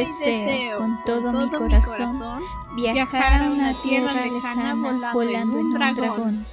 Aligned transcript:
deseo 0.00 0.76
con 0.76 1.04
todo, 1.04 1.32
mi, 1.32 1.48
corazón, 1.50 2.42
viajar 2.76 3.42
a 3.42 3.50
una 3.50 3.74
tierra 3.82 4.14
lejana 4.14 4.74
volando, 5.12 5.58
en 5.58 5.66
un 5.66 5.74
dragón. 5.74 6.46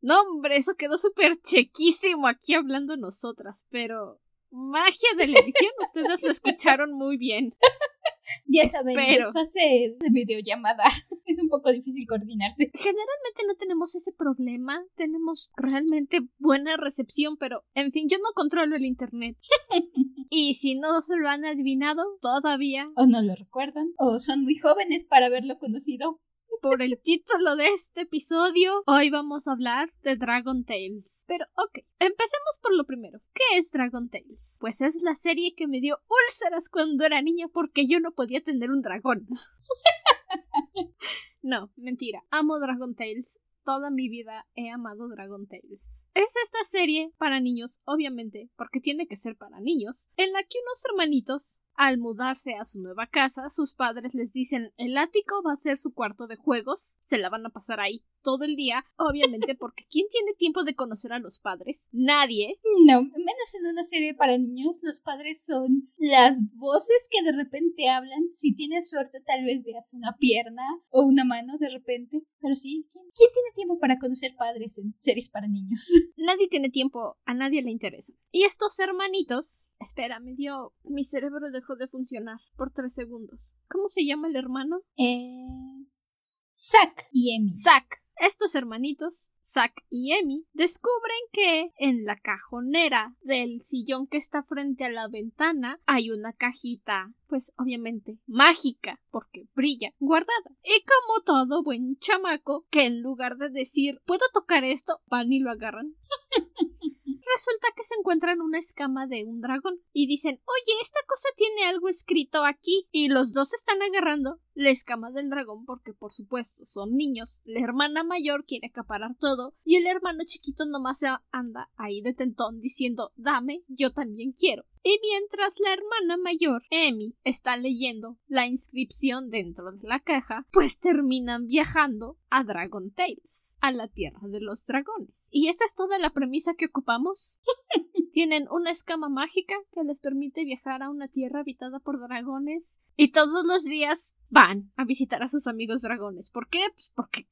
No, 0.00 0.20
hombre, 0.22 0.56
eso 0.56 0.74
quedó 0.76 0.96
súper 0.96 1.40
chequísimo 1.40 2.26
aquí 2.26 2.54
hablando 2.54 2.96
nosotras, 2.96 3.66
pero 3.70 4.20
magia 4.50 5.08
de 5.16 5.28
la 5.28 5.38
edición, 5.38 5.72
ustedes 5.80 6.24
lo 6.24 6.30
escucharon 6.30 6.92
muy 6.92 7.16
bien. 7.16 7.54
Ya 8.46 8.68
saben, 8.68 8.98
es 8.98 9.32
fase 9.32 9.96
de 9.98 10.10
videollamada. 10.10 10.84
Es 11.24 11.40
un 11.40 11.48
poco 11.48 11.72
difícil 11.72 12.06
coordinarse. 12.06 12.70
Generalmente 12.74 13.42
no 13.46 13.54
tenemos 13.54 13.94
ese 13.94 14.12
problema. 14.12 14.82
Tenemos 14.96 15.50
realmente 15.56 16.20
buena 16.38 16.76
recepción, 16.76 17.36
pero 17.38 17.64
en 17.74 17.90
fin, 17.90 18.06
yo 18.10 18.18
no 18.18 18.28
controlo 18.34 18.76
el 18.76 18.84
internet. 18.84 19.38
y 20.30 20.54
si 20.54 20.74
no 20.74 21.00
se 21.00 21.16
lo 21.16 21.28
han 21.28 21.44
adivinado 21.44 22.02
todavía. 22.20 22.90
O 22.96 23.06
no 23.06 23.22
lo 23.22 23.34
recuerdan. 23.34 23.92
O 23.98 24.20
son 24.20 24.42
muy 24.42 24.56
jóvenes 24.56 25.04
para 25.04 25.26
haberlo 25.26 25.54
conocido 25.58 26.20
por 26.62 26.80
el 26.80 26.96
título 27.02 27.56
de 27.56 27.66
este 27.66 28.02
episodio, 28.02 28.84
hoy 28.86 29.10
vamos 29.10 29.48
a 29.48 29.52
hablar 29.52 29.88
de 30.02 30.14
Dragon 30.14 30.64
Tales. 30.64 31.24
Pero 31.26 31.44
ok, 31.56 31.84
empecemos 31.98 32.60
por 32.62 32.76
lo 32.76 32.86
primero. 32.86 33.18
¿Qué 33.34 33.58
es 33.58 33.72
Dragon 33.72 34.08
Tales? 34.08 34.58
Pues 34.60 34.80
es 34.80 34.94
la 35.02 35.16
serie 35.16 35.54
que 35.56 35.66
me 35.66 35.80
dio 35.80 35.98
úlceras 36.08 36.68
cuando 36.68 37.04
era 37.04 37.20
niña 37.20 37.48
porque 37.52 37.88
yo 37.88 37.98
no 37.98 38.12
podía 38.12 38.44
tener 38.44 38.70
un 38.70 38.80
dragón. 38.80 39.26
no, 41.42 41.72
mentira. 41.74 42.22
Amo 42.30 42.60
Dragon 42.60 42.94
Tales 42.94 43.40
toda 43.64 43.90
mi 43.90 44.08
vida 44.08 44.46
he 44.54 44.70
amado 44.70 45.08
Dragon 45.08 45.46
Tales. 45.46 46.04
Es 46.14 46.34
esta 46.44 46.64
serie 46.64 47.12
para 47.18 47.40
niños, 47.40 47.80
obviamente, 47.86 48.50
porque 48.56 48.80
tiene 48.80 49.06
que 49.06 49.16
ser 49.16 49.36
para 49.36 49.60
niños, 49.60 50.10
en 50.16 50.32
la 50.32 50.42
que 50.42 50.58
unos 50.64 50.84
hermanitos 50.90 51.62
al 51.74 51.98
mudarse 51.98 52.54
a 52.54 52.64
su 52.64 52.80
nueva 52.80 53.06
casa, 53.06 53.48
sus 53.48 53.74
padres 53.74 54.14
les 54.14 54.32
dicen 54.32 54.72
el 54.76 54.96
ático 54.96 55.42
va 55.46 55.52
a 55.52 55.56
ser 55.56 55.78
su 55.78 55.92
cuarto 55.94 56.26
de 56.26 56.36
juegos, 56.36 56.96
se 57.06 57.18
la 57.18 57.30
van 57.30 57.46
a 57.46 57.50
pasar 57.50 57.80
ahí 57.80 58.04
todo 58.22 58.44
el 58.44 58.54
día, 58.56 58.84
obviamente 58.96 59.56
porque 59.56 59.84
¿quién 59.90 60.06
tiene 60.08 60.34
tiempo 60.34 60.64
de 60.64 60.76
conocer 60.76 61.12
a 61.12 61.18
los 61.18 61.40
padres? 61.40 61.88
Nadie. 61.92 62.60
No, 62.86 63.02
menos 63.02 63.54
en 63.60 63.66
una 63.72 63.84
serie 63.84 64.14
para 64.14 64.38
niños, 64.38 64.78
los 64.82 65.00
padres 65.00 65.44
son 65.44 65.86
las 65.98 66.40
voces 66.54 67.08
que 67.10 67.24
de 67.24 67.36
repente 67.36 67.88
hablan, 67.90 68.32
si 68.32 68.54
tienes 68.54 68.88
suerte 68.88 69.20
tal 69.20 69.44
vez 69.44 69.64
veas 69.64 69.92
una 69.94 70.16
pierna 70.18 70.62
o 70.90 71.04
una 71.04 71.24
mano 71.24 71.56
de 71.58 71.68
repente, 71.68 72.24
pero 72.40 72.54
sí, 72.54 72.86
¿quién, 72.90 73.04
quién 73.14 73.30
tiene 73.32 73.54
tiempo 73.54 73.78
para 73.78 73.98
conocer 73.98 74.34
padres 74.36 74.78
en 74.78 74.94
series 74.98 75.28
para 75.30 75.48
niños? 75.48 75.90
Nadie 76.16 76.48
tiene 76.48 76.70
tiempo, 76.70 77.16
a 77.24 77.34
nadie 77.34 77.62
le 77.62 77.70
interesa. 77.70 78.12
Y 78.34 78.44
estos 78.44 78.78
hermanitos, 78.78 79.68
espera, 79.78 80.18
me 80.18 80.34
dio, 80.34 80.72
mi 80.84 81.04
cerebro 81.04 81.50
dejó 81.52 81.76
de 81.76 81.86
funcionar 81.86 82.38
por 82.56 82.72
tres 82.72 82.94
segundos. 82.94 83.58
¿Cómo 83.68 83.88
se 83.88 84.06
llama 84.06 84.28
el 84.28 84.36
hermano? 84.36 84.80
Es... 84.96 86.42
Zack 86.56 87.04
y 87.12 87.34
Emi. 87.36 87.52
Zack. 87.52 88.02
Estos 88.16 88.54
hermanitos, 88.54 89.30
Zack 89.42 89.84
y 89.90 90.12
Emi, 90.12 90.46
descubren 90.54 91.18
que 91.30 91.72
en 91.76 92.04
la 92.04 92.18
cajonera 92.18 93.14
del 93.20 93.60
sillón 93.60 94.06
que 94.06 94.16
está 94.16 94.44
frente 94.44 94.84
a 94.84 94.90
la 94.90 95.08
ventana 95.08 95.80
hay 95.84 96.10
una 96.10 96.32
cajita, 96.32 97.12
pues 97.26 97.52
obviamente 97.58 98.18
mágica, 98.26 98.98
porque 99.10 99.48
brilla, 99.54 99.92
guardada. 99.98 100.56
Y 100.62 100.84
como 100.84 101.22
todo 101.24 101.62
buen 101.64 101.98
chamaco, 101.98 102.66
que 102.70 102.86
en 102.86 103.02
lugar 103.02 103.36
de 103.36 103.50
decir 103.50 104.00
¿puedo 104.06 104.24
tocar 104.32 104.64
esto? 104.64 105.00
van 105.06 105.30
y 105.32 105.40
lo 105.40 105.50
agarran. 105.50 105.96
resulta 107.34 107.68
que 107.76 107.84
se 107.84 107.94
encuentran 107.98 108.40
una 108.40 108.58
escama 108.58 109.06
de 109.06 109.24
un 109.24 109.40
dragón 109.40 109.80
y 109.92 110.06
dicen, 110.06 110.40
oye, 110.44 110.72
esta 110.82 111.00
cosa 111.06 111.28
tiene 111.36 111.64
algo 111.64 111.88
escrito 111.88 112.44
aquí. 112.44 112.88
Y 112.90 113.08
los 113.08 113.32
dos 113.32 113.54
están 113.54 113.82
agarrando 113.82 114.40
la 114.54 114.70
escama 114.70 115.10
del 115.10 115.30
dragón 115.30 115.64
porque, 115.64 115.92
por 115.92 116.12
supuesto, 116.12 116.64
son 116.64 116.94
niños. 116.94 117.40
La 117.44 117.60
hermana 117.60 118.04
mayor 118.04 118.44
quiere 118.44 118.68
acaparar 118.68 119.16
todo 119.18 119.54
y 119.64 119.76
el 119.76 119.86
hermano 119.86 120.20
chiquito 120.26 120.64
nomás 120.66 121.02
anda 121.30 121.70
ahí 121.76 122.00
de 122.02 122.14
tentón 122.14 122.60
diciendo, 122.60 123.12
dame, 123.16 123.64
yo 123.68 123.92
también 123.92 124.32
quiero. 124.32 124.64
Y 124.84 124.98
mientras 125.00 125.52
la 125.58 125.74
hermana 125.74 126.16
mayor, 126.16 126.64
Emi, 126.70 127.16
está 127.22 127.56
leyendo 127.56 128.18
la 128.26 128.46
inscripción 128.46 129.30
dentro 129.30 129.70
de 129.70 129.86
la 129.86 130.00
caja, 130.00 130.46
pues 130.52 130.78
terminan 130.78 131.46
viajando 131.46 132.18
a 132.30 132.42
Dragon 132.42 132.90
Tales, 132.90 133.56
a 133.60 133.70
la 133.70 133.86
tierra 133.86 134.20
de 134.22 134.40
los 134.40 134.66
dragones. 134.66 135.14
Y 135.30 135.48
esta 135.48 135.64
es 135.64 135.74
toda 135.74 135.98
la 135.98 136.10
premisa 136.10 136.54
que 136.54 136.66
ocupamos. 136.66 137.38
Tienen 138.12 138.46
una 138.50 138.70
escama 138.70 139.08
mágica 139.08 139.54
que 139.72 139.84
les 139.84 140.00
permite 140.00 140.44
viajar 140.44 140.82
a 140.82 140.90
una 140.90 141.08
tierra 141.08 141.40
habitada 141.40 141.78
por 141.78 142.00
dragones 142.00 142.80
y 142.96 143.12
todos 143.12 143.46
los 143.46 143.64
días 143.64 144.12
van 144.28 144.72
a 144.76 144.84
visitar 144.84 145.22
a 145.22 145.28
sus 145.28 145.46
amigos 145.46 145.82
dragones. 145.82 146.30
¿Por 146.30 146.48
qué? 146.48 146.60
Pues 146.74 146.92
porque 146.94 147.28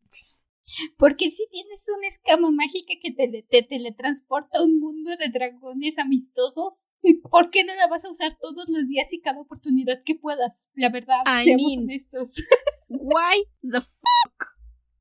porque 0.97 1.31
si 1.31 1.47
tienes 1.51 1.87
una 1.97 2.09
escama 2.09 2.51
mágica 2.51 2.95
que 3.01 3.13
te, 3.13 3.63
teletransporta 3.63 4.59
a 4.59 4.65
un 4.65 4.79
mundo 4.79 5.11
de 5.11 5.29
dragones 5.33 5.99
amistosos, 5.99 6.91
¿por 7.31 7.51
qué 7.51 7.65
no 7.65 7.75
la 7.75 7.89
vas 7.89 8.05
a 8.05 8.11
usar 8.11 8.37
todos 8.41 8.67
los 8.69 8.87
días 8.87 9.13
y 9.13 9.21
cada 9.21 9.41
oportunidad 9.41 10.03
que 10.05 10.15
puedas? 10.15 10.69
La 10.75 10.91
verdad, 10.91 11.23
seamos 11.43 11.79
honestos. 11.79 12.43
Why 12.89 13.45
the 13.63 13.81
fuck? 13.81 14.51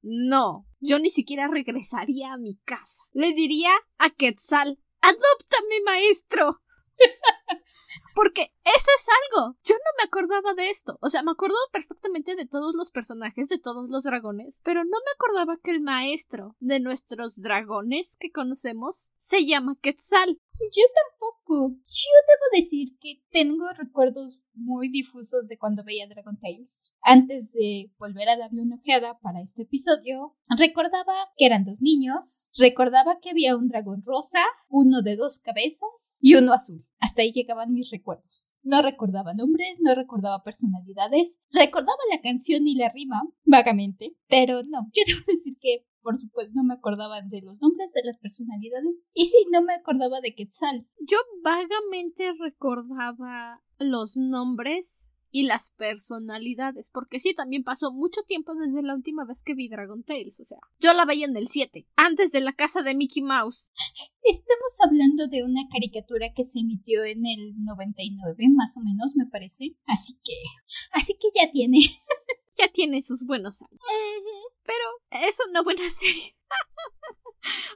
No, 0.02 0.66
yo 0.80 1.00
ni 1.00 1.10
siquiera 1.10 1.48
regresaría 1.48 2.34
a 2.34 2.38
mi 2.38 2.58
casa. 2.64 3.04
Le 3.12 3.34
diría 3.34 3.72
a 3.98 4.10
Quetzal, 4.12 4.80
adóptame, 5.02 5.82
maestro. 5.86 6.62
Porque 8.16 8.54
eso 8.64 8.92
es 8.96 9.08
algo. 9.10 9.58
Yo 9.64 9.76
no 9.76 9.92
me 9.98 10.04
acordaba 10.06 10.54
de 10.54 10.70
esto. 10.70 10.98
O 11.02 11.10
sea, 11.10 11.24
me 11.24 11.32
acuerdo 11.32 11.56
perfectamente 11.72 12.36
de 12.36 12.48
todos 12.48 12.76
los 12.76 12.92
personajes, 12.92 13.50
de 13.50 13.60
todos 13.60 13.90
los 13.90 14.04
dragones, 14.04 14.62
pero 14.64 14.84
no 14.84 14.98
me 14.98 15.12
acordaba 15.16 15.58
que 15.64 15.72
el 15.72 15.82
maestro 15.82 16.56
de 16.60 16.80
nuestros 16.80 17.42
dragones 17.42 18.18
que 18.20 18.32
conocemos 18.32 19.12
se 19.16 19.46
llama 19.46 19.78
Quetzal. 19.82 20.40
Yo 20.60 20.84
tampoco. 20.94 21.76
Yo 21.86 22.12
debo 22.28 22.58
decir 22.58 22.98
que 23.00 23.24
tengo 23.32 23.72
recuerdos 23.74 24.42
muy 24.54 24.90
difusos 24.90 25.48
de 25.48 25.58
cuando 25.58 25.84
veía 25.84 26.08
Dragon 26.08 26.38
Tales. 26.38 26.94
Antes 27.02 27.52
de 27.54 27.92
volver 28.00 28.30
a 28.30 28.38
darle 28.38 28.62
una 28.62 28.76
ojeada 28.76 29.20
para 29.20 29.42
este 29.42 29.64
episodio, 29.64 30.36
recordaba 30.58 31.14
que 31.38 31.46
eran 31.46 31.64
dos 31.64 31.82
niños, 31.82 32.50
recordaba 32.58 33.20
que 33.22 33.32
había 33.32 33.56
un 33.56 33.68
dragón 33.68 34.02
rosa, 34.06 34.40
uno 34.70 35.02
de 35.02 35.16
dos 35.16 35.40
cabezas 35.40 36.18
y 36.22 36.36
uno 36.36 36.54
azul. 36.54 36.82
Hasta 37.00 37.22
ahí 37.22 37.32
llegaban 37.32 37.74
mis 37.74 37.90
recuerdos. 37.92 38.52
No 38.62 38.82
recordaba 38.82 39.34
nombres, 39.34 39.80
no 39.82 39.96
recordaba 39.96 40.44
personalidades, 40.44 41.40
recordaba 41.52 41.98
la 42.12 42.22
canción 42.22 42.68
y 42.68 42.76
la 42.76 42.90
rima, 42.90 43.22
vagamente, 43.46 44.16
pero 44.28 44.64
no, 44.64 44.90
yo 44.94 45.04
debo 45.08 45.22
decir 45.26 45.58
que 45.60 45.89
por 46.02 46.18
supuesto, 46.18 46.52
no 46.56 46.64
me 46.64 46.74
acordaba 46.74 47.22
de 47.22 47.42
los 47.42 47.62
nombres 47.62 47.94
de 47.94 48.02
las 48.06 48.18
personalidades. 48.18 49.12
Y 49.14 49.26
sí, 49.26 49.38
no 49.52 49.62
me 49.62 49.74
acordaba 49.74 50.22
de 50.22 50.34
Quetzal. 50.34 50.88
Yo 51.00 51.18
vagamente 51.44 52.32
recordaba 52.40 53.62
los 53.80 54.18
nombres 54.18 55.12
y 55.32 55.44
las 55.44 55.72
personalidades, 55.72 56.90
porque 56.92 57.20
sí, 57.20 57.34
también 57.36 57.64
pasó 57.64 57.92
mucho 57.92 58.22
tiempo 58.24 58.54
desde 58.56 58.82
la 58.82 58.96
última 58.96 59.26
vez 59.26 59.44
que 59.44 59.54
vi 59.54 59.70
Dragon 59.70 60.04
Tales, 60.04 60.40
o 60.40 60.46
sea, 60.46 60.58
yo 60.80 60.94
la 60.94 61.06
veía 61.06 61.26
en 61.26 61.38
el 61.38 61.48
7, 61.48 61.88
antes 61.96 62.32
de 62.32 62.42
la 62.42 62.54
casa 62.54 62.82
de 62.82 62.96
Mickey 62.96 63.22
Mouse. 63.22 63.70
Estamos 64.24 64.78
hablando 64.86 65.28
de 65.28 65.44
una 65.44 65.62
caricatura 65.72 66.28
que 66.36 66.44
se 66.44 66.60
emitió 66.60 67.04
en 67.04 67.26
el 67.26 67.54
99, 67.62 68.44
más 68.56 68.76
o 68.78 68.82
menos, 68.84 69.14
me 69.16 69.28
parece, 69.28 69.76
así 69.86 70.14
que, 70.24 70.34
así 70.92 71.14
que 71.14 71.28
ya 71.40 71.52
tiene. 71.52 71.80
Ya 72.58 72.68
tiene 72.72 73.02
sus 73.02 73.26
buenos 73.26 73.62
años. 73.62 73.80
Pero 74.64 75.24
es 75.26 75.38
una 75.50 75.64
buena 75.64 75.84
serie. 75.90 76.36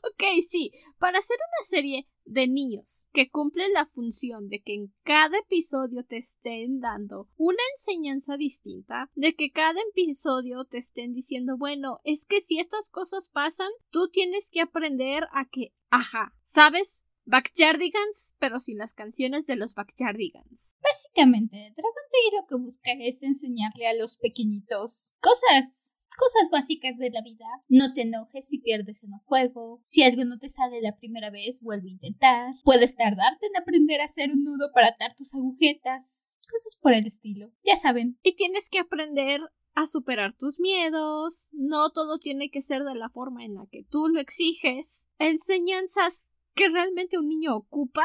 ok, 0.04 0.24
sí, 0.42 0.72
para 1.00 1.20
hacer 1.20 1.38
una 1.38 1.66
serie 1.66 2.08
de 2.26 2.48
niños 2.48 3.08
que 3.14 3.30
cumple 3.30 3.68
la 3.70 3.86
función 3.86 4.48
de 4.48 4.62
que 4.62 4.76
en 4.76 4.94
cada 5.04 5.38
episodio 5.40 6.04
te 6.06 6.18
estén 6.18 6.80
dando 6.80 7.30
una 7.36 7.62
enseñanza 7.76 8.38
distinta, 8.38 9.10
de 9.16 9.36
que 9.36 9.52
cada 9.52 9.80
episodio 9.92 10.66
te 10.66 10.78
estén 10.78 11.14
diciendo, 11.14 11.58
bueno, 11.58 12.00
es 12.04 12.26
que 12.26 12.42
si 12.42 12.60
estas 12.60 12.90
cosas 12.90 13.30
pasan, 13.30 13.70
tú 13.90 14.10
tienes 14.10 14.50
que 14.50 14.62
aprender 14.62 15.26
a 15.32 15.48
que, 15.50 15.74
ajá, 15.90 16.34
¿sabes? 16.44 17.06
Backyardigans, 17.26 18.36
pero 18.40 18.60
sin 18.60 18.78
las 18.78 18.94
canciones 18.94 19.46
de 19.46 19.56
los 19.56 19.74
Backyardigans. 19.76 20.76
Básicamente, 20.82 21.58
Dragon 21.58 22.08
Tail 22.12 22.42
lo 22.42 22.48
que 22.48 22.64
busca 22.64 22.92
es 23.00 23.24
enseñarle 23.24 23.88
a 23.88 23.94
los 23.94 24.18
pequeñitos 24.18 25.14
cosas 25.20 25.96
cosas 26.16 26.50
básicas 26.52 26.98
de 26.98 27.10
la 27.10 27.22
vida. 27.22 27.46
No 27.68 27.94
te 27.94 28.02
enojes 28.02 28.48
si 28.48 28.60
pierdes 28.60 29.04
en 29.04 29.14
un 29.14 29.20
juego. 29.20 29.82
Si 29.84 30.04
algo 30.04 30.26
no 30.26 30.38
te 30.38 30.50
sale 30.50 30.82
la 30.82 30.96
primera 30.98 31.32
vez, 31.32 31.62
vuelve 31.62 31.90
a 31.90 31.94
intentar. 31.94 32.54
Puedes 32.64 32.96
tardarte 32.96 33.48
en 33.48 33.58
aprender 33.62 34.02
a 34.02 34.06
hacer 34.06 34.30
un 34.30 34.44
nudo 34.44 34.72
para 34.74 34.90
atar 34.90 35.16
tus 35.16 35.34
agujetas. 35.36 36.38
Cosas 36.52 36.78
por 36.80 36.94
el 36.94 37.08
estilo. 37.08 37.52
Ya 37.64 37.76
saben. 37.76 38.20
Y 38.22 38.36
tienes 38.36 38.70
que 38.70 38.80
aprender 38.80 39.42
a 39.76 39.88
superar 39.88 40.36
tus 40.38 40.60
miedos. 40.60 41.50
No 41.52 41.92
todo 41.92 42.20
tiene 42.20 42.52
que 42.52 42.62
ser 42.62 42.84
de 42.84 42.96
la 42.96 43.10
forma 43.10 43.44
en 43.44 43.56
la 43.56 43.66
que 43.72 43.84
tú 43.90 44.08
lo 44.08 44.20
exiges. 44.20 45.06
enseñanzas 45.20 46.30
que 46.56 46.70
realmente 46.70 47.18
un 47.18 47.28
niño 47.28 47.56
ocupa. 47.56 48.04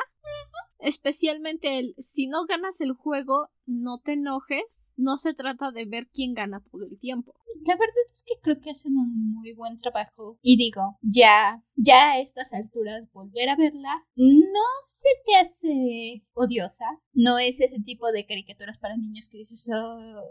Especialmente 0.80 1.78
el 1.78 1.94
si 1.98 2.26
no 2.26 2.46
ganas 2.46 2.80
el 2.80 2.92
juego, 2.92 3.48
no 3.66 3.98
te 3.98 4.12
enojes. 4.12 4.92
No 4.96 5.16
se 5.16 5.34
trata 5.34 5.70
de 5.72 5.86
ver 5.86 6.08
quién 6.12 6.34
gana 6.34 6.62
todo 6.62 6.84
el 6.84 6.98
tiempo. 6.98 7.34
La 7.66 7.74
verdad 7.74 8.04
es 8.12 8.22
que 8.26 8.34
creo 8.40 8.60
que 8.60 8.70
hacen 8.70 8.96
un 8.96 9.32
muy 9.34 9.54
buen 9.54 9.76
trabajo. 9.76 10.38
Y 10.42 10.56
digo, 10.56 10.98
ya, 11.02 11.62
ya 11.74 12.12
a 12.12 12.20
estas 12.20 12.52
alturas 12.52 13.10
volver 13.12 13.48
a 13.48 13.56
verla 13.56 14.06
no 14.16 14.68
se 14.82 15.08
te 15.26 15.36
hace 15.36 16.26
odiosa. 16.34 16.86
No 17.12 17.38
es 17.38 17.60
ese 17.60 17.80
tipo 17.80 18.10
de 18.12 18.26
caricaturas 18.26 18.78
para 18.78 18.96
niños 18.96 19.28
que 19.30 19.38
dices, 19.38 19.70
oh, 19.74 20.22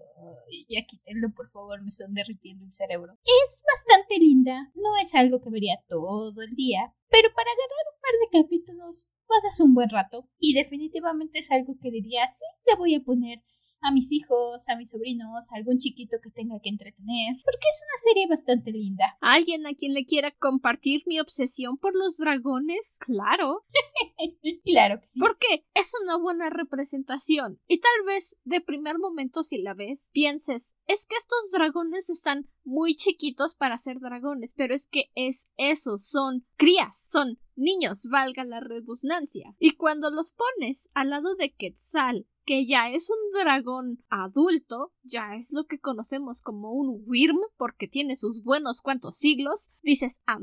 ya 0.70 0.82
quítenlo 0.88 1.34
por 1.36 1.48
favor, 1.48 1.82
me 1.82 1.90
están 1.90 2.14
derritiendo 2.14 2.64
el 2.64 2.72
cerebro. 2.72 3.14
Es 3.24 3.64
bastante 3.76 4.18
linda. 4.18 4.72
No 4.76 4.98
es 5.02 5.14
algo 5.16 5.42
que 5.42 5.50
vería 5.50 5.84
todo 5.88 6.42
el 6.42 6.52
día. 6.52 6.94
Pero 7.10 7.30
para 7.34 7.50
agarrar 7.50 7.87
par 8.08 8.42
de 8.42 8.42
capítulos 8.42 9.12
pasas 9.28 9.60
un 9.60 9.74
buen 9.74 9.90
rato 9.90 10.30
y 10.40 10.54
definitivamente 10.54 11.40
es 11.40 11.52
algo 11.52 11.76
que 11.82 11.92
diría, 11.92 12.26
sí, 12.28 12.46
le 12.66 12.76
voy 12.78 12.96
a 12.96 13.04
poner 13.04 13.44
a 13.82 13.92
mis 13.92 14.12
hijos, 14.12 14.68
a 14.70 14.76
mis 14.76 14.92
sobrinos, 14.92 15.52
a 15.52 15.58
algún 15.58 15.78
chiquito 15.78 16.18
que 16.22 16.32
tenga 16.32 16.60
que 16.62 16.70
entretener, 16.70 17.36
porque 17.44 17.68
es 17.72 17.84
una 17.84 18.12
serie 18.12 18.28
bastante 18.30 18.72
linda. 18.72 19.18
¿Alguien 19.22 19.66
a 19.66 19.74
quien 19.74 19.94
le 19.94 20.06
quiera 20.06 20.32
compartir 20.38 21.02
mi 21.06 21.20
obsesión 21.20 21.78
por 21.78 21.96
los 21.96 22.18
dragones? 22.18 22.96
Claro. 23.00 23.66
claro 24.66 25.00
que 25.00 25.08
sí. 25.08 25.20
Porque 25.20 25.66
es 25.74 25.94
una 26.04 26.18
buena 26.18 26.50
representación. 26.50 27.60
Y 27.68 27.80
tal 27.80 28.06
vez 28.06 28.38
de 28.44 28.62
primer 28.62 28.98
momento 29.00 29.44
si 29.44 29.62
la 29.62 29.74
ves, 29.74 30.10
pienses, 30.12 30.74
es 30.88 31.06
que 31.06 31.16
estos 31.16 31.52
dragones 31.52 32.10
están 32.10 32.50
muy 32.64 32.96
chiquitos 32.96 33.56
para 33.56 33.78
ser 33.78 34.00
dragones, 34.00 34.54
pero 34.56 34.74
es 34.74 34.88
que 34.88 35.12
es 35.16 35.46
eso, 35.58 35.98
son 35.98 36.46
crías, 36.56 37.06
son 37.10 37.40
niños, 37.56 38.08
valga 38.10 38.46
la 38.46 38.60
redundancia. 38.60 39.56
Y 39.60 39.76
cuando 39.76 40.10
los 40.12 40.34
pones 40.34 40.90
al 40.94 41.10
lado 41.10 41.36
de 41.36 41.54
Quetzal, 41.54 42.28
que 42.48 42.66
ya 42.66 42.90
es 42.90 43.10
un 43.10 43.40
dragón 43.44 44.04
adulto, 44.10 44.94
ya 45.04 45.36
es 45.36 45.52
lo 45.52 45.66
que 45.66 45.80
conocemos 45.80 46.42
como 46.42 46.72
un 46.72 47.04
Wyrm, 47.06 47.38
porque 47.58 47.90
tiene 47.90 48.16
sus 48.16 48.42
buenos 48.42 48.82
cuantos 48.82 49.18
siglos, 49.18 49.70
dices, 49.84 50.22
ah, 50.26 50.40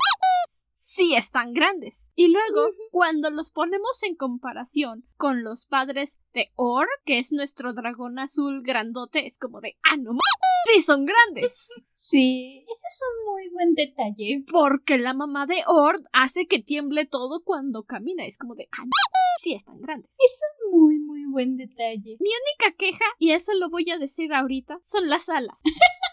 sí 0.85 1.15
están 1.15 1.55
grandes. 1.55 2.11
Y 2.15 2.29
luego, 2.29 2.69
cuando 2.91 3.31
los 3.31 3.51
ponemos 3.51 4.03
en 4.03 4.17
comparación 4.17 5.07
con 5.17 5.43
los 5.43 5.65
padres 5.65 6.21
de 6.35 6.53
Or, 6.57 6.87
que 7.07 7.19
es 7.19 7.33
nuestro 7.33 7.73
dragón 7.73 8.19
azul 8.19 8.63
grandote, 8.63 9.27
es 9.27 9.39
como 9.39 9.63
de, 9.63 9.79
ah, 9.83 9.97
no 9.97 10.13
sí 10.71 10.81
son 10.81 11.07
grandes. 11.07 11.71
Sí, 11.97 12.63
ese 12.71 12.87
es 12.87 13.01
un 13.01 13.33
muy 13.33 13.49
buen 13.49 13.73
detalle. 13.73 14.45
Porque 14.53 14.99
la 14.99 15.15
mamá 15.15 15.47
de 15.47 15.63
Or 15.67 15.97
hace 16.13 16.47
que 16.47 16.63
tiemble 16.63 17.07
todo 17.07 17.41
cuando 17.43 17.85
camina, 17.85 18.27
es 18.27 18.37
como 18.37 18.55
de, 18.55 18.69
ah, 18.73 18.85
sí 19.41 19.55
están 19.55 19.81
grandes. 19.81 20.11
Es 20.13 20.43
un 20.67 20.79
muy, 20.79 20.99
muy 20.99 21.25
buen 21.25 21.55
detalle. 21.55 22.19
Mi 22.21 22.29
única 22.29 22.77
queja, 22.77 23.07
y 23.19 23.31
eso 23.31 23.55
lo 23.55 23.71
voy 23.71 23.91
a 23.91 23.97
decir 23.97 24.35
ahorita, 24.35 24.81
son 24.83 25.09
las 25.09 25.31
alas. 25.31 25.57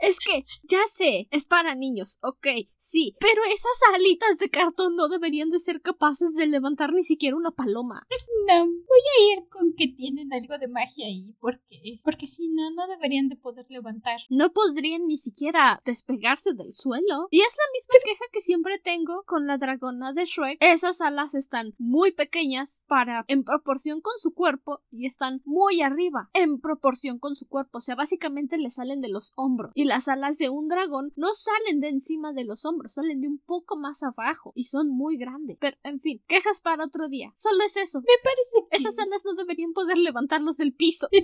Es 0.00 0.18
que, 0.20 0.44
ya 0.62 0.78
sé, 0.92 1.26
es 1.30 1.44
para 1.44 1.74
niños, 1.74 2.18
ok, 2.22 2.46
sí, 2.88 3.16
pero 3.20 3.42
esas 3.52 3.94
alitas 3.94 4.38
de 4.38 4.50
cartón 4.50 4.96
no 4.96 5.08
deberían 5.08 5.50
de 5.50 5.58
ser 5.58 5.80
capaces 5.80 6.32
de 6.34 6.46
levantar 6.46 6.92
ni 6.92 7.02
siquiera 7.02 7.36
una 7.36 7.50
paloma. 7.50 8.06
No, 8.48 8.66
voy 8.66 9.04
a 9.12 9.32
ir 9.32 9.48
con 9.48 9.74
que 9.74 9.88
tienen 9.88 10.32
algo 10.32 10.56
de 10.58 10.68
magia 10.68 11.06
ahí, 11.06 11.34
porque, 11.40 12.00
porque 12.04 12.26
si 12.26 12.48
no, 12.48 12.70
no 12.70 12.86
deberían 12.86 13.28
de 13.28 13.36
poder 13.36 13.66
levantar. 13.68 14.18
No 14.30 14.52
podrían 14.52 15.06
ni 15.06 15.16
siquiera 15.16 15.82
despegarse 15.84 16.54
del 16.54 16.74
suelo. 16.74 17.28
Y 17.30 17.40
es 17.40 17.56
la 17.56 17.72
misma 17.72 18.04
queja 18.04 18.24
que 18.32 18.40
siempre 18.40 18.78
tengo 18.78 19.22
con 19.26 19.46
la 19.46 19.58
dragona 19.58 20.12
de 20.12 20.24
Shrek. 20.24 20.58
Esas 20.60 21.00
alas 21.00 21.34
están 21.34 21.74
muy 21.78 22.12
pequeñas 22.12 22.84
para, 22.86 23.24
en 23.28 23.44
proporción 23.44 24.00
con 24.00 24.14
su 24.18 24.32
cuerpo, 24.32 24.80
y 24.90 25.06
están 25.06 25.42
muy 25.44 25.82
arriba, 25.82 26.30
en 26.32 26.60
proporción 26.60 27.18
con 27.18 27.36
su 27.36 27.48
cuerpo, 27.48 27.78
o 27.78 27.80
sea, 27.80 27.94
básicamente 27.94 28.58
le 28.58 28.70
salen 28.70 29.00
de 29.00 29.08
los 29.08 29.32
hombros. 29.36 29.72
Y 29.74 29.84
las 29.84 30.08
alas 30.08 30.38
de 30.38 30.48
un 30.48 30.68
dragón 30.68 31.12
no 31.16 31.28
salen 31.34 31.80
de 31.80 31.88
encima 31.88 32.32
de 32.32 32.44
los 32.44 32.64
hombros, 32.64 32.77
salen 32.86 33.20
de 33.20 33.28
un 33.28 33.38
poco 33.38 33.76
más 33.76 34.02
abajo 34.02 34.52
y 34.54 34.64
son 34.64 34.88
muy 34.90 35.16
grandes. 35.16 35.58
Pero, 35.60 35.76
en 35.82 36.00
fin, 36.00 36.22
quejas 36.28 36.60
para 36.60 36.84
otro 36.84 37.08
día. 37.08 37.32
Solo 37.36 37.64
es 37.64 37.76
eso. 37.76 38.00
Me 38.00 38.06
parece 38.22 38.68
que... 38.70 38.76
Esas 38.78 38.98
alas 38.98 39.22
no 39.24 39.34
deberían 39.34 39.72
poder 39.72 39.98
levantarlos 39.98 40.56
del 40.56 40.74
piso. 40.74 41.08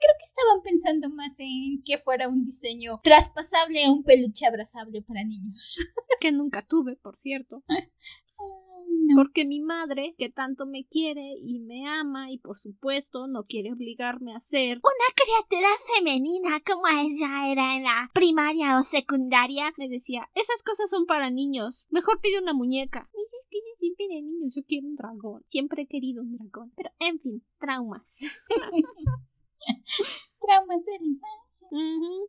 creo 0.00 0.14
que 0.18 0.24
estaban 0.24 0.62
pensando 0.62 1.10
más 1.10 1.38
en 1.40 1.82
que 1.84 1.98
fuera 1.98 2.28
un 2.28 2.42
diseño 2.42 3.00
traspasable 3.02 3.84
a 3.84 3.92
un 3.92 4.02
peluche 4.02 4.46
abrazable 4.46 5.02
para 5.02 5.22
niños. 5.24 5.78
que 6.20 6.32
nunca 6.32 6.66
tuve, 6.66 6.96
por 6.96 7.16
cierto. 7.16 7.62
Porque 9.14 9.44
mi 9.44 9.60
madre, 9.60 10.14
que 10.18 10.30
tanto 10.30 10.66
me 10.66 10.84
quiere 10.84 11.34
y 11.40 11.60
me 11.60 11.88
ama 11.88 12.30
y 12.30 12.38
por 12.38 12.58
supuesto 12.58 13.26
no 13.26 13.44
quiere 13.44 13.72
obligarme 13.72 14.34
a 14.34 14.40
ser 14.40 14.78
una 14.78 15.14
criatura 15.14 15.68
femenina 15.94 16.60
como 16.60 16.86
ella 16.88 17.50
era 17.50 17.76
en 17.76 17.84
la 17.84 18.10
primaria 18.14 18.78
o 18.78 18.82
secundaria, 18.82 19.72
me 19.76 19.88
decía, 19.88 20.28
esas 20.34 20.62
cosas 20.62 20.90
son 20.90 21.06
para 21.06 21.30
niños, 21.30 21.86
mejor 21.90 22.20
pide 22.20 22.40
una 22.40 22.54
muñeca. 22.54 23.08
Y 23.14 23.22
es 23.22 23.46
que 23.50 23.58
siempre 23.78 24.06
de 24.08 24.22
niños, 24.22 24.54
yo 24.54 24.62
quiero 24.66 24.86
un 24.88 24.96
dragón, 24.96 25.42
siempre 25.46 25.82
he 25.82 25.86
querido 25.86 26.22
un 26.22 26.36
dragón, 26.36 26.72
pero 26.76 26.90
en 26.98 27.20
fin, 27.20 27.44
traumas. 27.58 28.42
traumas 30.40 30.84
de 30.84 30.92
la 31.00 31.06
infancia. 31.06 31.68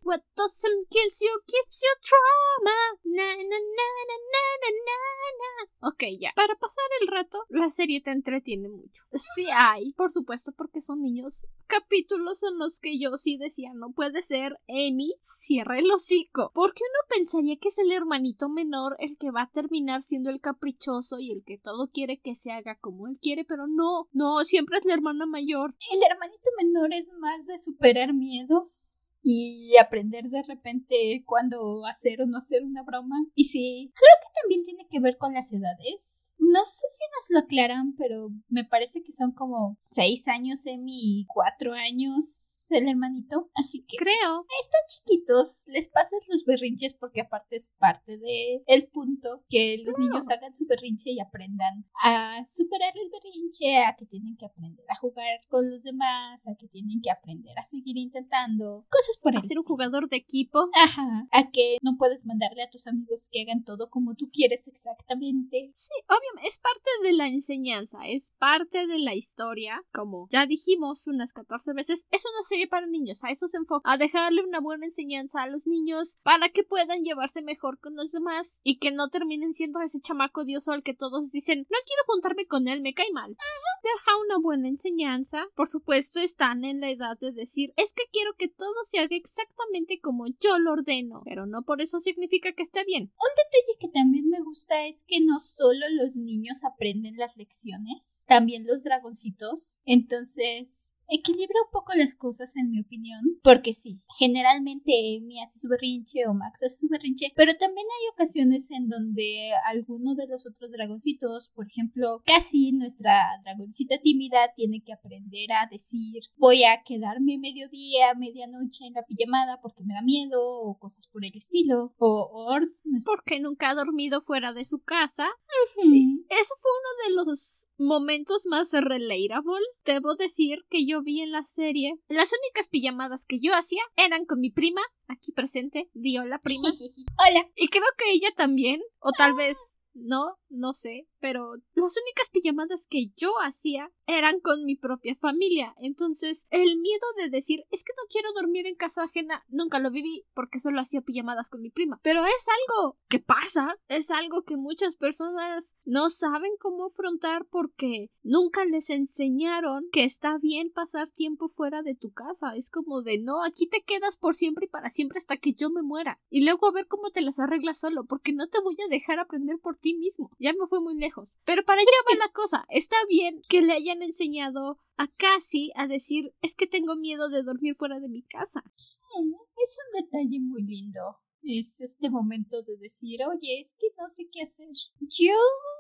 What 0.04 0.22
doesn't 0.36 0.88
kill 0.92 1.12
you 1.22 1.34
keeps 1.48 1.82
you 1.82 1.94
trauma. 2.04 2.78
Na, 3.06 3.28
na, 3.36 3.36
na, 3.36 3.58
na, 3.60 3.88
na, 4.10 4.18
na, 4.32 4.70
na, 4.72 5.90
Ok, 5.90 6.04
ya. 6.20 6.32
Para 6.36 6.56
pasar 6.56 6.86
el 7.02 7.08
rato, 7.08 7.46
la 7.50 7.70
serie 7.70 8.02
te 8.02 8.12
entretiene 8.12 8.70
mucho. 8.70 9.04
Sí 9.14 9.48
hay, 9.54 9.94
por 9.94 10.12
supuesto, 10.12 10.52
porque 10.56 10.82
son 10.82 11.02
niños. 11.02 11.48
Capítulos 11.72 12.44
en 12.44 12.58
los 12.58 12.82
que 12.82 13.00
yo 13.00 13.16
sí 13.16 13.38
decía, 13.38 13.72
no 13.74 13.94
puede 13.94 14.22
ser, 14.22 14.60
Amy, 14.68 15.14
cierra 15.22 15.80
el 15.80 15.90
hocico. 15.90 16.52
Porque 16.54 16.82
uno 16.84 17.08
pensaría 17.16 17.56
que 17.62 17.70
es 17.70 17.78
el 17.78 17.94
hermanito 17.94 18.50
menor 18.50 18.98
el 19.00 19.18
que 19.18 19.32
va 19.32 19.44
a 19.44 19.52
terminar 19.52 20.02
siendo 20.02 20.30
el 20.30 20.42
caprichoso 20.42 21.20
y 21.20 21.32
el 21.32 21.46
que 21.46 21.58
todo 21.58 21.90
quiere 21.90 22.20
que 22.20 22.36
se 22.36 22.52
haga 22.52 22.78
como 22.78 23.08
él 23.08 23.18
quiere, 23.22 23.46
pero 23.46 23.68
no, 23.68 24.10
no, 24.12 24.44
siempre 24.44 24.80
es 24.80 24.86
la 24.86 24.96
hermana 24.96 25.26
mayor. 25.26 25.74
El 25.94 26.04
hermanito 26.04 26.50
menor 26.62 26.94
es 26.94 27.10
más 27.20 27.48
de 27.48 27.58
superar 27.58 28.14
miedos 28.14 29.01
y 29.24 29.76
aprender 29.78 30.30
de 30.30 30.44
repente 30.44 31.24
cuándo 31.26 31.86
hacer 31.86 32.22
o 32.22 32.28
no 32.28 32.38
hacer 32.38 32.64
una 32.64 32.84
broma. 32.84 33.16
Y 33.36 33.46
sí, 33.46 33.92
creo 33.94 34.16
que 34.22 34.42
también 34.42 34.64
tiene 34.64 34.88
que 34.90 35.00
ver 35.00 35.18
con 35.18 35.34
las 35.34 35.54
edades. 35.54 36.34
No 36.40 36.60
sé 36.66 36.88
si 36.90 37.04
nos 37.16 37.30
lo 37.30 37.46
aclaran, 37.46 37.96
pero 37.98 38.30
me 38.50 38.64
parece 38.64 39.04
que 39.04 39.14
son 39.14 39.34
como 39.34 39.78
seis 39.80 40.28
años 40.28 40.66
Emi 40.66 41.22
y 41.22 41.26
cuatro 41.28 41.74
años 41.74 42.61
el 42.72 42.88
hermanito, 42.88 43.50
así 43.56 43.86
que 43.88 43.98
creo. 43.98 44.46
Están 44.62 44.82
chiquitos, 44.88 45.64
les 45.68 45.90
pasas 45.90 46.20
los 46.28 46.46
berrinches 46.46 46.94
porque 46.94 47.22
aparte 47.22 47.56
es 47.56 47.76
parte 47.80 48.18
de 48.18 48.64
el 48.66 48.88
punto 48.90 49.44
que 49.50 49.82
los 49.86 49.98
niños 49.98 50.30
hagan 50.30 50.54
su 50.54 50.66
berrinche 50.68 51.12
y 51.12 51.20
aprendan 51.20 51.86
a 52.04 52.44
superar 52.48 52.94
el 52.96 53.10
berrinche, 53.10 53.84
a 53.84 53.96
que 53.96 54.06
tienen 54.06 54.38
que 54.38 54.46
aprender 54.46 54.86
a 54.90 54.96
jugar 54.96 55.42
con 55.50 55.70
los 55.70 55.84
demás, 55.84 56.48
a 56.48 56.56
que 56.56 56.68
tienen 56.68 57.02
que 57.02 57.12
aprender 57.12 57.58
a 57.58 57.64
seguir 57.64 57.98
intentando 57.98 58.86
cosas 58.90 59.18
por 59.22 59.36
a 59.36 59.42
ser 59.42 59.60
un 59.60 59.66
jugador 59.66 60.10
de 60.10 60.18
equipo. 60.18 60.70
Ajá, 60.74 61.28
a 61.32 61.50
que 61.52 61.78
no 61.82 61.98
puedes 61.98 62.26
mandarle 62.26 62.64
a 62.64 62.70
tus 62.70 62.88
amigos 62.88 63.30
que 63.32 63.42
hagan 63.42 63.64
todo 63.64 63.90
como 63.90 64.16
tú 64.16 64.30
quieres 64.32 64.68
exactamente. 64.68 65.72
Sí, 65.76 65.94
obviamente 66.08 66.48
es 66.48 66.60
parte 66.60 66.90
de 67.04 67.14
la 67.14 67.28
enseñanza, 67.28 68.00
es 68.06 68.34
parte 68.40 68.88
de 68.88 69.00
la 69.00 69.16
historia, 69.16 69.82
como 69.94 70.28
ya 70.32 70.46
dijimos 70.46 71.08
unas 71.08 71.34
14 71.34 71.74
veces, 71.74 72.06
es 72.12 72.24
una 72.26 72.44
serie 72.44 72.61
para 72.68 72.88
niños, 72.88 73.24
a 73.24 73.32
eso 73.32 73.48
se 73.48 73.58
enfoca, 73.58 73.92
a 73.92 73.98
dejarle 73.98 74.44
una 74.44 74.60
buena 74.60 74.86
enseñanza 74.86 75.42
a 75.42 75.48
los 75.48 75.68
niños 75.68 76.18
para 76.24 76.50
que 76.50 76.64
puedan 76.64 77.04
llevarse 77.04 77.42
mejor 77.42 77.80
con 77.80 77.96
los 77.96 78.12
demás 78.12 78.62
y 78.64 78.78
que 78.78 78.92
no 78.92 79.10
terminen 79.10 79.54
siendo 79.54 79.82
ese 79.82 80.00
chamaco 80.00 80.42
odioso 80.42 80.72
al 80.72 80.84
que 80.84 80.94
todos 80.94 81.32
dicen 81.32 81.60
no 81.60 81.78
quiero 81.86 82.04
juntarme 82.08 82.46
con 82.46 82.68
él, 82.68 82.82
me 82.82 82.94
cae 82.94 83.12
mal. 83.14 83.36
Deja 83.84 84.12
una 84.26 84.38
buena 84.38 84.68
enseñanza. 84.68 85.44
Por 85.56 85.68
supuesto, 85.68 86.20
están 86.20 86.64
en 86.66 86.82
la 86.82 86.92
edad 86.92 87.18
de 87.20 87.32
decir 87.32 87.74
es 87.78 87.94
que 87.94 88.04
quiero 88.12 88.36
que 88.38 88.48
todo 88.48 88.76
se 88.84 89.00
haga 89.00 89.16
exactamente 89.16 90.00
como 90.00 90.28
yo 90.28 90.60
lo 90.60 90.74
ordeno, 90.74 91.22
pero 91.26 91.46
no 91.46 91.64
por 91.64 91.82
eso 91.82 92.00
significa 92.00 92.54
que 92.54 92.64
esté 92.64 92.84
bien. 92.86 93.04
Un 93.04 93.32
detalle 93.36 93.80
que 93.80 93.88
también 93.88 94.30
me 94.30 94.42
gusta 94.42 94.86
es 94.86 95.04
que 95.08 95.20
no 95.22 95.40
solo 95.40 95.86
los 95.92 96.16
niños 96.16 96.64
aprenden 96.64 97.18
las 97.18 97.38
lecciones, 97.38 98.26
también 98.28 98.66
los 98.66 98.84
dragoncitos. 98.84 99.82
Entonces, 99.86 100.94
equilibra 101.12 101.60
un 101.66 101.72
poco 101.72 101.94
las 101.98 102.16
cosas 102.16 102.56
en 102.56 102.72
mi 102.72 102.80
opinión, 102.80 103.22
porque 103.44 103.74
sí, 103.74 104.02
generalmente 104.18 104.92
Amy 105.18 105.42
hace 105.42 105.60
su 105.60 105.68
berrinche 105.68 106.26
o 106.28 106.34
Max 106.34 106.64
hace 106.64 106.78
su 106.78 106.88
berrinche, 106.90 107.34
pero 107.36 107.54
también 107.54 107.86
hay 107.86 108.08
ocasiones 108.14 108.72
en 108.72 108.88
donde 108.88 109.52
alguno 109.68 110.16
de 110.16 110.28
los 110.28 110.48
otros 110.48 110.72
dragoncitos, 110.72 111.52
por 111.54 111.68
ejemplo, 111.68 112.24
casi 112.26 112.72
nuestra 112.72 113.22
dragoncita 113.44 113.98
tímida 114.02 114.40
tiene 114.56 114.82
que 114.84 114.94
aprender 114.94 115.52
a 115.52 115.68
decir 115.70 116.24
voy 116.38 116.64
a 116.64 116.82
quedarme 116.84 117.38
mediodía, 117.38 118.14
medianoche 118.18 118.86
en 118.86 118.94
la 118.94 119.04
pijamada 119.04 119.60
porque 119.62 119.84
me 119.84 119.94
da 119.94 120.02
miedo 120.02 120.40
o 120.42 120.78
cosas 120.80 121.08
por 121.08 121.26
el 121.26 121.36
estilo, 121.36 121.94
o 121.98 122.30
Orth, 122.50 122.70
no 122.86 123.00
sé. 123.00 123.06
Porque 123.06 123.40
nunca 123.40 123.70
ha 123.70 123.76
dormido 123.76 124.22
fuera 124.22 124.54
de 124.54 124.66
su 124.66 124.80
casa. 124.80 125.26
Ese 125.74 126.54
fue 126.62 126.72
uno 126.72 126.92
de 127.08 127.26
los 127.26 127.68
momentos 127.78 128.44
más 128.48 128.72
relatable. 128.72 129.66
Debo 129.86 130.16
decir 130.16 130.60
que 130.70 130.86
yo 130.88 131.01
vi 131.04 131.22
en 131.22 131.32
la 131.32 131.44
serie 131.44 131.96
las 132.08 132.32
únicas 132.34 132.68
pijamadas 132.70 133.26
que 133.28 133.40
yo 133.42 133.54
hacía 133.54 133.82
eran 133.96 134.26
con 134.26 134.40
mi 134.40 134.52
prima, 134.52 134.82
aquí 135.08 135.32
presente, 135.34 135.90
Diola 135.94 136.40
prima. 136.40 136.68
Hola. 137.30 137.50
Y 137.56 137.68
creo 137.68 137.84
que 137.98 138.12
ella 138.12 138.30
también, 138.36 138.82
o 139.00 139.12
tal 139.12 139.36
vez 139.36 139.78
no, 139.94 140.38
no 140.50 140.74
sé, 140.74 141.08
pero 141.22 141.56
las 141.76 141.96
únicas 142.04 142.30
pijamadas 142.32 142.88
que 142.90 143.12
yo 143.16 143.32
hacía 143.42 143.90
eran 144.08 144.40
con 144.42 144.66
mi 144.66 144.76
propia 144.76 145.16
familia. 145.16 145.74
Entonces, 145.78 146.48
el 146.50 146.80
miedo 146.80 147.06
de 147.18 147.30
decir 147.30 147.64
es 147.70 147.84
que 147.84 147.94
no 147.96 148.04
quiero 148.10 148.34
dormir 148.34 148.66
en 148.66 148.76
casa 148.76 149.04
ajena 149.04 149.44
nunca 149.48 149.80
lo 149.80 149.92
viví 149.92 150.26
porque 150.34 150.60
solo 150.60 150.82
hacía 150.82 151.02
pijamadas 151.02 151.50
con 151.50 151.62
mi 151.62 151.70
prima. 151.70 152.00
Pero 152.04 152.26
es 152.26 152.48
algo 152.50 152.98
que 153.08 153.20
pasa, 153.20 153.78
es 153.88 154.12
algo 154.12 154.44
que 154.44 154.58
muchas 154.58 154.96
personas 154.96 155.78
no 155.86 156.10
saben 156.10 156.52
cómo 156.60 156.88
afrontar 156.88 157.46
porque 157.50 158.10
nunca 158.24 158.66
les 158.66 158.90
enseñaron 158.90 159.86
que 159.92 160.04
está 160.04 160.38
bien 160.40 160.72
pasar 160.72 161.12
tiempo 161.12 161.48
fuera 161.48 161.84
de 161.84 161.96
tu 161.96 162.12
casa. 162.12 162.56
Es 162.56 162.70
como 162.72 163.04
de 163.04 163.20
no, 163.20 163.44
aquí 163.44 163.68
te 163.68 163.84
quedas 163.84 164.18
por 164.18 164.34
siempre 164.34 164.66
y 164.66 164.70
para 164.70 164.90
siempre 164.90 165.20
hasta 165.20 165.38
que 165.38 165.54
yo 165.54 165.70
me 165.70 165.84
muera. 165.84 166.20
Y 166.30 166.44
luego 166.44 166.68
a 166.68 166.74
ver 166.74 166.88
cómo 166.88 167.12
te 167.12 167.22
las 167.22 167.40
arreglas 167.40 167.80
solo 167.80 168.06
porque 168.06 168.34
no 168.34 168.48
te 168.48 168.60
voy 168.62 168.76
a 168.84 168.90
dejar 168.90 169.20
aprender 169.20 169.58
por 169.62 169.78
ti 169.78 169.96
mismo. 169.96 170.32
Ya 170.40 170.54
me 170.54 170.68
fue 170.68 170.82
muy 170.82 170.96
lejos. 170.96 171.11
Pero 171.46 171.64
para 171.66 171.82
allá 171.82 171.92
va 172.10 172.26
la 172.26 172.32
cosa. 172.32 172.66
Está 172.70 172.96
bien 173.10 173.42
que 173.50 173.62
le 173.62 173.74
hayan 173.74 174.02
enseñado 174.02 174.80
a 174.98 175.08
Cassie 175.08 175.72
a 175.76 175.88
decir 175.88 176.34
es 176.42 176.56
que 176.56 176.68
tengo 176.68 176.96
miedo 176.96 177.30
de 177.30 177.44
dormir 177.44 177.76
fuera 177.76 178.00
de 178.00 178.10
mi 178.10 178.24
casa. 178.24 178.64
es 178.66 179.80
un 179.86 180.04
detalle 180.04 180.40
muy 180.40 180.64
lindo. 180.64 181.18
Es 181.44 181.82
este 181.82 182.12
momento 182.12 182.62
de 182.62 182.78
decir, 182.78 183.20
oye, 183.26 183.60
es 183.60 183.76
que 183.80 183.88
no 183.98 184.08
sé 184.10 184.30
qué 184.32 184.44
hacer. 184.44 184.68
Yo 185.00 185.34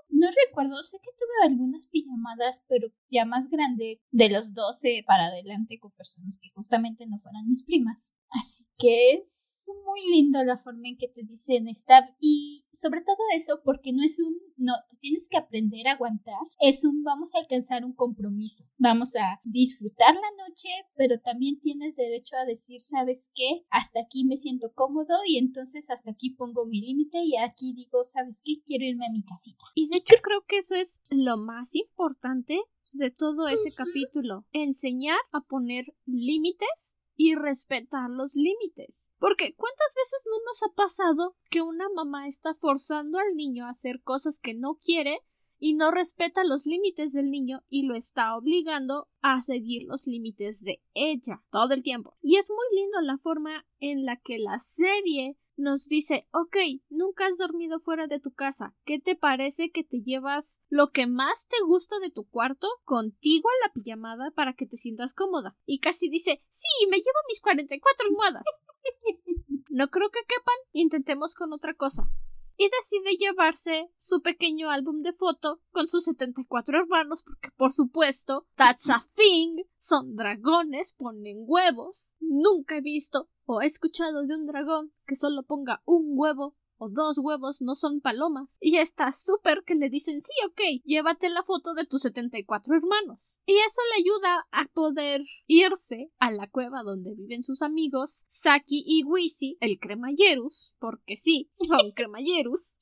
no 0.09 0.27
recuerdo, 0.47 0.73
sé 0.73 0.97
que 1.03 1.11
tuve 1.11 1.51
algunas 1.51 1.88
pijamadas, 1.88 2.65
pero 2.67 2.88
ya 3.09 3.25
más 3.25 3.47
grande, 3.47 4.01
de 4.11 4.29
los 4.29 4.53
12 4.55 5.03
para 5.05 5.27
adelante, 5.27 5.79
con 5.79 5.91
personas 5.91 6.38
que 6.41 6.50
justamente 6.50 7.05
no 7.05 7.17
fueran 7.19 7.47
mis 7.47 7.63
primas. 7.63 8.15
Así 8.31 8.65
que 8.77 9.13
es 9.13 9.61
muy 9.85 10.01
lindo 10.11 10.43
la 10.43 10.57
forma 10.57 10.88
en 10.88 10.97
que 10.97 11.07
te 11.07 11.23
dicen 11.23 11.67
está 11.67 12.15
y 12.19 12.50
sobre 12.73 13.01
todo 13.01 13.17
eso 13.35 13.61
porque 13.63 13.93
no 13.93 14.03
es 14.03 14.19
un 14.19 14.37
no 14.57 14.73
te 14.89 14.97
tienes 14.97 15.27
que 15.29 15.37
aprender 15.37 15.87
a 15.87 15.93
aguantar 15.93 16.39
es 16.59 16.85
un 16.85 17.03
vamos 17.03 17.33
a 17.33 17.39
alcanzar 17.39 17.83
un 17.83 17.93
compromiso 17.93 18.65
vamos 18.77 19.15
a 19.15 19.39
disfrutar 19.43 20.13
la 20.13 20.45
noche 20.45 20.69
pero 20.95 21.19
también 21.19 21.59
tienes 21.59 21.95
derecho 21.95 22.35
a 22.37 22.45
decir 22.45 22.81
sabes 22.81 23.31
qué 23.33 23.65
hasta 23.69 24.01
aquí 24.01 24.25
me 24.25 24.37
siento 24.37 24.71
cómodo 24.73 25.13
y 25.27 25.37
entonces 25.37 25.89
hasta 25.89 26.11
aquí 26.11 26.31
pongo 26.31 26.65
mi 26.65 26.81
límite 26.81 27.19
y 27.23 27.37
aquí 27.37 27.73
digo 27.73 28.03
sabes 28.03 28.41
qué 28.43 28.61
quiero 28.65 28.85
irme 28.85 29.05
a 29.05 29.11
mi 29.11 29.23
casita. 29.23 29.63
Y 29.75 29.87
de 29.89 29.97
hecho 29.97 30.15
creo 30.21 30.43
que 30.47 30.57
eso 30.57 30.75
es 30.75 31.03
lo 31.09 31.37
más 31.37 31.75
importante 31.75 32.59
de 32.93 33.11
todo 33.11 33.47
ese 33.47 33.71
capítulo 33.73 34.45
enseñar 34.51 35.19
a 35.31 35.41
poner 35.41 35.85
límites 36.05 36.99
y 37.15 37.36
respetar 37.36 38.10
los 38.10 38.36
límites. 38.36 39.12
Porque 39.20 39.53
¿cuántas 39.56 39.94
veces 39.96 40.22
no 40.25 40.44
nos 40.46 40.63
ha 40.63 40.75
pasado 40.75 41.36
que 41.50 41.62
una 41.62 41.88
mamá 41.89 42.27
está 42.27 42.53
forzando 42.56 43.20
al 43.20 43.36
niño 43.36 43.65
a 43.65 43.70
hacer 43.70 44.01
cosas 44.01 44.39
que 44.39 44.53
no 44.53 44.75
quiere 44.75 45.20
y 45.63 45.75
no 45.75 45.91
respeta 45.91 46.44
los 46.44 46.65
límites 46.65 47.13
del 47.13 47.30
niño 47.30 47.62
y 47.70 47.84
lo 47.84 47.94
está 47.94 48.36
obligando 48.36 49.08
a 49.22 49.41
seguir 49.41 49.84
los 49.84 50.08
límites 50.08 50.63
de 50.63 50.82
ella 50.96 51.44
todo 51.51 51.74
el 51.74 51.84
tiempo. 51.84 52.18
Y 52.22 52.38
es 52.38 52.50
muy 52.50 52.82
lindo 52.82 53.00
la 53.01 53.20
forma 53.20 53.65
en 53.80 54.03
la 54.03 54.18
que 54.18 54.39
la 54.39 54.58
serie 54.58 55.38
nos 55.58 55.88
dice, 55.88 56.27
ok, 56.31 56.55
nunca 56.89 57.27
has 57.27 57.38
dormido 57.38 57.79
fuera 57.79 58.08
de 58.08 58.20
tu 58.20 58.34
casa. 58.34 58.75
¿Qué 58.86 59.00
te 59.00 59.15
parece 59.15 59.72
que 59.72 59.84
te 59.84 60.01
llevas 60.01 60.63
lo 60.70 60.91
que 60.91 61.08
más 61.08 61.48
te 61.48 61.58
gusta 61.65 62.00
de 62.00 62.12
tu 62.12 62.27
cuarto 62.27 62.67
contigo 62.84 63.50
a 63.50 63.67
la 63.67 63.74
pijamada 63.74 64.31
para 64.31 64.53
que 64.53 64.65
te 64.65 64.77
sientas 64.77 65.13
cómoda? 65.13 65.55
Y 65.65 65.79
casi 65.79 66.10
dice, 66.10 66.43
sí, 66.50 66.88
me 66.89 66.98
llevo 66.98 67.20
mis 67.27 67.41
44 67.41 68.08
almohadas. 68.08 68.46
no 69.70 69.89
creo 69.89 70.10
que 70.10 70.22
quepan. 70.22 70.55
Intentemos 70.74 71.36
con 71.36 71.53
otra 71.53 71.74
cosa 71.74 72.10
y 72.58 72.70
decide 72.70 73.17
llevarse 73.17 73.89
su 73.98 74.22
pequeño 74.22 74.70
álbum 74.70 75.01
de 75.01 75.13
foto 75.13 75.62
con 75.72 75.88
sus 75.88 76.05
74 76.05 76.79
hermanos 76.79 77.24
porque 77.24 77.50
por 77.55 77.72
supuesto, 77.72 78.48
that's 78.55 78.89
a 78.89 79.05
thing, 79.15 79.63
son 79.77 80.15
dragones, 80.15 80.93
ponen 80.98 81.43
huevos. 81.48 82.12
Nunca 82.20 82.77
he 82.77 82.81
visto 82.81 83.29
o 83.46 83.62
he 83.62 83.65
escuchado 83.65 84.25
de 84.25 84.36
un 84.36 84.46
dragón 84.46 84.93
que 85.05 85.15
solo 85.15 85.43
ponga 85.43 85.81
un 85.86 86.13
huevo 86.15 86.55
o 86.81 86.89
dos 86.89 87.19
huevos 87.19 87.61
no 87.61 87.75
son 87.75 88.01
palomas. 88.01 88.50
Y 88.59 88.77
está 88.77 89.11
súper 89.11 89.61
que 89.63 89.75
le 89.75 89.91
dicen 89.91 90.19
sí, 90.23 90.33
ok, 90.47 90.81
llévate 90.83 91.29
la 91.29 91.43
foto 91.43 91.75
de 91.75 91.85
tus 91.85 92.01
74 92.01 92.75
hermanos. 92.75 93.38
Y 93.45 93.53
eso 93.53 93.81
le 93.91 94.01
ayuda 94.01 94.47
a 94.51 94.65
poder 94.73 95.21
irse 95.45 96.09
a 96.17 96.31
la 96.31 96.50
cueva 96.50 96.81
donde 96.83 97.13
viven 97.13 97.43
sus 97.43 97.61
amigos, 97.61 98.25
Saki 98.27 98.83
y 98.83 99.03
Wisi, 99.03 99.57
el 99.61 99.77
cremallerus, 99.77 100.73
porque 100.79 101.17
sí, 101.17 101.50
son 101.51 101.91
cremallerus. 101.95 102.73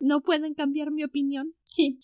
No 0.00 0.20
pueden 0.20 0.54
cambiar 0.54 0.90
mi 0.90 1.04
opinión. 1.04 1.54
Sí. 1.70 2.00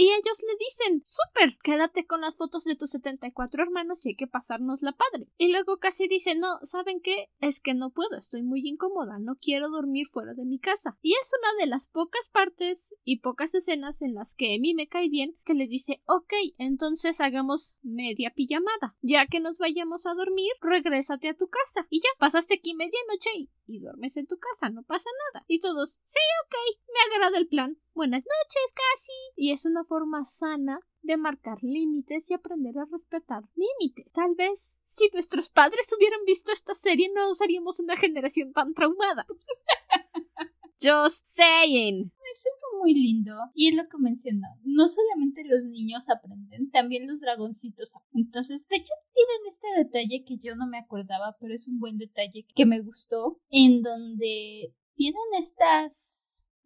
Y 0.00 0.10
ellos 0.12 0.44
le 0.46 0.56
dicen, 0.58 1.02
súper, 1.04 1.58
quédate 1.60 2.06
con 2.06 2.20
las 2.20 2.36
fotos 2.36 2.62
de 2.62 2.76
tus 2.76 2.90
74 2.90 3.64
hermanos 3.64 4.06
y 4.06 4.10
hay 4.10 4.14
que 4.14 4.28
pasarnos 4.28 4.80
la 4.80 4.92
padre. 4.92 5.26
Y 5.36 5.50
luego 5.50 5.78
casi 5.78 6.06
dice, 6.06 6.36
no, 6.36 6.60
¿saben 6.62 7.00
qué? 7.02 7.30
Es 7.40 7.60
que 7.60 7.74
no 7.74 7.90
puedo, 7.90 8.16
estoy 8.16 8.44
muy 8.44 8.60
incómoda, 8.64 9.18
no 9.18 9.34
quiero 9.40 9.68
dormir 9.70 10.06
fuera 10.06 10.34
de 10.34 10.44
mi 10.44 10.60
casa. 10.60 10.96
Y 11.02 11.14
es 11.14 11.32
una 11.40 11.64
de 11.64 11.68
las 11.68 11.88
pocas 11.88 12.28
partes 12.28 12.94
y 13.02 13.22
pocas 13.22 13.56
escenas 13.56 14.00
en 14.00 14.14
las 14.14 14.36
que 14.36 14.56
mí 14.60 14.72
me 14.72 14.86
cae 14.86 15.08
bien 15.08 15.36
que 15.44 15.54
le 15.54 15.66
dice, 15.66 16.00
ok, 16.06 16.32
entonces 16.58 17.20
hagamos 17.20 17.76
media 17.82 18.32
pijamada. 18.36 18.96
Ya 19.02 19.26
que 19.26 19.40
nos 19.40 19.58
vayamos 19.58 20.06
a 20.06 20.14
dormir, 20.14 20.52
regrésate 20.60 21.28
a 21.28 21.36
tu 21.36 21.48
casa. 21.48 21.88
Y 21.90 21.98
ya, 21.98 22.08
pasaste 22.20 22.54
aquí 22.54 22.76
medianoche 22.76 23.30
y, 23.36 23.50
y 23.66 23.80
duermes 23.80 24.16
en 24.16 24.28
tu 24.28 24.38
casa, 24.38 24.70
no 24.70 24.84
pasa 24.84 25.10
nada. 25.32 25.44
Y 25.48 25.58
todos, 25.58 25.98
sí, 26.04 26.20
ok, 26.46 26.54
me 26.86 27.16
agrada 27.16 27.38
el 27.38 27.48
plan 27.48 27.78
buenas 27.98 28.22
noches 28.22 28.72
casi. 28.74 29.12
Y 29.34 29.50
es 29.50 29.66
una 29.66 29.84
forma 29.84 30.24
sana 30.24 30.78
de 31.02 31.16
marcar 31.16 31.58
límites 31.62 32.30
y 32.30 32.34
aprender 32.34 32.78
a 32.78 32.86
respetar 32.90 33.42
límites. 33.56 34.10
Tal 34.12 34.36
vez 34.36 34.78
si 34.90 35.10
nuestros 35.12 35.50
padres 35.50 35.92
hubieran 35.96 36.20
visto 36.24 36.52
esta 36.52 36.74
serie 36.76 37.10
no 37.12 37.34
seríamos 37.34 37.80
una 37.80 37.96
generación 37.96 38.52
tan 38.52 38.72
traumada. 38.72 39.26
Just 40.80 41.26
saying. 41.26 42.04
Me 42.04 42.34
siento 42.34 42.66
muy 42.80 42.94
lindo. 42.94 43.32
Y 43.52 43.70
es 43.70 43.74
lo 43.74 43.88
que 43.88 43.98
mencionó. 43.98 44.46
No 44.62 44.86
solamente 44.86 45.42
los 45.44 45.64
niños 45.64 46.08
aprenden, 46.08 46.70
también 46.70 47.04
los 47.08 47.20
dragoncitos. 47.20 47.94
Entonces, 48.12 48.68
de 48.68 48.76
hecho, 48.76 48.92
tienen 49.12 49.46
este 49.48 49.66
detalle 49.76 50.22
que 50.24 50.36
yo 50.38 50.54
no 50.54 50.68
me 50.68 50.78
acordaba, 50.78 51.36
pero 51.40 51.52
es 51.52 51.66
un 51.66 51.80
buen 51.80 51.98
detalle 51.98 52.46
que 52.54 52.64
me 52.64 52.80
gustó. 52.80 53.40
En 53.50 53.82
donde 53.82 54.72
tienen 54.94 55.24
estas 55.36 56.17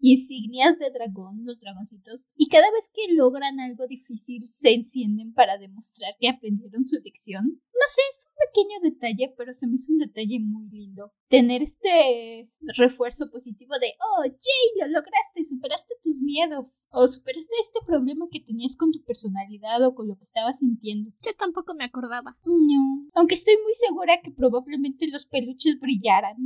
insignias 0.03 0.79
de 0.79 0.91
dragón, 0.91 1.45
los 1.45 1.61
dragoncitos, 1.61 2.29
y 2.37 2.49
cada 2.49 2.69
vez 2.73 2.91
que 2.93 3.15
logran 3.15 3.61
algo 3.61 3.87
difícil 3.87 4.43
se 4.49 4.75
encienden 4.75 5.33
para 5.33 5.59
demostrar 5.59 6.15
que 6.19 6.29
aprendieron 6.29 6.85
su 6.85 6.97
lección. 7.05 7.45
No 7.47 7.87
sé, 7.89 8.03
es 8.11 8.27
un 8.27 8.35
pequeño 8.53 8.91
detalle, 8.91 9.35
pero 9.39 9.55
se 9.55 9.69
me 9.69 9.77
hizo 9.77 9.93
un 9.93 9.99
detalle 9.99 10.41
muy 10.41 10.69
lindo 10.69 11.13
tener 11.33 11.63
este 11.63 12.53
refuerzo 12.77 13.31
positivo 13.31 13.73
de, 13.81 13.87
oh, 13.99 14.23
Jay, 14.23 14.67
lo 14.81 14.87
lograste, 14.89 15.47
superaste 15.47 15.95
tus 16.03 16.21
miedos, 16.21 16.85
o 16.91 17.09
superaste 17.09 17.55
este 17.63 17.81
problema 17.87 18.29
que 18.31 18.41
tenías 18.41 18.77
con 18.77 18.93
tu 18.93 19.03
personalidad 19.03 19.83
o 19.83 19.95
con 19.95 20.09
lo 20.09 20.17
que 20.17 20.25
estabas 20.25 20.59
sintiendo. 20.59 21.11
Yo 21.23 21.35
tampoco 21.39 21.75
me 21.75 21.85
acordaba. 21.85 22.37
No, 22.45 23.09
aunque 23.15 23.35
estoy 23.35 23.55
muy 23.65 23.73
segura 23.75 24.21
que 24.23 24.31
probablemente 24.31 25.07
los 25.11 25.25
peluches 25.25 25.81
brillaran, 25.81 26.37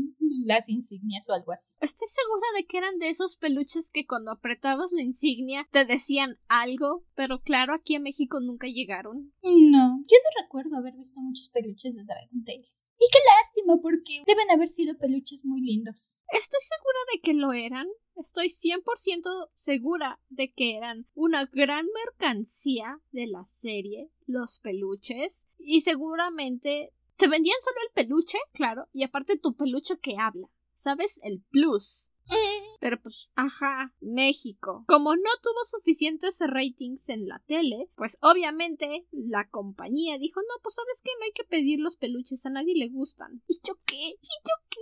las 0.45 0.69
insignias 0.69 1.29
o 1.31 1.35
algo 1.35 1.51
así. 1.51 1.75
Estoy 1.81 2.07
segura 2.07 2.47
de 2.57 2.67
que 2.67 2.79
eran 2.79 3.01
de 3.01 3.09
esos 3.09 3.37
peluches 3.37 3.91
que 3.93 4.07
cuando 4.07 4.31
apretabas 4.31 4.93
la 4.93 5.03
insignia 5.03 5.67
te 5.73 5.85
decían 5.85 6.39
algo, 6.47 7.05
pero 7.17 7.41
claro, 7.41 7.75
aquí 7.75 7.97
en 7.97 8.05
México 8.05 8.39
nunca 8.41 8.69
llegaron. 8.69 9.33
No, 9.43 9.99
yo 9.99 10.17
no 10.23 10.43
recuerdo 10.43 10.77
haber 10.77 10.95
visto 10.95 11.21
muchos 11.23 11.49
peluches 11.49 11.97
de 11.97 12.05
Dragon 12.05 12.45
Tales. 12.45 12.87
Y 12.99 13.07
qué 13.13 13.19
lástima, 13.39 13.81
porque 13.83 14.23
deben 14.27 14.51
haber 14.51 14.69
sido 14.69 14.97
peluches 14.97 15.45
muy 15.45 15.61
lindos. 15.61 16.21
Estoy 16.29 16.61
segura 16.61 16.99
de 17.13 17.21
que 17.21 17.35
lo 17.35 17.53
eran, 17.53 17.87
estoy 18.17 18.49
100% 18.49 19.51
segura 19.53 20.19
de 20.31 20.53
que 20.53 20.77
eran 20.77 21.07
una 21.15 21.45
gran 21.47 21.87
mercancía 22.05 23.01
de 23.13 23.27
la 23.27 23.45
serie, 23.45 24.11
los 24.27 24.61
peluches, 24.61 25.47
y 25.59 25.83
seguramente 25.83 26.93
te 27.17 27.29
vendían 27.29 27.61
solo 27.61 27.77
el 27.87 27.93
peluche, 27.95 28.39
claro, 28.53 28.89
y 28.93 29.05
aparte 29.05 29.39
tu 29.39 29.55
peluche 29.57 29.99
que 30.01 30.17
habla, 30.19 30.49
¿sabes? 30.75 31.19
El 31.23 31.43
plus. 31.51 32.09
Pero 32.81 33.01
pues, 33.01 33.31
ajá, 33.35 33.95
México. 34.01 34.85
Como 34.87 35.15
no 35.17 35.31
tuvo 35.43 35.65
suficientes 35.65 36.39
ratings 36.41 37.09
en 37.09 37.27
la 37.27 37.43
tele, 37.47 37.89
pues 37.97 38.19
obviamente 38.21 39.07
la 39.13 39.49
compañía 39.49 40.19
dijo, 40.19 40.41
no, 40.41 40.63
pues 40.63 40.75
sabes 40.75 41.01
que 41.03 41.11
no 41.19 41.25
hay 41.25 41.33
que 41.33 41.45
pedir 41.45 41.81
los 41.81 41.97
peluches, 41.97 42.45
a 42.47 42.51
nadie 42.51 42.75
le 42.77 42.89
gustan. 42.89 43.43
¿Y 43.49 43.55
yo 43.67 43.75
qué? 43.85 43.97
¿Y 43.97 44.37
yo 44.45 44.55
qué? 44.69 44.81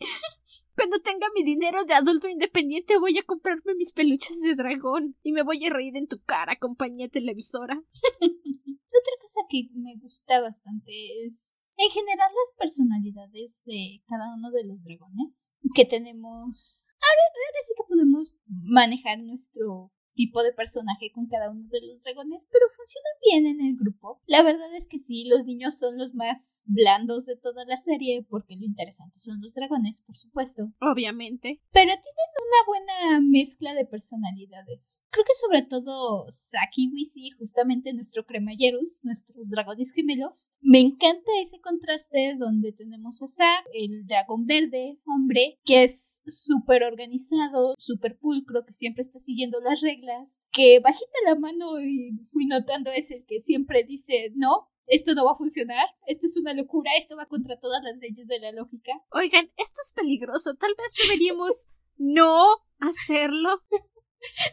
Cuando 0.76 0.98
tenga 1.00 1.26
mi 1.34 1.42
dinero 1.44 1.84
de 1.84 1.94
adulto 1.94 2.28
independiente 2.28 2.98
voy 2.98 3.18
a 3.18 3.24
comprarme 3.24 3.74
mis 3.74 3.92
peluches 3.92 4.40
de 4.40 4.54
dragón 4.54 5.16
y 5.22 5.32
me 5.32 5.42
voy 5.42 5.64
a 5.66 5.72
reír 5.72 5.96
en 5.96 6.08
tu 6.08 6.20
cara, 6.24 6.56
compañía 6.56 7.08
televisora. 7.08 7.82
Otra 8.04 9.14
cosa 9.20 9.40
que 9.48 9.68
me 9.74 9.96
gusta 9.96 10.40
bastante 10.40 10.92
es 11.26 11.61
en 11.82 11.90
general 11.90 12.30
las 12.30 12.52
personalidades 12.56 13.62
de 13.66 14.02
cada 14.06 14.34
uno 14.34 14.50
de 14.50 14.64
los 14.66 14.82
dragones 14.84 15.58
que 15.74 15.84
tenemos. 15.84 16.86
Ahora, 16.88 17.22
ahora 17.26 17.60
sí 17.66 17.74
que 17.76 17.88
podemos 17.88 18.34
manejar 18.46 19.18
nuestro 19.18 19.90
tipo 20.14 20.42
de 20.42 20.52
personaje 20.52 21.10
con 21.12 21.26
cada 21.26 21.50
uno 21.50 21.66
de 21.68 21.80
los 21.86 22.02
dragones, 22.02 22.46
pero 22.50 22.66
funcionan 22.68 23.12
bien 23.22 23.46
en 23.46 23.66
el 23.66 23.76
grupo. 23.76 24.20
La 24.26 24.42
verdad 24.42 24.74
es 24.74 24.86
que 24.86 24.98
sí, 24.98 25.26
los 25.28 25.44
niños 25.44 25.78
son 25.78 25.98
los 25.98 26.14
más 26.14 26.62
blandos 26.64 27.26
de 27.26 27.36
toda 27.36 27.64
la 27.64 27.76
serie, 27.76 28.26
porque 28.28 28.56
lo 28.56 28.64
interesante 28.64 29.18
son 29.18 29.40
los 29.40 29.54
dragones, 29.54 30.00
por 30.00 30.16
supuesto. 30.16 30.72
Obviamente. 30.80 31.60
Pero 31.72 31.92
tienen 31.92 32.30
una 32.36 32.66
buena 32.66 33.20
mezcla 33.20 33.74
de 33.74 33.86
personalidades. 33.86 35.04
Creo 35.10 35.24
que 35.24 35.34
sobre 35.34 35.62
todo 35.62 36.24
Saki 36.28 36.84
y 36.84 36.92
Wisi, 36.92 37.30
justamente 37.38 37.92
nuestro 37.92 38.24
cremalleros, 38.26 39.00
nuestros 39.02 39.50
dragones 39.50 39.92
gemelos. 39.92 40.52
Me 40.60 40.80
encanta 40.80 41.30
ese 41.40 41.60
contraste 41.60 42.36
donde 42.38 42.72
tenemos 42.72 43.22
a 43.22 43.28
Zack, 43.28 43.66
el 43.74 44.06
dragón 44.06 44.46
verde, 44.46 45.00
hombre, 45.06 45.60
que 45.64 45.84
es 45.84 46.20
súper 46.26 46.84
organizado, 46.84 47.74
súper 47.78 48.18
pulcro, 48.18 48.64
que 48.66 48.74
siempre 48.74 49.00
está 49.00 49.18
siguiendo 49.18 49.60
las 49.60 49.80
reglas 49.80 50.01
que 50.50 50.80
bajita 50.80 51.18
la 51.26 51.36
mano 51.36 51.80
y 51.80 52.12
fui 52.24 52.46
notando 52.46 52.90
es 52.90 53.10
el 53.10 53.24
que 53.26 53.40
siempre 53.40 53.84
dice, 53.84 54.32
no, 54.34 54.68
esto 54.86 55.14
no 55.14 55.24
va 55.24 55.32
a 55.32 55.36
funcionar, 55.36 55.86
esto 56.06 56.26
es 56.26 56.38
una 56.40 56.54
locura, 56.54 56.90
esto 56.98 57.16
va 57.16 57.26
contra 57.26 57.58
todas 57.58 57.82
las 57.82 57.96
leyes 57.98 58.26
de 58.26 58.40
la 58.40 58.52
lógica. 58.52 58.92
Oigan, 59.10 59.50
esto 59.56 59.80
es 59.84 59.92
peligroso, 59.94 60.54
tal 60.54 60.74
vez 60.76 60.92
deberíamos 61.02 61.68
no 61.96 62.46
hacerlo. 62.78 63.50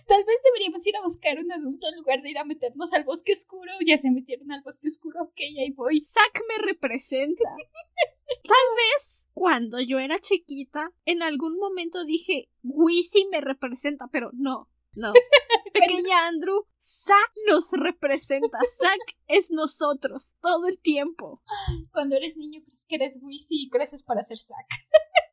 Tal 0.08 0.24
vez 0.26 0.36
deberíamos 0.46 0.86
ir 0.88 0.96
a 0.98 1.04
buscar 1.04 1.38
un 1.38 1.52
adulto 1.52 1.88
en 1.92 2.00
lugar 2.00 2.24
de 2.24 2.32
ir 2.32 2.40
a 2.40 2.44
meternos 2.44 2.92
al 2.94 3.04
bosque 3.04 3.34
oscuro. 3.34 3.72
Ya 3.86 4.00
se 4.00 4.10
metieron 4.10 4.52
al 4.52 4.64
bosque 4.64 4.88
oscuro, 4.88 5.22
ok, 5.22 5.40
ahí 5.60 5.72
voy. 5.74 6.02
Zack 6.02 6.42
me 6.48 6.66
representa. 6.66 7.44
Tal 8.44 8.68
vez 8.76 9.26
cuando 9.34 9.80
yo 9.80 10.00
era 10.00 10.20
chiquita, 10.20 10.92
en 11.06 11.22
algún 11.22 11.58
momento 11.60 12.04
dije, 12.04 12.50
Wisi 12.64 13.28
me 13.32 13.42
representa, 13.42 14.08
pero 14.12 14.32
no, 14.34 14.70
no. 14.96 15.14
Pequeña 15.74 16.28
Andrew, 16.28 16.66
Zack 16.78 17.32
nos 17.48 17.72
representa. 17.74 18.58
Zack 18.78 19.18
es 19.28 19.52
nosotros 19.52 20.32
todo 20.42 20.68
el 20.68 20.80
tiempo. 20.80 21.42
Cuando 21.92 22.16
eres 22.16 22.38
niño 22.38 22.62
crees 22.66 22.86
que 22.88 22.96
eres 22.96 23.20
Wisi 23.22 23.66
y 23.66 23.70
creces 23.70 24.04
para 24.04 24.24
ser 24.24 24.38
Zack. 24.38 24.68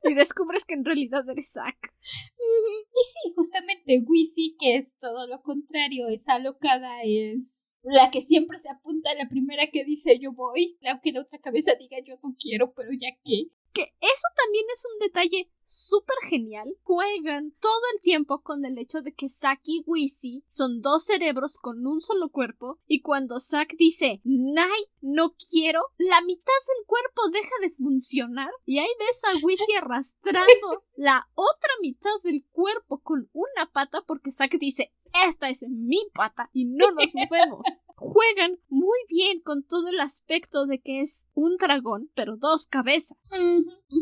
y 0.05 0.15
descubres 0.15 0.65
que 0.65 0.75
en 0.75 0.85
realidad 0.85 1.29
eres 1.29 1.53
Zack. 1.53 1.95
Y 2.03 3.05
sí, 3.05 3.33
justamente 3.35 4.03
Wisi, 4.07 4.57
que 4.59 4.77
es 4.77 4.97
todo 4.99 5.27
lo 5.27 5.43
contrario, 5.43 6.09
es 6.09 6.29
alocada, 6.29 7.03
es 7.03 7.75
la 7.83 8.11
que 8.11 8.21
siempre 8.21 8.59
se 8.59 8.69
apunta, 8.69 9.15
la 9.15 9.29
primera 9.29 9.67
que 9.73 9.85
dice 9.85 10.19
yo 10.21 10.33
voy, 10.33 10.77
aunque 10.91 11.13
la 11.13 11.21
otra 11.21 11.39
cabeza 11.39 11.73
diga 11.79 11.97
yo 12.05 12.17
no 12.23 12.35
quiero, 12.39 12.73
pero 12.75 12.91
ya 12.93 13.11
que 13.25 13.51
que 13.77 13.93
eso 14.01 14.29
también 14.35 14.65
es 14.73 14.87
un 14.91 14.99
detalle 15.01 15.51
súper 15.67 16.17
genial. 16.31 16.75
Juegan 16.83 17.53
todo 17.61 17.83
el 17.95 18.01
tiempo 18.01 18.41
con 18.41 18.65
el 18.65 18.79
hecho 18.79 19.03
de 19.03 19.13
que 19.13 19.29
Zack 19.29 19.61
y 19.65 19.83
Wisi 19.87 20.45
son 20.49 20.81
dos 20.81 21.05
cerebros 21.05 21.59
con 21.59 21.87
un 21.87 22.01
solo 22.01 22.31
cuerpo 22.31 22.79
y 22.87 23.03
cuando 23.03 23.39
Zack 23.39 23.77
dice 23.77 24.23
Nay, 24.25 24.81
no 25.03 25.35
quiero, 25.51 25.83
la 25.99 26.23
mitad 26.23 26.61
del 26.69 26.87
cuerpo 26.87 27.29
deja 27.33 27.55
de 27.61 27.75
funcionar 27.75 28.51
y 28.65 28.79
ahí 28.79 28.89
ves 28.99 29.21
a 29.25 29.45
Wisi 29.45 29.75
arrastrando 29.83 30.85
la 30.97 31.29
otra 31.35 31.71
mitad 31.83 32.19
del 32.25 32.47
cuerpo 32.53 33.03
con 33.03 33.29
una 33.35 33.71
pata 33.71 34.03
porque 34.07 34.33
Zack 34.33 34.57
dice 34.59 34.95
esta 35.29 35.49
es 35.49 35.63
mi 35.69 35.99
pata 36.15 36.49
y 36.55 36.65
no 36.65 36.91
nos 36.93 37.15
movemos. 37.15 37.67
Juegan 37.97 38.59
muy 38.69 38.99
bien 39.09 39.41
con 39.41 39.65
todo 39.65 39.89
el 39.89 40.01
aspecto 40.01 40.67
de 40.67 40.81
que 40.81 41.01
es 41.01 41.25
un 41.35 41.57
dragón, 41.57 42.11
pero 42.15 42.37
dos 42.37 42.67
cabezas. 42.67 43.17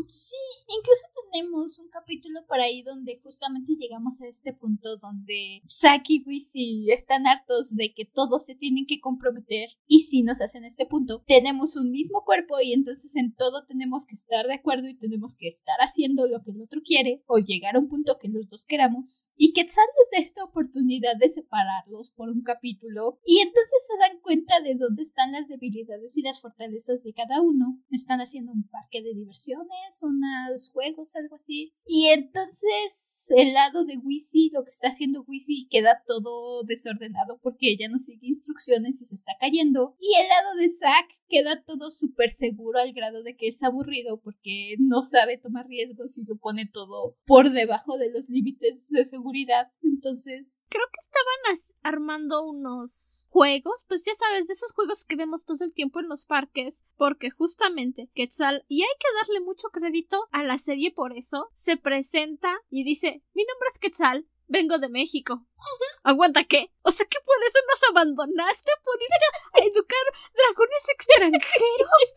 Sí, 0.07 0.35
incluso 0.67 1.05
tenemos 1.31 1.79
un 1.79 1.89
capítulo 1.89 2.45
por 2.47 2.59
ahí 2.59 2.81
donde 2.83 3.19
justamente 3.23 3.73
llegamos 3.79 4.21
a 4.21 4.27
este 4.27 4.53
punto 4.53 4.97
donde 4.97 5.61
Saki 5.65 6.17
y 6.17 6.23
Wisi 6.25 6.91
están 6.91 7.25
hartos 7.27 7.75
de 7.75 7.93
que 7.93 8.05
todos 8.05 8.45
se 8.45 8.55
tienen 8.55 8.85
que 8.85 8.99
comprometer 8.99 9.69
y 9.87 10.01
si 10.01 10.23
nos 10.23 10.41
hacen 10.41 10.65
este 10.65 10.85
punto, 10.85 11.23
tenemos 11.27 11.75
un 11.77 11.91
mismo 11.91 12.23
cuerpo 12.25 12.55
y 12.63 12.73
entonces 12.73 13.15
en 13.15 13.33
todo 13.35 13.65
tenemos 13.67 14.05
que 14.05 14.15
estar 14.15 14.45
de 14.47 14.55
acuerdo 14.55 14.87
y 14.87 14.97
tenemos 14.97 15.35
que 15.35 15.47
estar 15.47 15.75
haciendo 15.79 16.27
lo 16.27 16.41
que 16.41 16.51
el 16.51 16.61
otro 16.61 16.81
quiere 16.83 17.23
o 17.27 17.37
llegar 17.37 17.75
a 17.75 17.79
un 17.79 17.89
punto 17.89 18.17
que 18.19 18.29
los 18.29 18.47
dos 18.47 18.65
queramos. 18.65 19.31
Y 19.35 19.53
que 19.53 19.67
sales 19.67 20.07
de 20.11 20.19
esta 20.19 20.43
oportunidad 20.43 21.17
de 21.19 21.29
separarlos 21.29 22.11
por 22.11 22.29
un 22.29 22.41
capítulo 22.41 23.19
y 23.25 23.39
entonces 23.39 23.84
se 23.85 23.97
dan 23.99 24.19
cuenta 24.21 24.61
de 24.61 24.75
dónde 24.75 25.03
están 25.03 25.31
las 25.31 25.47
debilidades 25.47 26.17
y 26.17 26.21
las 26.21 26.41
fortalezas 26.41 27.03
de 27.03 27.13
cada 27.13 27.41
uno. 27.41 27.81
Están 27.91 28.19
haciendo 28.19 28.51
un 28.51 28.67
parque 28.67 29.01
de 29.01 29.13
diversiones, 29.13 30.01
unos 30.03 30.71
juegos, 30.71 31.15
algo 31.15 31.35
así. 31.35 31.73
Y 31.85 32.07
entonces 32.07 33.15
el 33.29 33.53
lado 33.53 33.85
de 33.85 33.97
Wisi, 33.97 34.51
lo 34.53 34.63
que 34.63 34.71
está 34.71 34.89
haciendo 34.89 35.23
Wisi, 35.27 35.67
queda 35.69 36.03
todo 36.05 36.63
desordenado 36.63 37.39
porque 37.41 37.71
ella 37.71 37.87
no 37.89 37.97
sigue 37.97 38.27
instrucciones 38.27 39.01
y 39.01 39.05
se 39.05 39.15
está 39.15 39.33
cayendo. 39.39 39.95
Y 39.99 40.21
el 40.21 40.27
lado 40.27 40.55
de 40.55 40.69
Zack 40.69 41.07
queda 41.27 41.63
todo 41.63 41.91
súper 41.91 42.29
seguro 42.29 42.79
al 42.79 42.93
grado 42.93 43.23
de 43.23 43.35
que 43.35 43.47
es 43.47 43.63
aburrido 43.63 44.21
porque 44.21 44.75
no 44.79 45.03
sabe 45.03 45.37
tomar 45.37 45.67
riesgos 45.67 46.17
y 46.17 46.25
lo 46.25 46.37
pone 46.37 46.69
todo 46.71 47.17
por 47.25 47.51
debajo 47.51 47.97
de 47.97 48.11
los 48.11 48.29
límites 48.29 48.87
de 48.89 49.05
seguridad. 49.05 49.71
Entonces... 49.81 50.61
Creo 50.69 50.85
que 50.91 50.99
estaban 50.99 51.35
armando 51.83 52.45
unos 52.45 53.25
juegos, 53.29 53.74
pues 53.87 54.05
ya 54.05 54.13
sabes, 54.15 54.47
de 54.47 54.53
esos 54.53 54.71
juegos 54.73 55.05
que 55.05 55.15
vemos 55.15 55.45
todo 55.45 55.65
el 55.65 55.73
tiempo 55.73 55.99
en 55.99 56.07
los 56.07 56.25
parques, 56.25 56.83
porque 56.95 57.29
justamente 57.29 58.09
Quetzal, 58.15 58.63
y 58.67 58.83
hay 58.83 58.95
que 58.99 59.13
darle 59.19 59.41
mucho 59.41 59.69
crédito 59.69 60.17
a 60.31 60.43
la 60.43 60.57
serie 60.57 60.93
por 60.93 61.11
eso, 61.17 61.49
se 61.51 61.77
presenta 61.77 62.55
y 62.69 62.85
dice 62.85 63.23
mi 63.33 63.43
nombre 63.43 63.67
es 63.69 63.79
Quetzal, 63.79 64.27
vengo 64.47 64.77
de 64.79 64.89
México. 64.89 65.45
¿Aguanta 66.03 66.43
qué? 66.43 66.71
O 66.81 66.91
sea 66.91 67.05
que 67.05 67.17
por 67.25 67.35
eso 67.47 67.59
nos 67.67 67.89
abandonaste 67.89 68.71
por 68.83 68.95
irte 69.01 69.25
a 69.53 69.59
educar 69.65 70.05
dragones 70.33 70.89
extranjeros. 70.89 72.15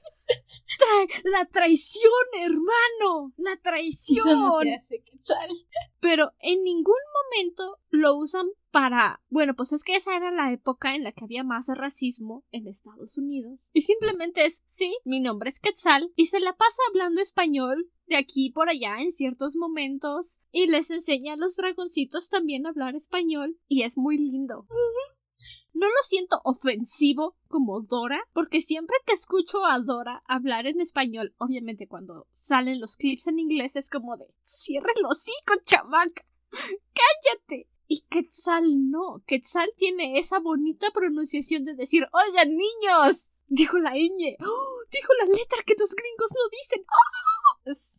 La 1.24 1.46
traición, 1.46 2.12
hermano. 2.40 3.32
La 3.36 3.56
traición. 3.56 4.18
Eso 4.18 4.36
no 4.36 4.60
se 4.62 4.74
hace, 4.74 5.02
Quetzal. 5.02 5.48
Pero 6.00 6.32
en 6.40 6.62
ningún 6.62 6.94
momento 7.32 7.78
lo 7.90 8.16
usan 8.16 8.46
para. 8.70 9.22
Bueno, 9.28 9.54
pues 9.54 9.72
es 9.72 9.84
que 9.84 9.96
esa 9.96 10.16
era 10.16 10.30
la 10.30 10.52
época 10.52 10.94
en 10.94 11.04
la 11.04 11.12
que 11.12 11.24
había 11.24 11.44
más 11.44 11.68
racismo 11.68 12.44
en 12.50 12.68
Estados 12.68 13.18
Unidos. 13.18 13.68
Y 13.72 13.82
simplemente 13.82 14.44
es, 14.44 14.64
sí, 14.68 14.96
mi 15.04 15.20
nombre 15.20 15.48
es 15.48 15.60
Quetzal 15.60 16.12
y 16.16 16.26
se 16.26 16.40
la 16.40 16.54
pasa 16.56 16.82
hablando 16.88 17.20
español 17.20 17.90
de 18.06 18.16
aquí 18.16 18.50
por 18.50 18.68
allá 18.68 18.96
en 19.00 19.12
ciertos 19.12 19.54
momentos 19.56 20.40
y 20.50 20.66
les 20.66 20.90
enseña 20.90 21.34
a 21.34 21.36
los 21.36 21.56
dragoncitos 21.56 22.28
también 22.28 22.66
a 22.66 22.70
hablar 22.70 22.94
español 22.94 23.58
y 23.68 23.82
es 23.82 23.98
muy 23.98 24.16
lindo. 24.16 24.66
No 25.72 25.86
lo 25.86 26.02
siento 26.02 26.40
ofensivo 26.44 27.36
como 27.48 27.80
Dora, 27.80 28.20
porque 28.32 28.60
siempre 28.60 28.96
que 29.06 29.12
escucho 29.12 29.64
a 29.64 29.78
Dora 29.78 30.22
hablar 30.26 30.66
en 30.66 30.80
español, 30.80 31.34
obviamente 31.38 31.86
cuando 31.86 32.26
salen 32.32 32.80
los 32.80 32.96
clips 32.96 33.28
en 33.28 33.38
inglés 33.38 33.76
es 33.76 33.88
como 33.88 34.16
de 34.16 34.32
cierre 34.44 34.92
el 34.96 35.04
hocico, 35.04 35.54
chamaca. 35.64 36.24
¡Cállate! 36.50 37.68
Y 37.86 38.00
Quetzal 38.02 38.90
no. 38.90 39.22
Quetzal 39.26 39.70
tiene 39.76 40.18
esa 40.18 40.40
bonita 40.40 40.90
pronunciación 40.92 41.64
de 41.64 41.74
decir, 41.74 42.06
oigan 42.12 42.48
niños. 42.50 43.32
Dijo 43.46 43.78
la 43.78 43.92
ñ. 43.92 44.36
¡Oh! 44.40 44.80
Dijo 44.90 45.12
la 45.20 45.26
letra 45.26 45.62
que 45.64 45.74
los 45.78 45.94
gringos 45.94 46.32
no 46.34 46.50
dicen. 46.50 46.84
¡Oh! 46.86 47.28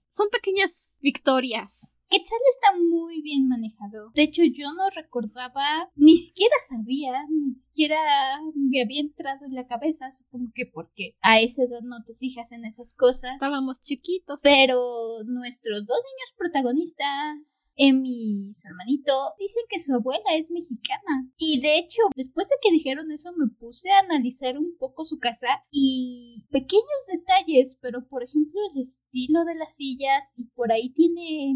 son 0.10 0.30
pequeñas 0.30 0.98
victorias 1.00 1.92
Quetzal 2.10 2.40
está 2.50 2.80
muy 2.80 3.22
bien 3.22 3.48
manejado. 3.48 4.12
De 4.16 4.24
hecho, 4.24 4.42
yo 4.44 4.66
no 4.74 4.90
recordaba, 4.96 5.92
ni 5.96 6.18
siquiera 6.18 6.56
sabía, 6.68 7.14
ni 7.30 7.52
siquiera 7.52 8.00
me 8.56 8.82
había 8.82 9.02
entrado 9.02 9.46
en 9.46 9.54
la 9.54 9.68
cabeza, 9.68 10.12
supongo 10.12 10.52
que 10.56 10.66
porque 10.66 11.16
a 11.22 11.40
esa 11.40 11.64
edad 11.64 11.82
no 11.84 12.04
te 12.04 12.16
fijas 12.16 12.52
en 12.52 12.66
esas 12.66 12.94
cosas. 12.94 13.34
Estábamos 13.34 13.82
chiquitos. 13.82 14.40
Pero 14.42 14.80
nuestros 15.26 15.86
dos 15.86 15.98
niños 15.98 16.34
protagonistas, 16.36 17.72
Emi 17.76 18.50
y 18.50 18.54
su 18.54 18.68
hermanito, 18.68 19.14
dicen 19.38 19.64
que 19.70 19.80
su 19.80 19.94
abuela 19.94 20.36
es 20.36 20.50
mexicana. 20.50 21.32
Y 21.38 21.62
de 21.62 21.78
hecho, 21.78 22.02
después 22.16 22.50
de 22.50 22.56
que 22.62 22.72
dijeron 22.72 23.12
eso, 23.12 23.32
me 23.38 23.48
puse 23.60 23.92
a 23.92 24.00
analizar 24.00 24.58
un 24.58 24.76
poco 24.78 25.06
su 25.06 25.20
casa 25.20 25.48
y 25.72 26.46
pequeños 26.50 27.02
detalles, 27.12 27.78
pero 27.82 28.08
por 28.08 28.24
ejemplo 28.24 28.60
el 28.74 28.82
estilo 28.82 29.46
de 29.46 29.56
las 29.56 29.76
sillas 29.76 30.34
y 30.36 30.48
por 30.50 30.72
ahí 30.72 30.90
tiene 30.90 31.54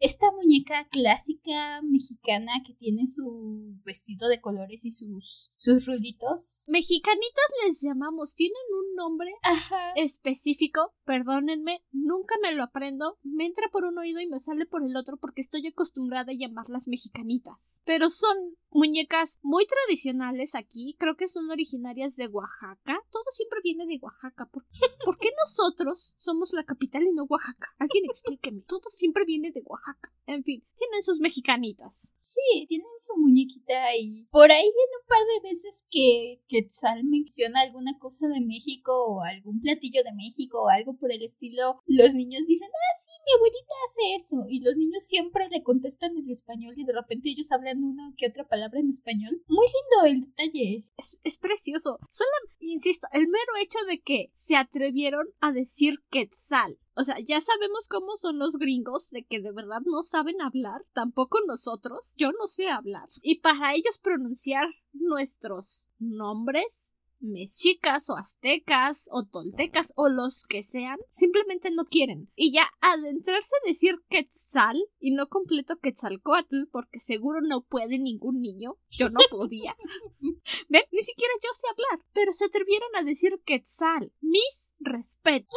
esta 0.00 0.30
muñeca 0.32 0.86
clásica 0.88 1.80
mexicana 1.82 2.52
que 2.66 2.74
tiene 2.74 3.06
su 3.06 3.76
vestido 3.84 4.28
de 4.28 4.40
colores 4.40 4.84
y 4.84 4.90
sus 4.92 5.52
sus 5.56 5.86
rulitos. 5.86 6.64
Mexicanitos 6.68 7.44
les 7.66 7.80
llamamos, 7.80 8.34
tienen 8.34 8.56
un 8.72 8.94
nombre 8.94 9.30
Ajá. 9.42 9.92
específico, 9.96 10.92
perdónenme, 11.04 11.84
nunca 11.92 12.34
me 12.42 12.52
lo 12.52 12.62
aprendo, 12.62 13.18
me 13.22 13.46
entra 13.46 13.68
por 13.70 13.84
un 13.84 13.98
oído 13.98 14.20
y 14.20 14.26
me 14.26 14.40
sale 14.40 14.66
por 14.66 14.84
el 14.84 14.96
otro 14.96 15.16
porque 15.18 15.40
estoy 15.40 15.66
acostumbrada 15.66 16.32
a 16.32 16.36
llamarlas 16.36 16.88
mexicanitas. 16.88 17.80
Pero 17.84 18.08
son 18.08 18.56
muñecas 18.70 19.38
muy 19.42 19.66
tradicionales 19.66 20.54
aquí, 20.54 20.96
creo 20.98 21.16
que 21.16 21.28
son 21.28 21.50
originarias 21.50 22.16
de 22.16 22.28
Oaxaca. 22.28 22.98
Todo 23.10 23.24
siempre 23.30 23.60
viene 23.62 23.86
de 23.86 23.98
Oaxaca. 24.00 24.46
¿Por, 24.46 24.64
¿por 25.04 25.18
qué 25.18 25.28
nosotros 25.38 26.14
somos 26.18 26.52
la 26.52 26.64
capital 26.64 27.02
y 27.02 27.14
no 27.14 27.24
Oaxaca? 27.24 27.68
Alguien 27.78 28.04
explíqueme. 28.06 28.62
Todo 28.62 28.88
siempre 28.88 29.24
viene 29.26 29.52
de 29.52 29.62
Oaxaca. 29.64 29.81
En 30.26 30.44
fin, 30.44 30.64
tienen 30.76 31.02
sus 31.02 31.20
mexicanitas. 31.20 32.12
Sí, 32.16 32.64
tienen 32.68 32.86
su 32.96 33.18
muñequita 33.18 33.74
y 33.98 34.28
por 34.30 34.50
ahí 34.52 34.64
en 34.64 34.90
un 35.00 35.06
par 35.08 35.18
de 35.18 35.48
veces 35.48 35.84
que 35.90 36.40
Quetzal 36.48 37.04
menciona 37.04 37.60
alguna 37.60 37.98
cosa 37.98 38.28
de 38.28 38.40
México 38.40 38.92
o 38.92 39.22
algún 39.22 39.58
platillo 39.60 40.00
de 40.04 40.14
México 40.14 40.62
o 40.62 40.68
algo 40.68 40.96
por 40.96 41.12
el 41.12 41.22
estilo, 41.22 41.82
los 41.86 42.14
niños 42.14 42.46
dicen, 42.46 42.68
ah, 42.70 42.96
sí, 43.02 43.10
mi 43.26 43.32
abuelita 43.36 43.74
hace 43.86 44.14
eso. 44.14 44.36
Y 44.48 44.62
los 44.62 44.76
niños 44.76 45.04
siempre 45.04 45.48
le 45.50 45.62
contestan 45.62 46.16
en 46.16 46.30
español 46.30 46.74
y 46.76 46.84
de 46.84 46.92
repente 46.92 47.30
ellos 47.30 47.50
hablan 47.50 47.82
una 47.82 48.14
que 48.16 48.26
otra 48.28 48.46
palabra 48.46 48.78
en 48.78 48.88
español. 48.88 49.42
Muy 49.48 49.66
lindo 49.66 50.14
el 50.14 50.20
detalle. 50.30 50.84
Es, 50.96 51.18
es 51.24 51.38
precioso. 51.38 51.98
Solo, 52.08 52.30
insisto, 52.60 53.08
el 53.12 53.26
mero 53.26 53.52
hecho 53.60 53.78
de 53.88 54.00
que 54.00 54.30
se 54.34 54.54
atrevieron 54.54 55.26
a 55.40 55.52
decir 55.52 55.96
Quetzal. 56.10 56.78
O 56.94 57.04
sea, 57.04 57.18
ya 57.20 57.40
sabemos 57.40 57.88
cómo 57.88 58.16
son 58.16 58.38
los 58.38 58.56
gringos, 58.56 59.10
de 59.10 59.24
que 59.24 59.40
de 59.40 59.52
verdad 59.52 59.80
no 59.84 60.02
saben 60.02 60.40
hablar, 60.42 60.84
tampoco 60.92 61.38
nosotros, 61.46 62.12
yo 62.16 62.32
no 62.32 62.46
sé 62.46 62.68
hablar. 62.68 63.08
Y 63.22 63.40
para 63.40 63.74
ellos 63.74 63.98
pronunciar 63.98 64.66
nuestros 64.92 65.88
nombres, 65.98 66.94
mexicas 67.22 68.10
o 68.10 68.16
aztecas 68.16 69.08
o 69.10 69.24
toltecas 69.26 69.92
o 69.96 70.08
los 70.08 70.44
que 70.44 70.62
sean, 70.62 70.98
simplemente 71.08 71.70
no 71.70 71.84
quieren. 71.86 72.30
Y 72.34 72.52
ya 72.52 72.68
adentrarse 72.80 73.54
a 73.56 73.68
decir 73.68 73.94
Quetzal 74.08 74.76
y 74.98 75.14
no 75.14 75.28
completo 75.28 75.78
Quetzalcoatl, 75.78 76.66
porque 76.70 76.98
seguro 76.98 77.40
no 77.42 77.62
puede 77.62 77.98
ningún 77.98 78.40
niño, 78.40 78.76
yo 78.90 79.08
no 79.08 79.20
podía. 79.30 79.76
¿Ven? 80.68 80.82
Ni 80.90 81.00
siquiera 81.00 81.32
yo 81.42 81.50
sé 81.52 81.66
hablar, 81.70 82.06
pero 82.12 82.32
se 82.32 82.46
atrevieron 82.46 82.90
a 82.96 83.04
decir 83.04 83.40
Quetzal. 83.44 84.12
Mis 84.20 84.72
respetos. 84.80 85.54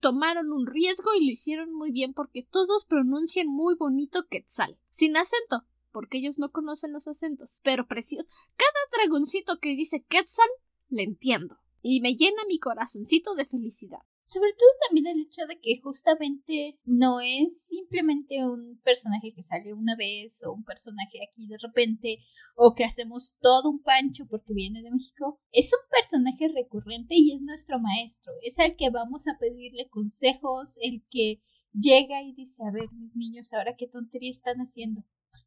Tomaron 0.00 0.52
un 0.52 0.66
riesgo 0.66 1.10
y 1.14 1.26
lo 1.26 1.32
hicieron 1.32 1.72
muy 1.72 1.92
bien 1.92 2.14
porque 2.14 2.46
todos 2.50 2.86
pronuncian 2.86 3.46
muy 3.48 3.74
bonito 3.74 4.26
Quetzal, 4.30 4.78
sin 4.88 5.16
acento. 5.16 5.64
Porque 5.92 6.18
ellos 6.18 6.38
no 6.38 6.50
conocen 6.50 6.92
los 6.92 7.06
acentos. 7.06 7.60
Pero 7.62 7.86
precioso. 7.86 8.26
Cada 8.56 9.04
dragoncito 9.04 9.58
que 9.60 9.76
dice 9.76 10.02
Quetzal 10.08 10.48
le 10.92 11.02
entiendo. 11.02 11.56
Y 11.82 12.00
me 12.00 12.14
llena 12.14 12.44
mi 12.46 12.58
corazoncito 12.58 13.34
de 13.34 13.46
felicidad. 13.46 13.98
Sobre 14.24 14.52
todo 14.52 14.68
también 14.86 15.08
el 15.08 15.20
hecho 15.20 15.44
de 15.48 15.58
que 15.58 15.80
justamente 15.82 16.78
no 16.84 17.20
es 17.20 17.66
simplemente 17.66 18.36
un 18.46 18.80
personaje 18.84 19.32
que 19.34 19.42
sale 19.42 19.74
una 19.74 19.96
vez 19.96 20.44
o 20.46 20.52
un 20.52 20.62
personaje 20.62 21.18
aquí 21.28 21.48
de 21.48 21.58
repente 21.58 22.18
o 22.54 22.76
que 22.76 22.84
hacemos 22.84 23.36
todo 23.40 23.68
un 23.68 23.82
pancho 23.82 24.26
porque 24.30 24.54
viene 24.54 24.80
de 24.82 24.92
México. 24.92 25.40
Es 25.50 25.72
un 25.72 25.88
personaje 25.90 26.46
recurrente 26.54 27.16
y 27.16 27.34
es 27.34 27.42
nuestro 27.42 27.80
maestro. 27.80 28.32
Es 28.42 28.60
al 28.60 28.76
que 28.76 28.90
vamos 28.90 29.26
a 29.26 29.38
pedirle 29.40 29.88
consejos, 29.88 30.78
el 30.82 31.04
que 31.10 31.42
llega 31.72 32.22
y 32.22 32.32
dice, 32.32 32.62
a 32.64 32.70
ver, 32.70 32.92
mis 32.92 33.16
niños, 33.16 33.52
ahora 33.52 33.74
qué 33.76 33.88
tontería 33.88 34.30
están 34.30 34.58
haciendo. 34.58 35.02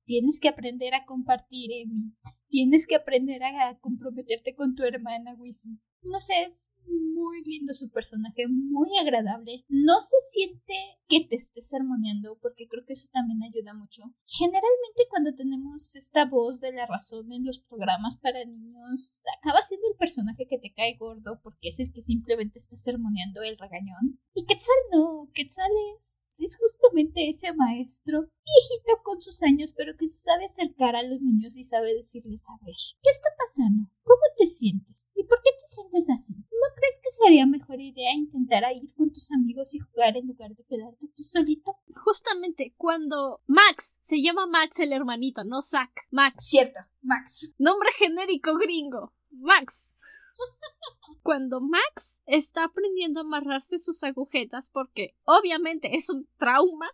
Tienes 0.06 0.40
que 0.40 0.48
aprender 0.48 0.94
a 0.94 1.06
compartir, 1.06 1.72
Emi. 1.72 2.14
Tienes 2.50 2.88
que 2.88 2.96
aprender 2.96 3.44
a 3.44 3.78
comprometerte 3.80 4.56
con 4.56 4.76
tu 4.76 4.84
hermana, 4.84 5.36
Wisi. 5.36 5.80
No 6.02 6.20
sé, 6.20 6.50
muy 6.88 7.44
lindo 7.44 7.74
su 7.74 7.90
personaje, 7.92 8.48
muy 8.48 8.90
agradable. 9.00 9.66
No 9.70 10.00
se 10.02 10.18
siente 10.32 10.74
que 11.08 11.26
te 11.28 11.36
esté 11.36 11.62
sermoneando, 11.62 12.38
porque 12.42 12.68
creo 12.68 12.84
que 12.86 12.94
eso 12.94 13.08
también 13.12 13.44
ayuda 13.44 13.74
mucho. 13.74 14.04
Generalmente 14.26 15.04
cuando 15.10 15.34
tenemos 15.36 15.96
esta 15.96 16.26
voz 16.26 16.60
de 16.62 16.74
la 16.74 16.86
razón 16.86 17.32
en 17.32 17.46
los 17.46 17.60
programas 17.60 18.18
para 18.18 18.44
niños, 18.46 19.22
acaba 19.40 19.62
siendo 19.64 19.88
el 19.90 19.98
personaje 19.98 20.48
que 20.48 20.60
te 20.60 20.74
cae 20.74 20.98
gordo, 20.98 21.40
porque 21.44 21.70
es 21.70 21.80
el 21.80 21.92
que 21.94 22.02
simplemente 22.02 22.60
está 22.60 22.78
sermoneando 22.78 23.42
el 23.42 23.58
regañón. 23.58 24.20
Y 24.34 24.46
Quetzal 24.46 24.76
no, 24.92 25.30
Quetzal 25.34 25.72
es 25.98 26.26
es 26.38 26.58
justamente 26.58 27.30
ese 27.30 27.54
maestro 27.54 28.22
viejito 28.22 29.02
con 29.04 29.20
sus 29.22 29.42
años, 29.44 29.74
pero 29.76 29.96
que 29.98 30.08
sabe 30.08 30.46
acercar 30.46 30.96
a 30.96 31.04
los 31.04 31.22
niños 31.22 31.56
y 31.56 31.64
sabe 31.64 31.94
decirles, 31.94 32.46
a 32.50 32.66
ver, 32.66 32.76
¿qué 33.02 33.10
está 33.10 33.30
pasando? 33.38 33.84
¿Cómo 34.04 34.22
te 34.38 34.46
sientes? 34.46 35.12
¿Y 35.16 35.24
por 35.24 35.40
qué 35.44 35.52
te 35.52 35.68
sientes 35.68 36.10
así? 36.10 36.36
¿No 36.36 36.75
crees 36.76 37.00
que 37.02 37.12
sería 37.12 37.46
mejor 37.46 37.82
idea 37.82 38.14
intentar 38.14 38.64
ir 38.74 38.94
con 38.96 39.12
tus 39.12 39.32
amigos 39.32 39.74
y 39.74 39.80
jugar 39.80 40.18
en 40.18 40.28
lugar 40.28 40.56
de 40.56 40.64
quedarte 40.66 41.08
tú 41.16 41.24
solito? 41.24 41.78
Justamente 41.96 42.74
cuando 42.78 43.42
Max, 43.48 43.98
se 44.06 44.22
llama 44.22 44.46
Max 44.46 44.80
el 44.80 44.94
hermanito, 44.94 45.44
no 45.44 45.62
Zack, 45.62 46.08
Max. 46.12 46.46
Cierto, 46.48 46.80
Max. 47.02 47.54
Nombre 47.58 47.90
genérico 47.98 48.58
gringo, 48.58 49.14
Max. 49.32 49.94
Cuando 51.24 51.62
Max 51.62 52.18
está 52.26 52.66
aprendiendo 52.66 53.20
a 53.20 53.24
amarrarse 53.24 53.78
sus 53.78 54.04
agujetas 54.04 54.70
porque 54.70 55.16
obviamente 55.24 55.96
es 55.96 56.10
un 56.10 56.28
trauma, 56.38 56.90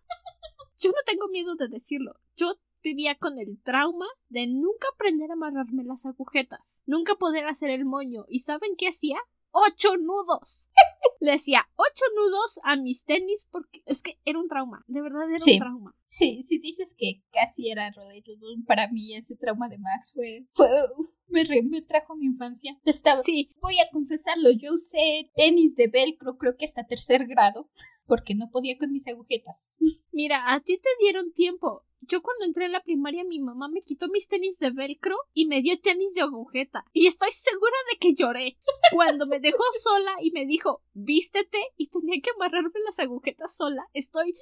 yo 0.77 0.89
no 0.89 0.97
tengo 1.05 1.27
miedo 1.29 1.55
de 1.55 1.67
decirlo. 1.67 2.13
Yo 2.35 2.53
vivía 2.83 3.15
con 3.15 3.39
el 3.39 3.61
trauma 3.63 4.07
de 4.29 4.47
nunca 4.47 4.87
aprender 4.93 5.29
a 5.31 5.33
amarrarme 5.33 5.83
las 5.83 6.05
agujetas, 6.05 6.83
nunca 6.85 7.15
poder 7.15 7.45
hacer 7.47 7.69
el 7.69 7.85
moño. 7.85 8.25
¿Y 8.27 8.39
saben 8.39 8.75
qué 8.77 8.87
hacía? 8.87 9.19
¡Ocho 9.51 9.89
nudos! 9.97 10.67
Le 11.19 11.33
hacía 11.33 11.67
ocho 11.75 12.05
nudos 12.15 12.59
a 12.63 12.75
mis 12.77 13.03
tenis 13.03 13.47
porque 13.51 13.83
es 13.85 14.01
que 14.01 14.19
era 14.25 14.39
un 14.39 14.47
trauma, 14.47 14.83
de 14.87 15.01
verdad 15.01 15.29
era 15.29 15.37
Sí. 15.39 15.53
un 15.53 15.59
trauma. 15.59 15.95
Sí, 16.07 16.41
si 16.43 16.57
dices 16.59 16.95
que 16.97 17.23
casi 17.31 17.69
era 17.69 17.89
relatable, 17.91 18.63
para 18.65 18.87
mí 18.89 19.13
ese 19.13 19.35
trauma 19.35 19.69
de 19.69 19.77
Max 19.77 20.13
fue, 20.15 20.47
fue 20.51 20.67
uf, 20.97 21.07
me, 21.27 21.43
re- 21.43 21.63
me 21.63 21.81
trajo 21.81 22.15
mi 22.15 22.25
infancia. 22.25 22.77
Te 22.83 22.91
estaba, 22.91 23.21
Sí, 23.23 23.49
Voy 23.61 23.75
a 23.79 23.89
confesarlo, 23.91 24.49
yo 24.51 24.73
usé 24.73 25.31
tenis 25.35 25.75
de 25.75 25.87
velcro 25.89 26.37
creo 26.37 26.55
que 26.57 26.65
hasta 26.65 26.85
tercer 26.87 27.27
grado, 27.27 27.69
porque 28.07 28.33
no 28.35 28.49
podía 28.49 28.77
con 28.77 28.91
mis 28.91 29.07
agujetas. 29.07 29.67
Mira, 30.11 30.53
a 30.53 30.59
ti 30.61 30.77
te 30.79 30.89
dieron 31.01 31.31
tiempo. 31.33 31.85
Yo 32.03 32.21
cuando 32.23 32.45
entré 32.45 32.65
en 32.65 32.71
la 32.71 32.81
primaria 32.83 33.23
mi 33.23 33.39
mamá 33.39 33.67
me 33.69 33.83
quitó 33.83 34.07
mis 34.07 34.27
tenis 34.27 34.57
de 34.57 34.71
velcro 34.71 35.15
y 35.33 35.45
me 35.45 35.61
dio 35.61 35.79
tenis 35.79 36.15
de 36.15 36.21
agujeta. 36.21 36.83
Y 36.93 37.05
estoy 37.05 37.29
segura 37.31 37.75
de 37.91 37.99
que 37.99 38.13
lloré. 38.15 38.57
Cuando 38.91 39.27
me 39.27 39.39
dejó 39.39 39.63
sola 39.83 40.11
y 40.21 40.31
me 40.31 40.45
dijo, 40.47 40.81
vístete 40.93 41.59
y 41.77 41.89
tenía 41.89 42.19
que 42.21 42.31
amarrarme 42.35 42.71
las 42.85 42.97
agujetas 42.99 43.55
sola, 43.55 43.83
estoy 43.93 44.33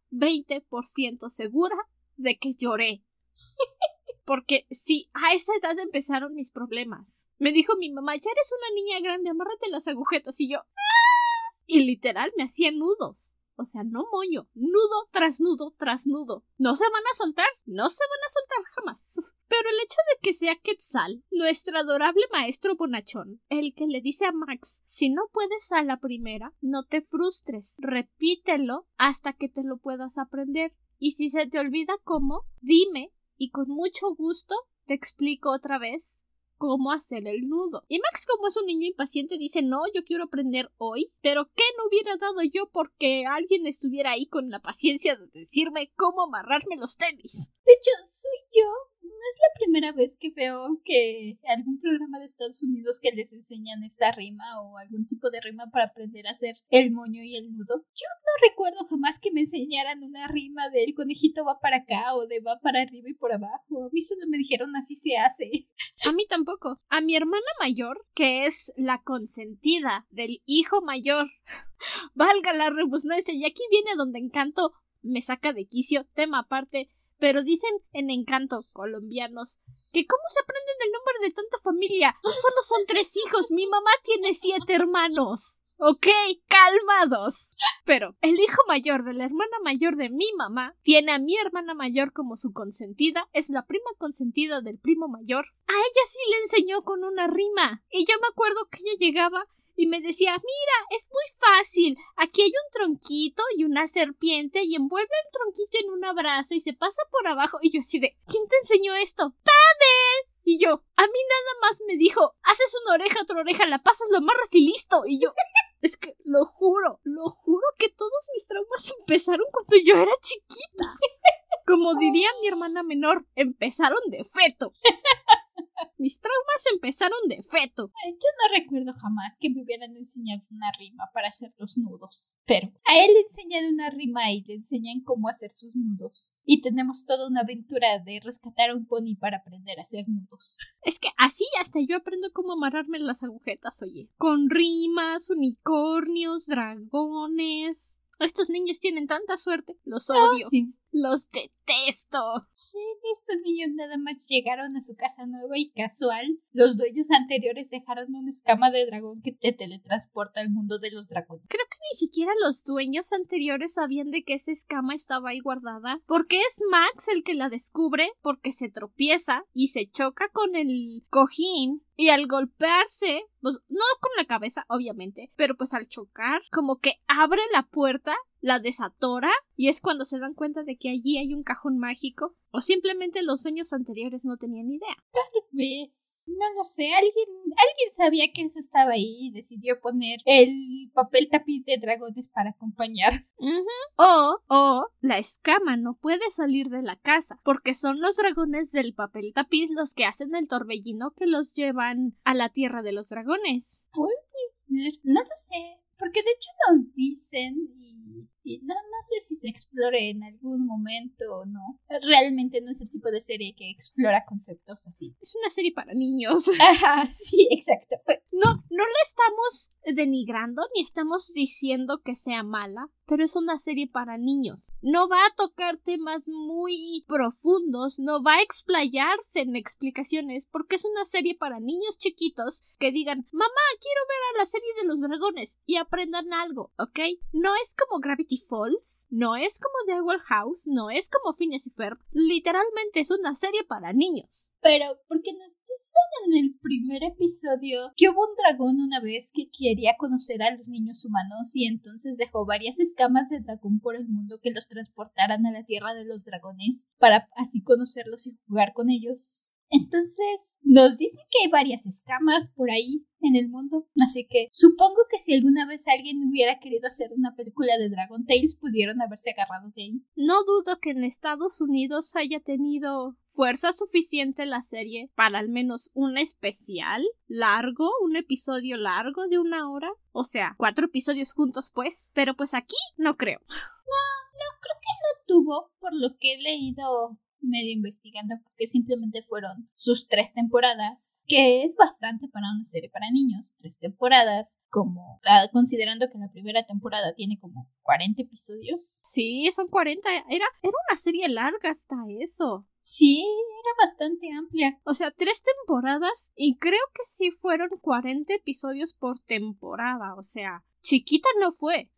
120% 0.00 1.28
segura 1.28 1.76
de 2.16 2.38
que 2.38 2.54
lloré. 2.54 3.02
Porque 4.24 4.66
sí, 4.70 5.10
a 5.14 5.34
esa 5.34 5.52
edad 5.60 5.78
empezaron 5.78 6.34
mis 6.34 6.52
problemas. 6.52 7.28
Me 7.38 7.52
dijo 7.52 7.74
mi 7.78 7.90
mamá, 7.90 8.14
ya 8.14 8.30
eres 8.30 8.52
una 8.58 8.74
niña 8.74 9.00
grande, 9.00 9.30
amárrate 9.30 9.68
las 9.68 9.88
agujetas. 9.88 10.40
Y 10.40 10.50
yo, 10.50 10.58
"Ah". 10.58 11.54
y 11.66 11.80
literal 11.80 12.32
me 12.36 12.44
hacía 12.44 12.70
nudos. 12.70 13.36
O 13.56 13.64
sea, 13.64 13.84
no 13.84 14.04
moño, 14.10 14.48
nudo 14.54 15.08
tras 15.10 15.40
nudo 15.40 15.74
tras 15.76 16.06
nudo. 16.06 16.44
¿No 16.58 16.74
se 16.74 16.84
van 16.84 17.02
a 17.12 17.16
soltar? 17.16 17.48
No 17.64 17.88
se 17.90 18.02
van 18.02 18.20
a 18.24 18.30
soltar 18.30 18.64
jamás. 18.74 19.14
Pero 19.48 19.68
el 19.68 19.84
hecho 19.84 19.98
de 20.08 20.20
que 20.22 20.34
sea 20.34 20.56
Quetzal, 20.56 21.22
nuestro 21.30 21.78
adorable 21.78 22.24
maestro 22.32 22.76
bonachón, 22.76 23.40
el 23.48 23.74
que 23.74 23.86
le 23.86 24.00
dice 24.00 24.26
a 24.26 24.32
Max, 24.32 24.82
si 24.84 25.10
no 25.10 25.22
puedes 25.32 25.70
a 25.72 25.82
la 25.82 25.98
primera, 25.98 26.52
no 26.60 26.84
te 26.84 27.02
frustres, 27.02 27.74
repítelo 27.78 28.88
hasta 28.96 29.32
que 29.34 29.48
te 29.48 29.62
lo 29.62 29.78
puedas 29.78 30.18
aprender. 30.18 30.74
Y 30.98 31.12
si 31.12 31.28
se 31.28 31.46
te 31.48 31.58
olvida 31.58 31.94
cómo, 32.04 32.44
dime 32.60 33.12
y 33.36 33.50
con 33.50 33.68
mucho 33.68 34.14
gusto 34.14 34.54
te 34.86 34.94
explico 34.94 35.50
otra 35.50 35.78
vez 35.78 36.16
cómo 36.62 36.92
hacer 36.92 37.26
el 37.26 37.48
nudo. 37.48 37.82
Y 37.88 37.98
Max, 37.98 38.24
como 38.24 38.46
es 38.46 38.56
un 38.56 38.66
niño 38.66 38.86
impaciente, 38.86 39.36
dice, 39.36 39.62
no, 39.62 39.80
yo 39.92 40.04
quiero 40.04 40.22
aprender 40.22 40.70
hoy, 40.78 41.12
pero 41.20 41.50
¿qué 41.56 41.64
no 41.76 41.88
hubiera 41.88 42.16
dado 42.18 42.40
yo 42.44 42.70
porque 42.70 43.24
alguien 43.26 43.66
estuviera 43.66 44.12
ahí 44.12 44.28
con 44.28 44.48
la 44.48 44.60
paciencia 44.60 45.16
de 45.16 45.26
decirme 45.40 45.92
cómo 45.96 46.22
amarrarme 46.22 46.76
los 46.76 46.96
tenis? 46.96 47.50
De 47.64 47.72
hecho, 47.72 47.90
soy 48.12 48.62
yo. 48.62 48.91
No 49.04 49.08
es 49.08 49.38
la 49.40 49.58
primera 49.58 49.92
vez 49.92 50.16
que 50.16 50.30
veo 50.30 50.80
que 50.84 51.34
algún 51.46 51.80
programa 51.80 52.20
de 52.20 52.24
Estados 52.24 52.62
Unidos 52.62 53.00
que 53.02 53.10
les 53.10 53.32
enseñan 53.32 53.82
esta 53.82 54.12
rima 54.12 54.44
o 54.62 54.78
algún 54.78 55.06
tipo 55.06 55.28
de 55.30 55.40
rima 55.40 55.70
para 55.72 55.86
aprender 55.86 56.26
a 56.26 56.30
hacer 56.30 56.54
el 56.70 56.92
moño 56.92 57.20
y 57.22 57.36
el 57.36 57.52
nudo. 57.52 57.84
Yo 57.94 58.06
no 58.06 58.48
recuerdo 58.48 58.78
jamás 58.88 59.18
que 59.18 59.32
me 59.32 59.40
enseñaran 59.40 60.02
una 60.04 60.28
rima 60.28 60.68
de 60.68 60.84
el 60.84 60.94
conejito 60.94 61.44
va 61.44 61.58
para 61.60 61.78
acá 61.78 62.14
o 62.14 62.26
de 62.26 62.40
va 62.40 62.60
para 62.62 62.82
arriba 62.82 63.08
y 63.08 63.14
por 63.14 63.32
abajo. 63.32 63.86
A 63.86 63.90
mí 63.92 64.02
solo 64.02 64.22
me 64.28 64.38
dijeron 64.38 64.74
así 64.76 64.94
se 64.94 65.16
hace. 65.16 65.68
A 66.06 66.12
mí 66.12 66.26
tampoco. 66.28 66.80
A 66.88 67.00
mi 67.00 67.16
hermana 67.16 67.46
mayor, 67.58 68.06
que 68.14 68.46
es 68.46 68.72
la 68.76 69.02
consentida 69.02 70.06
del 70.10 70.42
hijo 70.46 70.80
mayor, 70.82 71.28
valga 72.14 72.52
la 72.52 72.70
rebusnancia, 72.70 73.34
y 73.34 73.44
aquí 73.44 73.62
viene 73.70 73.96
donde 73.96 74.20
Encanto 74.20 74.72
me 75.02 75.20
saca 75.20 75.52
de 75.52 75.66
quicio, 75.66 76.06
tema 76.14 76.40
aparte, 76.40 76.88
pero 77.22 77.44
dicen 77.44 77.70
en 77.92 78.10
Encanto, 78.10 78.64
colombianos, 78.72 79.60
que 79.92 80.08
cómo 80.08 80.24
se 80.26 80.40
aprenden 80.42 80.74
el 80.84 80.90
nombre 80.90 81.14
de 81.22 81.30
tanta 81.30 81.56
familia. 81.62 82.16
Solo 82.20 82.62
son 82.62 82.84
tres 82.88 83.16
hijos, 83.16 83.52
mi 83.52 83.68
mamá 83.68 83.92
tiene 84.02 84.34
siete 84.34 84.74
hermanos. 84.74 85.60
Ok, 85.78 86.08
calmados. 86.48 87.52
Pero 87.84 88.16
el 88.22 88.34
hijo 88.40 88.62
mayor 88.66 89.04
de 89.04 89.14
la 89.14 89.26
hermana 89.26 89.56
mayor 89.62 89.94
de 89.94 90.10
mi 90.10 90.32
mamá 90.36 90.76
tiene 90.82 91.12
a 91.12 91.20
mi 91.20 91.36
hermana 91.36 91.74
mayor 91.74 92.12
como 92.12 92.36
su 92.36 92.52
consentida, 92.52 93.28
es 93.32 93.50
la 93.50 93.66
prima 93.66 93.90
consentida 93.98 94.60
del 94.60 94.80
primo 94.80 95.06
mayor. 95.06 95.46
A 95.68 95.72
ella 95.74 96.04
sí 96.10 96.18
le 96.28 96.38
enseñó 96.38 96.82
con 96.82 97.04
una 97.04 97.28
rima. 97.28 97.84
Y 97.88 98.04
yo 98.04 98.14
me 98.20 98.26
acuerdo 98.32 98.66
que 98.68 98.80
ella 98.80 98.98
llegaba 98.98 99.46
y 99.76 99.86
me 99.86 100.00
decía, 100.00 100.32
mira, 100.32 100.76
es 100.90 101.08
muy 101.10 101.24
fácil. 101.38 101.96
Aquí 102.16 102.42
hay 102.42 102.50
un 102.50 102.70
tronquito 102.72 103.42
y 103.56 103.64
una 103.64 103.86
serpiente 103.86 104.62
y 104.62 104.76
envuelve 104.76 105.08
el 105.24 105.30
tronquito 105.32 105.78
en 105.82 105.90
un 105.92 106.04
abrazo 106.04 106.54
y 106.54 106.60
se 106.60 106.72
pasa 106.72 107.02
por 107.10 107.26
abajo. 107.26 107.58
Y 107.62 107.72
yo 107.72 107.80
así 107.80 107.98
de, 107.98 108.16
¿quién 108.26 108.46
te 108.48 108.56
enseñó 108.58 108.94
esto? 108.94 109.30
¡Pavel! 109.42 110.32
Y 110.44 110.58
yo, 110.58 110.70
a 110.70 111.02
mí 111.02 111.18
nada 111.28 111.52
más 111.62 111.80
me 111.86 111.96
dijo, 111.96 112.34
haces 112.42 112.76
una 112.84 112.94
oreja, 112.94 113.22
otra 113.22 113.40
oreja, 113.40 113.66
la 113.66 113.78
pasas, 113.78 114.08
lo 114.10 114.18
amarras 114.18 114.52
y 114.52 114.66
listo. 114.66 115.02
Y 115.06 115.20
yo, 115.20 115.32
es 115.82 115.96
que 115.96 116.16
lo 116.24 116.44
juro, 116.44 117.00
lo 117.04 117.30
juro 117.30 117.66
que 117.78 117.90
todos 117.90 118.28
mis 118.34 118.46
traumas 118.46 118.94
empezaron 118.98 119.46
cuando 119.52 119.76
yo 119.84 119.94
era 119.96 120.12
chiquita. 120.20 120.96
Como 121.66 121.94
diría 121.94 122.28
mi 122.40 122.48
hermana 122.48 122.82
menor, 122.82 123.24
empezaron 123.36 124.00
de 124.08 124.24
feto. 124.24 124.72
Mis 125.98 126.20
traumas 126.20 126.64
empezaron 126.72 127.18
de 127.28 127.42
feto. 127.42 127.92
Yo 128.06 128.28
no 128.38 128.58
recuerdo 128.58 128.92
jamás 128.92 129.36
que 129.38 129.50
me 129.50 129.62
hubieran 129.62 129.94
enseñado 129.96 130.42
una 130.50 130.70
rima 130.78 131.04
para 131.12 131.28
hacer 131.28 131.52
los 131.58 131.76
nudos. 131.78 132.36
Pero 132.46 132.68
a 132.84 133.04
él 133.04 133.12
le 133.14 133.20
enseñan 133.20 133.72
una 133.72 133.90
rima 133.90 134.30
y 134.32 134.42
le 134.44 134.54
enseñan 134.54 135.00
cómo 135.04 135.28
hacer 135.28 135.50
sus 135.50 135.74
nudos. 135.76 136.36
Y 136.44 136.60
tenemos 136.60 137.04
toda 137.04 137.28
una 137.28 137.40
aventura 137.40 137.86
de 138.04 138.20
rescatar 138.22 138.70
a 138.70 138.74
un 138.74 138.86
pony 138.86 139.16
para 139.18 139.38
aprender 139.38 139.78
a 139.78 139.82
hacer 139.82 140.08
nudos. 140.08 140.58
Es 140.82 140.98
que 140.98 141.08
así 141.16 141.44
hasta 141.60 141.80
yo 141.80 141.96
aprendo 141.96 142.28
cómo 142.32 142.52
amarrarme 142.52 142.98
las 142.98 143.22
agujetas, 143.22 143.82
oye. 143.82 144.10
Con 144.16 144.50
rimas, 144.50 145.30
unicornios, 145.30 146.46
dragones. 146.46 147.98
Estos 148.18 148.50
niños 148.50 148.80
tienen 148.80 149.06
tanta 149.06 149.36
suerte. 149.36 149.78
Los 149.84 150.10
odio. 150.10 150.46
sí. 150.48 150.74
Los 150.92 151.30
detesto. 151.30 152.46
Sí, 152.52 152.78
estos 153.14 153.36
niños 153.42 153.70
nada 153.74 153.96
más 153.96 154.28
llegaron 154.28 154.76
a 154.76 154.82
su 154.82 154.94
casa 154.94 155.24
nueva 155.26 155.56
y 155.56 155.70
casual. 155.72 156.38
Los 156.52 156.76
dueños 156.76 157.10
anteriores 157.10 157.70
dejaron 157.70 158.14
una 158.14 158.28
escama 158.28 158.70
de 158.70 158.84
dragón 158.84 159.20
que 159.22 159.32
te 159.32 159.52
teletransporta 159.52 160.42
al 160.42 160.50
mundo 160.50 160.78
de 160.78 160.90
los 160.90 161.08
dragones. 161.08 161.46
Creo 161.48 161.64
que 161.70 161.78
ni 161.90 161.98
siquiera 161.98 162.32
los 162.44 162.62
dueños 162.64 163.12
anteriores 163.14 163.74
sabían 163.74 164.10
de 164.10 164.22
que 164.22 164.34
esa 164.34 164.52
escama 164.52 164.94
estaba 164.94 165.30
ahí 165.30 165.40
guardada. 165.40 165.98
Porque 166.06 166.36
es 166.36 166.62
Max 166.70 167.08
el 167.08 167.24
que 167.24 167.34
la 167.34 167.48
descubre 167.48 168.10
porque 168.20 168.52
se 168.52 168.68
tropieza 168.68 169.44
y 169.54 169.68
se 169.68 169.90
choca 169.90 170.28
con 170.32 170.54
el 170.56 171.06
cojín 171.08 171.82
y 171.96 172.08
al 172.08 172.26
golpearse, 172.26 173.22
pues 173.40 173.60
no 173.68 173.84
con 174.00 174.10
la 174.16 174.26
cabeza, 174.26 174.64
obviamente, 174.68 175.32
pero 175.36 175.56
pues 175.56 175.74
al 175.74 175.88
chocar, 175.88 176.42
como 176.50 176.78
que 176.78 176.94
abre 177.06 177.40
la 177.52 177.62
puerta, 177.62 178.14
la 178.42 178.58
desatora, 178.58 179.30
y 179.56 179.68
es 179.68 179.80
cuando 179.80 180.04
se 180.04 180.18
dan 180.18 180.34
cuenta 180.34 180.64
de 180.64 180.76
que 180.76 180.90
allí 180.90 181.16
hay 181.16 181.32
un 181.32 181.44
cajón 181.44 181.78
mágico, 181.78 182.36
o 182.50 182.60
simplemente 182.60 183.22
los 183.22 183.42
dueños 183.42 183.72
anteriores 183.72 184.24
no 184.26 184.36
tenían 184.36 184.70
idea. 184.70 184.96
Tal 185.12 185.42
vez. 185.52 186.22
No 186.26 186.44
lo 186.54 186.64
sé. 186.64 186.92
Alguien, 186.92 187.28
alguien 187.46 187.90
sabía 187.90 188.24
que 188.34 188.42
eso 188.42 188.58
estaba 188.58 188.92
ahí 188.92 189.28
y 189.28 189.30
decidió 189.30 189.80
poner 189.80 190.20
el 190.26 190.90
papel 190.92 191.28
tapiz 191.30 191.64
de 191.64 191.78
dragones 191.78 192.28
para 192.28 192.50
acompañar. 192.50 193.12
Ujú. 193.38 193.64
O, 193.96 194.38
o, 194.48 194.86
la 195.00 195.18
escama 195.18 195.76
no 195.76 195.96
puede 195.96 196.30
salir 196.30 196.68
de 196.68 196.82
la 196.82 196.96
casa, 196.96 197.40
porque 197.44 197.74
son 197.74 198.00
los 198.00 198.16
dragones 198.16 198.70
del 198.72 198.94
papel 198.94 199.32
tapiz 199.34 199.70
los 199.74 199.94
que 199.94 200.04
hacen 200.04 200.34
el 200.34 200.48
torbellino 200.48 201.12
que 201.12 201.26
los 201.26 201.54
llevan 201.54 202.18
a 202.24 202.34
la 202.34 202.50
tierra 202.50 202.82
de 202.82 202.92
los 202.92 203.08
dragones. 203.08 203.84
Puede 203.92 204.12
ser. 204.52 204.92
No 205.04 205.20
lo 205.20 205.36
sé. 205.36 205.78
Porque 205.98 206.22
de 206.22 206.30
hecho 206.30 206.50
nos 206.68 206.92
dicen 206.94 207.54
y, 207.76 208.28
y 208.44 208.60
no, 208.62 208.74
no 208.74 209.02
sé 209.02 209.20
si 209.26 209.36
se 209.36 209.48
explore 209.48 210.10
en 210.10 210.22
algún 210.22 210.66
momento 210.66 211.24
o 211.30 211.46
no. 211.46 211.80
Realmente 212.02 212.60
no 212.60 212.70
es 212.70 212.80
el 212.80 212.90
tipo 212.90 213.10
de 213.10 213.20
serie 213.20 213.54
que 213.56 213.70
explora 213.70 214.24
conceptos 214.26 214.86
así. 214.86 215.16
Es 215.20 215.34
una 215.40 215.50
serie 215.50 215.72
para 215.72 215.94
niños. 215.94 216.48
Ajá, 216.60 217.08
sí, 217.12 217.48
exacto. 217.50 217.96
No, 218.32 218.54
no 218.70 218.84
la 218.84 219.02
estamos 219.04 219.70
denigrando 219.94 220.62
ni 220.74 220.82
estamos 220.82 221.32
diciendo 221.34 222.00
que 222.04 222.14
sea 222.14 222.42
mala, 222.42 222.88
pero 223.06 223.24
es 223.24 223.36
una 223.36 223.58
serie 223.58 223.88
para 223.92 224.16
niños. 224.16 224.72
No 224.80 225.08
va 225.08 225.18
a 225.18 225.34
tocar 225.36 225.78
temas 225.78 226.22
muy 226.26 227.04
profundos, 227.06 227.98
no 227.98 228.22
va 228.22 228.36
a 228.36 228.42
explayarse 228.42 229.40
en 229.40 229.54
explicaciones, 229.54 230.46
porque 230.50 230.76
es 230.76 230.84
una 230.84 231.04
serie 231.04 231.36
para 231.36 231.60
niños 231.60 231.98
chiquitos 231.98 232.62
que 232.78 232.90
digan, 232.90 233.26
mamá, 233.32 233.64
quiero 233.80 234.00
ver 234.08 234.34
a 234.34 234.38
la 234.38 234.46
serie 234.46 234.74
de 234.80 234.86
los 234.86 235.00
dragones 235.00 235.58
y 235.66 235.76
aprendan 235.76 236.32
algo, 236.32 236.72
¿ok? 236.78 236.98
No 237.32 237.50
es 237.62 237.74
como 237.74 238.00
Gravity 238.00 238.31
Falls, 238.48 239.06
no 239.10 239.36
es 239.36 239.58
como 239.58 239.74
The 239.86 240.00
Owl 240.00 240.20
House, 240.20 240.66
no 240.68 240.90
es 240.90 241.08
como 241.08 241.36
Phineas 241.36 241.66
y 241.66 241.70
Ferb, 241.70 241.98
literalmente 242.12 243.00
es 243.00 243.10
una 243.10 243.34
serie 243.34 243.64
para 243.64 243.92
niños. 243.92 244.52
Pero, 244.60 244.86
porque 245.08 245.32
nos 245.32 245.56
dicen 245.66 246.08
en 246.26 246.44
el 246.44 246.58
primer 246.60 247.02
episodio 247.04 247.92
que 247.96 248.08
hubo 248.08 248.22
un 248.22 248.36
dragón 248.36 248.80
una 248.80 249.00
vez 249.00 249.32
que 249.34 249.50
quería 249.50 249.96
conocer 249.98 250.42
a 250.42 250.54
los 250.54 250.68
niños 250.68 251.04
humanos 251.04 251.54
y 251.54 251.66
entonces 251.66 252.16
dejó 252.16 252.46
varias 252.46 252.78
escamas 252.78 253.28
de 253.28 253.40
dragón 253.40 253.80
por 253.80 253.96
el 253.96 254.06
mundo 254.06 254.38
que 254.42 254.52
los 254.52 254.68
transportaran 254.68 255.44
a 255.46 255.50
la 255.50 255.64
tierra 255.64 255.94
de 255.94 256.04
los 256.04 256.24
dragones 256.24 256.86
para 256.98 257.28
así 257.34 257.62
conocerlos 257.62 258.26
y 258.26 258.38
jugar 258.46 258.72
con 258.72 258.90
ellos. 258.90 259.51
Entonces, 259.72 260.58
nos 260.62 260.98
dicen 260.98 261.24
que 261.30 261.38
hay 261.44 261.50
varias 261.50 261.86
escamas 261.86 262.50
por 262.50 262.70
ahí 262.70 263.06
en 263.22 263.36
el 263.36 263.48
mundo. 263.48 263.88
Así 264.04 264.26
que 264.28 264.48
supongo 264.52 265.06
que 265.10 265.18
si 265.18 265.34
alguna 265.34 265.66
vez 265.66 265.86
alguien 265.88 266.18
hubiera 266.28 266.58
querido 266.58 266.88
hacer 266.88 267.10
una 267.16 267.34
película 267.34 267.76
de 267.78 267.88
Dragon 267.88 268.26
Tales, 268.26 268.58
pudieron 268.60 269.00
haberse 269.00 269.30
agarrado 269.30 269.70
de 269.74 269.82
ahí. 269.82 270.04
No 270.14 270.44
dudo 270.44 270.78
que 270.80 270.90
en 270.90 271.04
Estados 271.04 271.60
Unidos 271.62 272.14
haya 272.16 272.40
tenido 272.40 273.16
fuerza 273.24 273.72
suficiente 273.72 274.44
la 274.44 274.62
serie 274.62 275.10
para 275.14 275.38
al 275.38 275.48
menos 275.48 275.90
un 275.94 276.18
especial 276.18 277.02
largo, 277.26 277.88
un 278.04 278.16
episodio 278.16 278.76
largo 278.76 279.26
de 279.28 279.38
una 279.38 279.70
hora. 279.70 279.88
O 280.12 280.24
sea, 280.24 280.54
cuatro 280.58 280.86
episodios 280.86 281.32
juntos, 281.32 281.72
pues. 281.74 282.10
Pero 282.12 282.36
pues 282.36 282.52
aquí 282.52 282.76
no 282.98 283.16
creo. 283.16 283.38
No, 283.40 284.58
creo 284.60 284.76
que 284.80 284.94
no 285.02 285.24
tuvo, 285.26 285.72
por 285.80 285.94
lo 285.94 286.16
que 286.18 286.34
he 286.34 286.42
leído 286.42 287.18
medio 287.42 287.72
investigando 287.72 288.36
que 288.56 288.66
simplemente 288.66 289.20
fueron 289.22 289.68
sus 289.74 290.08
tres 290.08 290.32
temporadas, 290.32 291.24
que 291.26 291.64
es 291.64 291.76
bastante 291.76 292.28
para 292.28 292.46
una 292.54 292.64
serie 292.64 292.90
para 292.90 293.10
niños, 293.10 293.54
tres 293.58 293.78
temporadas, 293.78 294.58
como 294.68 295.20
ah, 295.26 295.46
considerando 295.52 296.06
que 296.10 296.18
la 296.18 296.30
primera 296.30 296.64
temporada 296.64 297.12
tiene 297.14 297.38
como 297.38 297.70
40 297.82 298.22
episodios. 298.22 299.00
Sí, 299.04 299.48
son 299.54 299.68
40. 299.68 300.08
Era, 300.08 300.26
era 300.30 300.46
una 300.62 300.96
serie 300.96 301.28
larga 301.28 301.70
hasta 301.70 301.96
eso. 302.20 302.66
Sí, 302.80 303.22
era 303.22 303.86
bastante 303.86 304.28
amplia. 304.36 304.80
O 304.84 304.94
sea, 304.94 305.12
tres 305.12 305.42
temporadas 305.42 306.32
y 306.34 306.58
creo 306.58 306.82
que 306.94 307.02
sí 307.04 307.30
fueron 307.30 307.68
40 307.80 308.34
episodios 308.34 308.94
por 308.94 309.20
temporada. 309.20 310.14
O 310.16 310.22
sea, 310.22 310.64
chiquita 310.82 311.28
no 311.40 311.52
fue. 311.52 311.90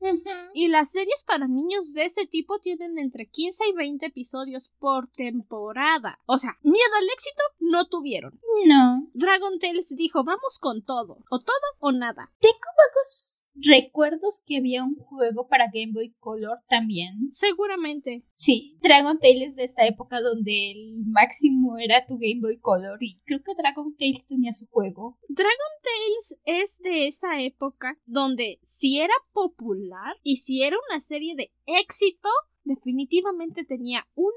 Y 0.55 0.69
las 0.69 0.93
series 0.93 1.25
para 1.27 1.49
niños 1.49 1.93
de 1.95 2.05
ese 2.05 2.27
tipo 2.27 2.59
tienen 2.61 2.99
entre 2.99 3.27
15 3.29 3.65
y 3.69 3.73
20 3.75 4.07
episodios 4.07 4.71
por 4.79 5.09
temporada. 5.09 6.21
O 6.27 6.39
sea, 6.39 6.57
miedo 6.63 6.95
al 7.01 7.09
éxito 7.09 7.43
no 7.61 7.87
tuvieron. 7.89 8.39
No. 8.67 9.09
Dragon 9.15 9.59
Tales 9.59 9.95
dijo, 9.97 10.23
vamos 10.25 10.59
con 10.61 10.85
todo. 10.85 11.19
O 11.31 11.41
todo 11.41 11.67
o 11.81 11.93
nada. 11.93 12.33
Tengo 12.41 12.69
vagos 12.77 13.44
recuerdos 13.55 14.43
que 14.47 14.59
había 14.59 14.85
un 14.85 14.97
juego 14.97 15.49
para 15.49 15.71
Game 15.73 15.93
Boy 15.93 16.15
Color 16.19 16.59
también. 16.69 17.31
Seguramente. 17.33 18.25
Sí, 18.35 18.79
Dragon 18.83 19.19
Tales 19.19 19.53
es 19.53 19.57
de 19.57 19.65
esta 19.65 19.87
época 19.87 20.21
donde 20.21 20.73
el 20.73 21.05
máximo 21.07 21.79
era 21.79 22.07
tu 22.07 22.15
Game 22.15 22.41
Boy 22.41 22.59
Color 22.61 22.99
y 23.01 23.21
creo 23.25 23.41
que 23.43 23.55
Dragon 23.57 23.95
Tales 23.97 24.27
tenía 24.27 24.53
su 24.53 24.67
juego. 24.67 25.19
Dragon 25.29 25.75
Tales 25.83 26.41
es 26.45 26.79
de 26.81 27.07
esa 27.07 27.41
época 27.41 27.99
donde 28.07 28.59
si 28.63 29.01
era 29.01 29.15
popular 29.33 30.17
y 30.23 30.37
si 30.37 30.63
era 30.63 30.77
una 30.91 31.01
serie 31.01 31.35
de 31.37 31.53
éxito, 31.67 32.29
definitivamente 32.65 33.65
tenía 33.65 34.07
uno 34.15 34.33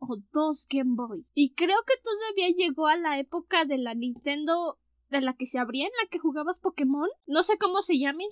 o 0.00 0.16
dos 0.32 0.66
Game 0.70 0.94
Boy. 0.94 1.26
Y 1.34 1.54
creo 1.54 1.78
que 1.86 1.94
todavía 2.02 2.54
llegó 2.56 2.86
a 2.86 2.96
la 2.96 3.18
época 3.18 3.64
de 3.64 3.78
la 3.78 3.94
Nintendo 3.94 4.78
de 5.10 5.20
la 5.20 5.34
que 5.34 5.46
se 5.46 5.58
abría 5.58 5.86
en 5.86 5.92
la 6.02 6.08
que 6.10 6.18
jugabas 6.18 6.60
Pokémon. 6.60 7.08
No 7.26 7.42
sé 7.42 7.58
cómo 7.58 7.82
se 7.82 7.98
llame. 7.98 8.24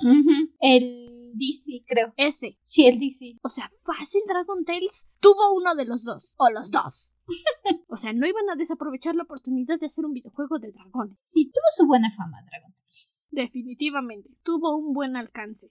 El 0.60 1.32
DC, 1.34 1.84
creo. 1.86 2.12
Ese. 2.16 2.58
Sí, 2.62 2.86
el 2.86 2.98
DC. 2.98 3.38
O 3.42 3.48
sea, 3.48 3.70
fácil 3.82 4.22
Dragon 4.26 4.64
Tales 4.64 5.08
tuvo 5.20 5.54
uno 5.54 5.74
de 5.74 5.84
los 5.84 6.04
dos. 6.04 6.34
O 6.38 6.50
los 6.50 6.70
dos. 6.70 7.12
o 7.88 7.96
sea, 7.96 8.12
no 8.12 8.26
iban 8.26 8.48
a 8.50 8.56
desaprovechar 8.56 9.16
la 9.16 9.24
oportunidad 9.24 9.78
de 9.78 9.86
hacer 9.86 10.04
un 10.04 10.12
videojuego 10.12 10.58
de 10.58 10.70
dragones. 10.70 11.20
Sí, 11.20 11.46
tuvo 11.46 11.66
su 11.70 11.86
buena 11.86 12.10
fama 12.16 12.42
Dragon 12.42 12.72
Tales. 12.72 13.28
Definitivamente, 13.30 14.30
tuvo 14.42 14.76
un 14.76 14.94
buen 14.94 15.16
alcance. 15.16 15.70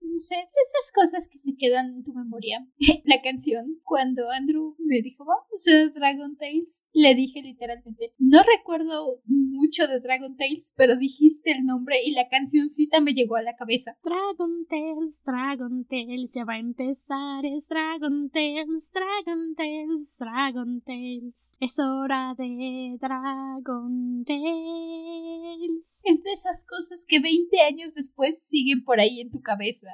No 0.00 0.18
sé, 0.18 0.34
esas 0.34 0.92
cosas 0.92 1.28
que 1.28 1.38
se 1.38 1.56
quedan 1.56 1.86
en 1.96 2.04
tu 2.04 2.12
memoria. 2.12 2.66
la 3.04 3.22
canción, 3.22 3.80
cuando 3.84 4.28
Andrew 4.30 4.76
me 4.78 5.00
dijo, 5.00 5.24
vamos 5.24 5.46
a 5.50 5.56
hacer 5.56 5.92
Dragon 5.92 6.36
Tales, 6.36 6.84
le 6.92 7.14
dije 7.14 7.40
literalmente, 7.42 8.14
no 8.18 8.42
recuerdo 8.42 9.22
mucho 9.24 9.86
de 9.86 10.00
Dragon 10.00 10.36
Tales, 10.36 10.74
pero 10.76 10.96
dijiste 10.96 11.52
el 11.52 11.64
nombre 11.64 11.96
y 12.04 12.12
la 12.12 12.28
cancioncita 12.28 13.00
me 13.00 13.14
llegó 13.14 13.36
a 13.36 13.42
la 13.42 13.54
cabeza. 13.54 13.96
Dragon 14.02 14.66
Tales, 14.68 15.22
Dragon 15.24 15.86
Tales, 15.86 16.34
ya 16.34 16.44
va 16.44 16.54
a 16.54 16.58
empezar, 16.58 17.46
es 17.46 17.68
Dragon 17.68 18.30
Tales, 18.30 18.90
Dragon 18.92 19.54
Tales, 19.54 20.16
Dragon 20.18 20.80
Tales. 20.82 21.54
Es 21.60 21.78
hora 21.78 22.34
de 22.36 22.96
Dragon 23.00 24.24
Tales. 24.26 26.00
Es 26.04 26.22
de 26.22 26.32
esas 26.32 26.64
cosas 26.64 27.04
que 27.06 27.20
20 27.20 27.60
años 27.62 27.94
después 27.94 28.42
siguen 28.42 28.84
por 28.84 29.00
ahí 29.00 29.20
en 29.20 29.30
tu 29.30 29.40
cabeza. 29.42 29.88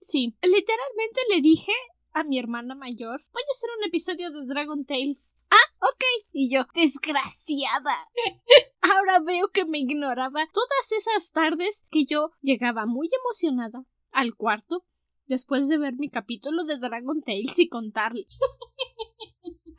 sí, 0.00 0.36
literalmente 0.42 1.20
le 1.34 1.40
dije 1.40 1.72
a 2.12 2.24
mi 2.24 2.38
hermana 2.38 2.74
mayor, 2.74 3.20
voy 3.32 3.42
a 3.42 3.52
hacer 3.52 3.70
un 3.78 3.84
episodio 3.84 4.30
de 4.30 4.46
Dragon 4.46 4.84
Tales. 4.84 5.36
Ah, 5.50 5.74
ok. 5.80 6.26
Y 6.32 6.52
yo, 6.52 6.64
desgraciada. 6.74 8.08
Ahora 8.82 9.20
veo 9.20 9.48
que 9.52 9.64
me 9.64 9.78
ignoraba 9.78 10.48
todas 10.52 10.92
esas 10.92 11.32
tardes 11.32 11.84
que 11.90 12.04
yo 12.04 12.30
llegaba 12.40 12.86
muy 12.86 13.10
emocionada 13.12 13.84
al 14.12 14.34
cuarto 14.34 14.84
después 15.26 15.68
de 15.68 15.78
ver 15.78 15.94
mi 15.94 16.10
capítulo 16.10 16.64
de 16.64 16.78
Dragon 16.78 17.22
Tales 17.22 17.58
y 17.58 17.68
contarle. 17.68 18.26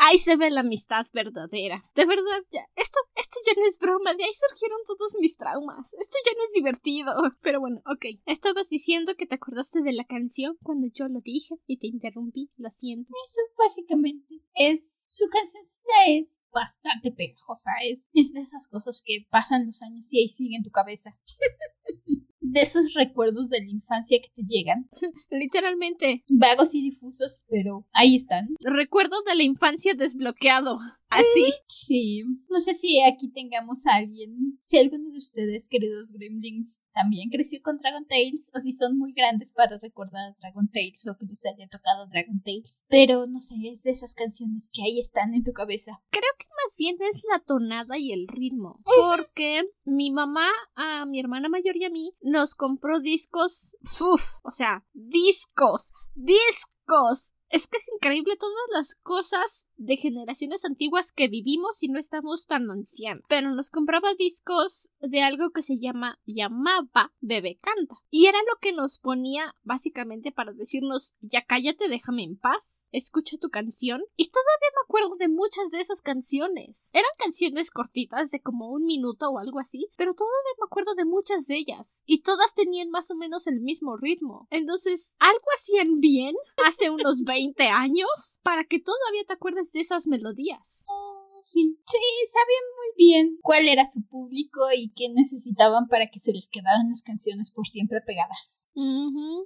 Ahí 0.04 0.18
se 0.18 0.36
ve 0.36 0.50
la 0.50 0.62
amistad 0.62 1.06
verdadera. 1.14 1.84
De 1.94 2.08
verdad, 2.08 2.42
ya. 2.52 2.66
Esto, 2.76 2.98
esto 3.16 3.38
ya 3.46 3.54
no 3.56 3.68
es 3.68 3.78
broma. 3.78 4.16
De 4.16 4.24
ahí 4.24 4.34
surgieron 4.34 4.80
todos 4.88 5.16
mis 5.20 5.38
traumas. 5.38 5.94
Esto 5.94 6.18
ya 6.26 6.32
no 6.36 6.44
es 6.44 6.54
divertido. 6.56 7.14
Pero 7.44 7.60
bueno, 7.60 7.84
ok. 7.86 8.20
Estabas 8.26 8.70
diciendo 8.70 9.14
que 9.16 9.28
te 9.28 9.36
acordaste 9.36 9.84
de 9.84 9.94
la 9.94 10.06
canción 10.06 10.58
cuando 10.64 10.88
yo 10.92 11.08
lo 11.08 11.22
dije 11.22 11.54
y 11.68 11.78
te 11.78 11.86
interrumpí. 11.86 12.50
Lo 12.58 12.72
siento. 12.72 13.14
Eso 13.26 13.42
básicamente 13.60 14.42
es. 14.56 15.06
Su 15.08 15.30
cancioncita 15.30 15.94
es 16.10 16.42
bastante 16.52 17.12
pegajosa. 17.12 17.70
Es, 17.84 18.08
es 18.14 18.34
de 18.34 18.42
esas 18.42 18.68
cosas 18.70 19.04
que 19.06 19.28
pasan 19.30 19.68
los 19.68 19.84
años 19.84 20.12
y 20.14 20.22
ahí 20.22 20.30
sigue 20.30 20.56
en 20.56 20.64
tu 20.64 20.72
cabeza. 20.72 21.16
de 22.42 22.62
esos 22.62 22.94
recuerdos 22.96 23.50
de 23.50 23.60
la 23.60 23.70
infancia 23.70 24.20
que 24.22 24.30
te 24.34 24.44
llegan. 24.46 24.90
Literalmente. 25.30 26.24
Vagos 26.40 26.76
y 26.76 26.82
difusos, 26.82 27.46
pero 27.50 27.88
ahí 27.94 28.16
están. 28.16 28.50
Recuerdo 28.60 29.22
de 29.26 29.36
la 29.36 29.44
infancia 29.44 29.94
desbloqueado. 29.94 30.78
Así. 31.10 31.26
Sí. 31.68 32.24
No 32.50 32.60
sé 32.60 32.74
si 32.74 33.02
aquí 33.02 33.32
tengamos 33.32 33.86
a 33.86 33.96
alguien, 33.96 34.58
si 34.62 34.78
alguno 34.78 35.10
de 35.10 35.18
ustedes, 35.18 35.68
queridos 35.70 36.12
Gremlins, 36.12 36.84
también 36.94 37.30
creció 37.30 37.60
con 37.64 37.78
Dragon 37.78 38.06
Tales 38.08 38.52
o 38.54 38.60
si 38.60 38.74
son 38.74 38.98
muy 38.98 39.14
grandes 39.14 39.54
para 39.54 39.78
recordar 39.78 40.36
Dragon 40.40 40.70
Tales 40.70 41.06
o 41.08 41.18
que 41.18 41.26
les 41.26 41.46
haya 41.46 41.68
tocado 41.70 42.08
Dragon 42.08 42.42
Tales. 42.44 42.86
Pero 42.90 43.26
no 43.26 43.40
sé, 43.40 43.56
es 43.72 43.84
de 43.84 43.92
esas 43.92 44.16
canciones 44.16 44.70
que 44.74 44.84
ahí 44.84 45.00
están 45.00 45.34
en 45.34 45.44
tu 45.44 45.52
cabeza. 45.54 46.02
Creo 46.12 46.32
que 46.38 46.46
más 46.64 46.76
bien 46.78 46.96
es 47.10 47.24
la 47.32 47.40
tonada 47.40 47.98
y 47.98 48.12
el 48.12 48.28
ritmo. 48.28 48.82
Porque 48.84 49.64
mi 49.86 50.12
mamá, 50.12 50.50
a 50.76 51.06
mi 51.06 51.20
hermana 51.20 51.50
mayor 51.50 51.78
y 51.78 51.86
a 51.86 51.90
mí, 51.90 52.14
nos 52.32 52.56
compró 52.56 53.00
discos. 53.00 53.76
Uf, 54.02 54.38
o 54.44 54.52
sea, 54.52 54.86
discos. 54.94 55.94
Discos. 56.16 57.32
Es 57.50 57.68
que 57.68 57.78
es 57.78 57.90
increíble 57.94 58.38
todas 58.38 58.56
las 58.72 58.96
cosas 58.96 59.66
de 59.82 59.98
generaciones 59.98 60.64
antiguas 60.64 61.12
que 61.12 61.28
vivimos 61.28 61.82
y 61.82 61.88
no 61.88 62.00
estamos 62.00 62.46
tan 62.46 62.70
ancianos. 62.70 63.24
Pero 63.28 63.52
nos 63.52 63.70
compraba 63.72 64.14
discos 64.14 64.92
de 65.00 65.24
algo 65.24 65.50
que 65.52 65.64
se 65.64 65.80
llama 65.80 66.20
llamaba 66.26 67.14
Bebé 67.20 67.58
Canta. 67.62 67.96
Y 68.10 68.28
era 68.28 68.38
lo 68.40 68.60
que 68.62 68.74
nos 68.74 69.00
ponía 69.00 69.56
básicamente 69.64 70.32
para 70.32 70.54
decirnos 70.54 71.16
ya 71.20 71.44
cállate, 71.46 71.88
déjame 71.90 72.24
en 72.24 72.38
paz, 72.38 72.88
escucha 72.92 73.38
tu 73.38 73.50
canción. 73.50 74.02
Y 74.16 74.30
todavía 74.30 74.70
me 74.76 74.84
acuerdo 74.86 75.16
de 75.18 75.30
muchas 75.30 75.70
de 75.72 75.80
esas 75.80 76.02
canciones. 76.02 76.90
Eran 76.94 77.12
canciones 77.18 77.72
cortitas 77.72 78.30
de 78.30 78.42
como 78.42 78.70
un 78.70 78.86
minuto 78.86 79.30
o 79.30 79.40
algo 79.40 79.60
así, 79.60 79.88
pero 79.98 80.14
todavía 80.14 80.54
me 80.60 80.66
acuerdo 80.66 80.94
de 80.96 81.06
muchas 81.06 81.48
de 81.48 81.58
ellas. 81.58 82.04
Y 82.06 82.22
todas 82.22 82.54
tenían 82.54 82.90
más 82.90 83.10
o 83.10 83.16
menos 83.16 83.48
el 83.48 83.62
mismo 83.62 83.98
ritmo. 83.98 84.48
Entonces, 84.52 85.16
algo 85.18 85.46
hacían 85.56 86.00
bien 86.00 86.36
hace 86.66 86.92
unos 86.92 87.24
20 87.24 87.64
años 87.64 88.40
para 88.44 88.64
que 88.66 88.80
todavía 88.80 89.24
te 89.26 89.34
acuerdes 89.34 89.71
de 89.74 89.80
esas 89.80 90.08
melodías. 90.08 90.84
Oh, 90.88 91.40
sí. 91.42 91.78
Sí, 91.86 91.98
sabían 92.28 92.68
muy 92.78 93.06
bien 93.06 93.38
cuál 93.42 93.68
era 93.68 93.86
su 93.86 94.06
público 94.08 94.60
y 94.78 94.92
qué 94.94 95.10
necesitaban 95.10 95.88
para 95.88 96.08
que 96.08 96.20
se 96.20 96.34
les 96.34 96.50
quedaran 96.50 96.90
las 96.90 97.04
canciones 97.04 97.52
por 97.52 97.68
siempre 97.68 98.00
pegadas. 98.06 98.68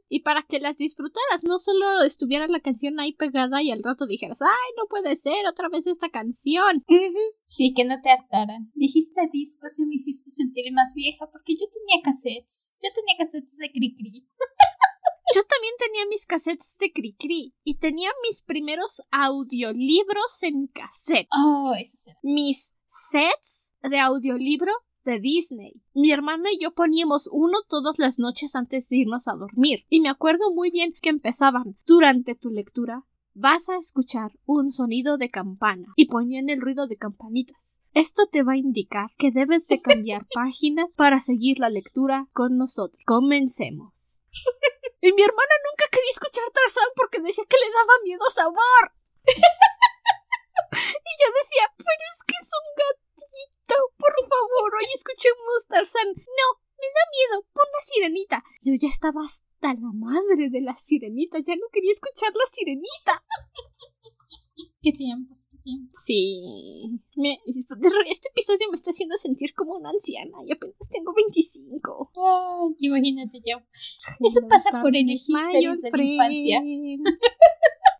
Y 0.09 0.21
para 0.21 0.45
que 0.47 0.59
las 0.59 0.77
disfrutaras, 0.77 1.43
no 1.43 1.59
solo 1.59 2.03
estuviera 2.03 2.47
la 2.47 2.59
canción 2.59 2.99
ahí 2.99 3.13
pegada 3.13 3.61
y 3.61 3.71
al 3.71 3.83
rato 3.83 4.05
dijeras, 4.05 4.41
ay, 4.41 4.71
no 4.77 4.88
puede 4.88 5.15
ser 5.15 5.47
otra 5.47 5.69
vez 5.69 5.88
esta 5.88 6.09
canción. 6.09 6.83
Sí, 7.43 7.73
que 7.75 7.85
no 7.85 8.01
te 8.01 8.11
hartaran. 8.11 8.71
Dijiste 8.75 9.21
discos 9.31 9.79
y 9.79 9.85
me 9.85 9.95
hiciste 9.95 10.31
sentir 10.31 10.71
más 10.73 10.93
vieja 10.95 11.29
porque 11.31 11.53
yo 11.53 11.65
tenía 11.71 12.01
cassettes. 12.03 12.77
Yo 12.81 12.89
tenía 12.93 13.15
cassettes 13.17 13.57
de 13.57 13.71
Cricri. 13.71 14.27
Yo 15.36 15.41
también 15.43 15.74
tenía 15.78 16.06
mis 16.10 16.26
cassettes 16.26 16.78
de 16.80 16.93
Cricri 16.93 17.54
y 17.65 17.76
tenía 17.76 18.10
mis 18.26 18.41
primeros 18.41 19.02
audiolibros 19.12 20.41
en 20.43 20.67
cassette. 20.67 21.28
Oh, 21.38 21.74
esos 21.78 22.08
eran. 22.08 22.19
Mis 22.24 22.74
sets 22.88 23.74
de 23.82 24.00
audiolibro 24.00 24.71
de 25.04 25.19
Disney. 25.19 25.84
Mi 25.93 26.13
hermana 26.13 26.50
y 26.54 26.63
yo 26.63 26.74
poníamos 26.74 27.28
uno 27.34 27.58
todas 27.67 28.00
las 28.00 28.17
noches 28.17 28.56
antes 28.56 28.88
de 28.88 28.95
irnos 28.95 29.28
a 29.28 29.34
dormir. 29.34 29.84
Y 29.89 30.00
me 30.00 30.08
acuerdo 30.08 30.54
muy 30.54 30.71
bien 30.71 30.93
que 31.02 31.10
empezaban 31.10 31.78
durante 31.86 32.36
tu 32.36 32.50
lectura. 32.50 33.04
Vas 33.38 33.67
a 33.67 33.76
escuchar 33.76 34.32
un 34.45 34.71
sonido 34.71 35.17
de 35.17 35.30
campana 35.30 35.91
y 35.98 36.08
ponían 36.08 36.48
el 36.48 36.62
ruido 36.62 36.88
de 36.88 36.95
campanitas. 36.95 37.82
Esto 37.91 38.24
te 38.32 38.43
va 38.43 38.54
a 38.54 38.63
indicar 38.63 39.12
que 39.17 39.30
debes 39.30 39.67
de 39.67 39.82
cambiar 39.82 40.26
página 40.34 40.88
para 40.95 41.19
seguir 41.19 41.60
la 41.60 41.69
lectura 41.69 42.30
con 42.32 42.58
nosotros. 42.58 43.04
Comencemos. 43.06 44.21
Y 45.02 45.13
mi 45.13 45.21
hermana 45.21 45.56
nunca 45.69 45.86
quería 45.91 46.10
escuchar 46.10 46.50
Tarzán 46.50 46.89
porque 46.95 47.21
decía 47.21 47.45
que 47.48 47.62
le 47.62 47.69
daba 47.69 48.02
miedo 48.04 48.26
sabor. 48.26 48.84
y 49.30 51.12
yo 51.21 51.28
decía, 51.30 51.69
pero 51.78 52.04
es 52.10 52.24
que 52.26 52.34
es 52.41 52.50
un 52.50 52.67
gatito, 52.74 53.78
por 54.02 54.15
favor, 54.26 54.69
hoy 54.82 54.89
escuchemos 54.95 55.67
Tarzán. 55.69 56.08
No, 56.10 56.48
me 56.82 56.89
da 56.89 57.04
miedo, 57.13 57.45
pon 57.54 57.69
la 57.69 57.82
sirenita. 57.86 58.43
Yo 58.63 58.74
ya 58.82 58.89
estaba 58.89 59.21
hasta 59.65 59.82
la 59.82 59.91
madre 59.93 60.49
de 60.49 60.62
la 60.62 60.75
sirenita, 60.75 61.38
ya 61.39 61.56
no 61.56 61.67
quería 61.71 61.91
escuchar 61.91 62.32
la 62.34 62.45
sirenita. 62.51 63.23
Qué 64.82 64.91
tiempos, 64.91 65.47
qué 65.49 65.58
tiempos. 65.58 65.97
Sí. 66.06 67.01
Me, 67.15 67.36
este 68.08 68.30
episodio 68.30 68.67
me 68.69 68.75
está 68.75 68.91
haciendo 68.91 69.15
sentir 69.17 69.54
como 69.56 69.73
una 69.73 69.89
anciana. 69.89 70.38
Yo 70.47 70.56
apenas 70.56 70.89
tengo 70.91 71.12
25. 71.13 72.12
Ay, 72.15 72.75
imagínate 72.80 73.41
yo. 73.43 73.58
Eso 74.19 74.47
pasa 74.47 74.82
por 74.84 74.95
elegir 74.95 75.36
series 75.51 75.82
de 75.82 75.91
la 75.91 76.04
infancia. 76.04 76.62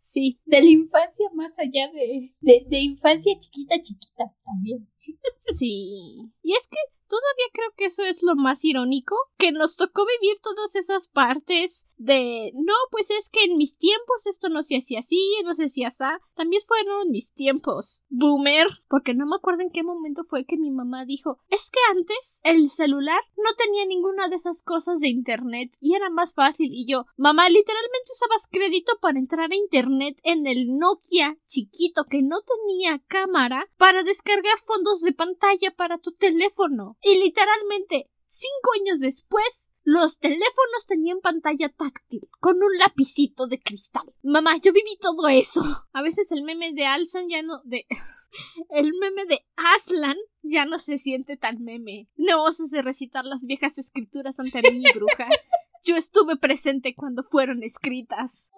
Sí. 0.02 0.38
De 0.46 0.62
la 0.62 0.70
infancia 0.70 1.28
más 1.34 1.58
allá 1.58 1.90
de, 1.92 2.20
de, 2.40 2.64
de 2.68 2.78
infancia 2.78 3.36
chiquita, 3.40 3.74
chiquita 3.82 4.32
también. 4.44 4.88
Sí. 5.36 6.30
Y 6.44 6.52
es 6.52 6.68
que 6.68 6.76
Todavía 7.08 7.46
creo 7.52 7.72
que 7.76 7.86
eso 7.86 8.04
es 8.04 8.22
lo 8.22 8.34
más 8.36 8.64
irónico, 8.64 9.16
que 9.38 9.52
nos 9.52 9.76
tocó 9.76 10.04
vivir 10.06 10.38
todas 10.42 10.74
esas 10.76 11.08
partes 11.08 11.86
de 11.98 12.52
no, 12.54 12.74
pues 12.90 13.10
es 13.10 13.28
que 13.30 13.44
en 13.44 13.56
mis 13.56 13.78
tiempos 13.78 14.26
esto 14.26 14.48
no 14.48 14.62
se 14.62 14.76
hacía 14.76 15.00
así, 15.00 15.20
no 15.44 15.54
se 15.54 15.64
hacía 15.64 15.88
así. 15.88 15.96
También 16.34 16.60
fueron 16.66 17.10
mis 17.10 17.32
tiempos. 17.32 18.02
Boomer. 18.10 18.66
Porque 18.88 19.14
no 19.14 19.24
me 19.26 19.36
acuerdo 19.36 19.62
en 19.62 19.70
qué 19.70 19.82
momento 19.82 20.24
fue 20.24 20.44
que 20.44 20.58
mi 20.58 20.70
mamá 20.70 21.04
dijo, 21.06 21.38
es 21.48 21.70
que 21.70 21.78
antes 21.90 22.40
el 22.42 22.68
celular 22.68 23.20
no 23.36 23.50
tenía 23.56 23.86
ninguna 23.86 24.28
de 24.28 24.36
esas 24.36 24.62
cosas 24.62 25.00
de 25.00 25.08
internet 25.08 25.74
y 25.80 25.94
era 25.94 26.10
más 26.10 26.34
fácil. 26.34 26.68
Y 26.70 26.86
yo, 26.86 27.06
mamá, 27.16 27.48
literalmente 27.48 28.12
usabas 28.12 28.48
crédito 28.50 28.92
para 29.00 29.18
entrar 29.18 29.50
a 29.50 29.56
internet 29.56 30.18
en 30.22 30.46
el 30.46 30.76
Nokia 30.76 31.38
chiquito 31.46 32.04
que 32.10 32.20
no 32.22 32.36
tenía 32.42 33.02
cámara 33.08 33.66
para 33.78 34.02
descargar 34.02 34.58
fondos 34.66 35.00
de 35.00 35.12
pantalla 35.12 35.74
para 35.76 35.98
tu 35.98 36.12
teléfono. 36.12 36.95
Y 37.00 37.22
literalmente, 37.22 38.10
cinco 38.28 38.70
años 38.80 39.00
después, 39.00 39.68
los 39.86 40.18
teléfonos 40.18 40.86
tenían 40.88 41.20
pantalla 41.20 41.68
táctil, 41.68 42.20
con 42.40 42.56
un 42.56 42.76
lapicito 42.76 43.46
de 43.46 43.60
cristal. 43.60 44.04
Mamá, 44.24 44.56
yo 44.56 44.72
viví 44.72 44.98
todo 45.00 45.28
eso. 45.28 45.60
A 45.92 46.02
veces 46.02 46.32
el 46.32 46.42
meme 46.42 46.72
de 46.72 46.86
Alsan 46.86 47.28
ya 47.28 47.42
no. 47.42 47.60
de. 47.62 47.86
el 48.70 48.92
meme 49.00 49.26
de 49.26 49.46
Aslan 49.54 50.16
ya 50.42 50.64
no 50.64 50.80
se 50.80 50.98
siente 50.98 51.36
tan 51.36 51.60
meme. 51.60 52.08
No 52.16 52.42
osas 52.42 52.70
de 52.70 52.82
recitar 52.82 53.24
las 53.24 53.46
viejas 53.46 53.78
escrituras 53.78 54.40
ante 54.40 54.60
mí, 54.72 54.82
bruja. 54.92 55.28
Yo 55.84 55.94
estuve 55.94 56.36
presente 56.36 56.96
cuando 56.96 57.22
fueron 57.22 57.62
escritas. 57.62 58.48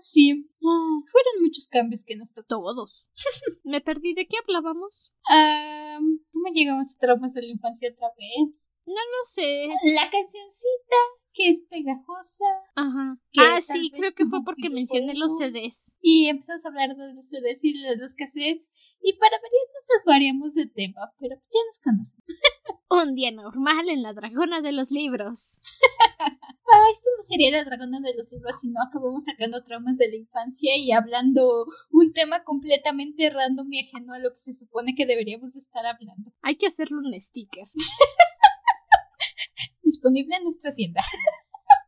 Sí. 0.00 0.48
Ah, 0.62 0.98
fueron 1.10 1.42
muchos 1.42 1.66
cambios 1.68 2.04
que 2.04 2.16
nos 2.16 2.32
tocó. 2.32 2.46
Todos. 2.48 3.08
Me 3.64 3.80
perdí. 3.80 4.14
¿De 4.14 4.26
qué 4.26 4.36
hablábamos? 4.42 5.12
Ah, 5.28 5.98
¿Cómo 6.32 6.46
llegamos 6.52 6.94
a 6.94 6.98
traumas 6.98 7.34
de 7.34 7.42
la 7.42 7.48
infancia 7.48 7.90
otra 7.90 8.08
vez? 8.18 8.82
No 8.86 8.94
lo 8.94 9.24
sé. 9.24 9.68
La 9.94 10.10
cancioncita 10.10 10.96
que 11.36 11.50
es 11.50 11.66
pegajosa. 11.68 12.46
Ajá. 12.74 13.18
Ah, 13.38 13.60
sí, 13.60 13.90
creo 13.92 14.12
que 14.12 14.24
fue 14.26 14.42
porque 14.44 14.70
mencioné 14.70 15.14
los. 15.14 15.36
CDs. 15.36 15.94
Y 16.00 16.28
empezamos 16.28 16.64
a 16.64 16.68
hablar 16.68 16.96
de 16.96 17.12
los 17.12 17.28
CDs 17.28 17.62
y 17.62 17.72
de 17.72 17.96
los 17.96 18.14
cassettes. 18.14 18.70
Y 19.02 19.18
para 19.18 19.36
variar 19.36 19.66
nos 19.74 19.86
desvariamos 19.98 20.54
de 20.54 20.66
tema, 20.66 21.12
pero 21.18 21.36
ya 21.36 21.60
nos 21.66 21.78
conocen. 21.84 22.22
Un 22.88 23.14
día 23.14 23.32
normal 23.32 23.88
en 23.90 24.02
la 24.02 24.14
dragona 24.14 24.62
de 24.62 24.72
los 24.72 24.90
libros. 24.90 25.58
No 26.68 26.86
sería 27.26 27.50
la 27.50 27.64
dragona 27.64 28.00
de 28.00 28.14
los 28.16 28.32
libros, 28.32 28.60
sino 28.60 28.80
acabamos 28.80 29.24
sacando 29.24 29.62
traumas 29.64 29.98
de 29.98 30.08
la 30.08 30.16
infancia 30.16 30.76
y 30.76 30.92
hablando 30.92 31.42
un 31.90 32.12
tema 32.12 32.44
completamente 32.44 33.30
random 33.30 33.72
y 33.72 33.80
ajeno 33.80 34.14
a 34.14 34.18
lo 34.18 34.30
que 34.30 34.38
se 34.38 34.54
supone 34.54 34.94
que 34.94 35.06
deberíamos 35.06 35.56
estar 35.56 35.84
hablando. 35.84 36.30
Hay 36.42 36.56
que 36.56 36.66
hacerle 36.66 36.98
un 36.98 37.20
sticker. 37.20 37.68
Disponible 39.82 40.36
en 40.36 40.44
nuestra 40.44 40.74
tienda. 40.74 41.00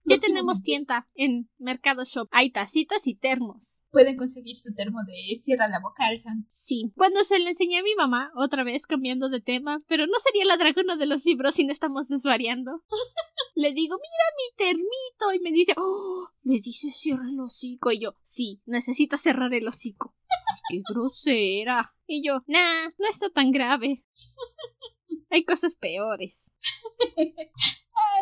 Ya 0.08 0.18
tenemos 0.18 0.62
tienda 0.62 1.06
en 1.14 1.50
Mercado 1.58 2.02
Shop. 2.04 2.28
Hay 2.30 2.50
tacitas 2.50 3.06
y 3.06 3.14
termos. 3.14 3.82
Pueden 3.90 4.16
conseguir 4.16 4.56
su 4.56 4.74
termo 4.74 5.00
de 5.06 5.36
cierra 5.36 5.68
la 5.68 5.80
boca 5.82 6.06
alzan. 6.06 6.46
Sí. 6.50 6.92
Bueno, 6.96 7.22
se 7.24 7.38
lo 7.38 7.48
enseñé 7.48 7.78
a 7.78 7.82
mi 7.82 7.94
mamá, 7.94 8.32
otra 8.34 8.64
vez 8.64 8.86
cambiando 8.86 9.28
de 9.28 9.42
tema, 9.42 9.82
pero 9.86 10.06
no 10.06 10.18
sería 10.18 10.46
la 10.46 10.56
dragona 10.56 10.96
de 10.96 11.06
los 11.06 11.26
libros 11.26 11.54
si 11.54 11.66
no 11.66 11.72
estamos 11.72 12.08
desvariando. 12.08 12.82
Le 13.54 13.72
digo, 13.72 13.96
mira 13.96 14.24
mi 14.36 14.56
termito, 14.56 15.32
y 15.34 15.40
me 15.40 15.50
dice, 15.50 15.74
oh, 15.76 16.28
le 16.44 16.54
dice 16.54 16.90
cierra 16.90 17.24
el 17.28 17.40
hocico, 17.40 17.90
y 17.90 18.00
yo, 18.00 18.14
sí, 18.22 18.62
necesita 18.66 19.16
cerrar 19.16 19.52
el 19.52 19.66
hocico. 19.66 20.14
Qué 20.70 20.80
grosera. 20.88 21.92
Y 22.06 22.24
yo, 22.24 22.44
nah, 22.46 22.88
no 22.98 23.08
está 23.08 23.30
tan 23.30 23.50
grave. 23.50 24.04
Hay 25.30 25.44
cosas 25.44 25.74
peores. 25.74 26.52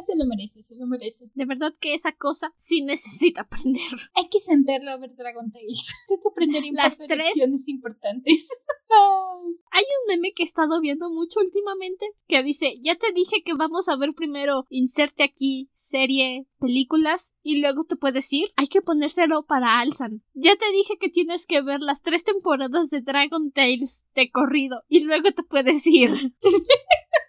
Se 0.00 0.16
lo 0.18 0.26
merece, 0.26 0.62
se 0.62 0.76
lo 0.76 0.86
merece. 0.86 1.30
De 1.34 1.46
verdad 1.46 1.72
que 1.80 1.94
esa 1.94 2.12
cosa 2.12 2.52
sí 2.58 2.82
necesita 2.82 3.42
aprender. 3.42 3.82
Hay 4.14 4.28
que 4.28 4.40
sentarlo 4.40 4.90
a 4.90 4.98
ver 4.98 5.14
Dragon 5.16 5.50
Tales. 5.50 5.94
Creo 6.06 6.20
que 6.20 6.28
aprender 6.28 6.62
Las 6.72 6.98
tres- 6.98 7.16
lecciones 7.18 7.66
importantes. 7.68 8.48
Ay, 8.88 9.56
Hay 9.72 9.82
un 9.84 10.14
meme 10.14 10.32
que 10.34 10.42
he 10.42 10.46
estado 10.46 10.80
viendo 10.80 11.10
mucho 11.10 11.40
últimamente 11.40 12.06
que 12.28 12.42
dice, 12.42 12.74
ya 12.82 12.96
te 12.96 13.12
dije 13.12 13.42
que 13.44 13.54
vamos 13.54 13.88
a 13.88 13.96
ver 13.96 14.10
primero 14.14 14.64
inserte 14.70 15.24
aquí 15.24 15.70
serie, 15.72 16.46
películas 16.60 17.32
y 17.42 17.60
luego 17.60 17.84
te 17.84 17.96
puedes 17.96 18.32
ir. 18.32 18.52
Hay 18.56 18.68
que 18.68 18.82
ponérselo 18.82 19.44
para 19.46 19.80
Alsan. 19.80 20.22
Ya 20.34 20.56
te 20.56 20.70
dije 20.72 20.98
que 21.00 21.08
tienes 21.08 21.46
que 21.46 21.62
ver 21.62 21.80
las 21.80 22.02
tres 22.02 22.22
temporadas 22.22 22.90
de 22.90 23.00
Dragon 23.00 23.50
Tales 23.50 24.04
de 24.14 24.30
corrido 24.30 24.82
y 24.88 25.00
luego 25.00 25.32
te 25.34 25.42
puedes 25.42 25.84
ir. 25.86 26.12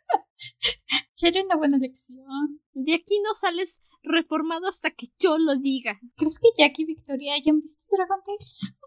Sería 1.11 1.43
una 1.43 1.55
buena 1.55 1.77
lección. 1.77 2.61
De 2.73 2.95
aquí 2.95 3.19
no 3.23 3.33
sales 3.33 3.81
reformado 4.03 4.67
hasta 4.67 4.91
que 4.91 5.07
yo 5.19 5.37
lo 5.37 5.55
diga. 5.57 5.99
¿Crees 6.15 6.39
que 6.39 6.49
Jack 6.57 6.79
y 6.79 6.85
Victoria 6.85 7.33
hayan 7.33 7.61
visto 7.61 7.85
Dragon 7.91 8.19
Tales? 8.23 8.77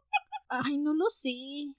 Ay, 0.48 0.78
no 0.78 0.94
lo 0.94 1.08
sé. 1.08 1.30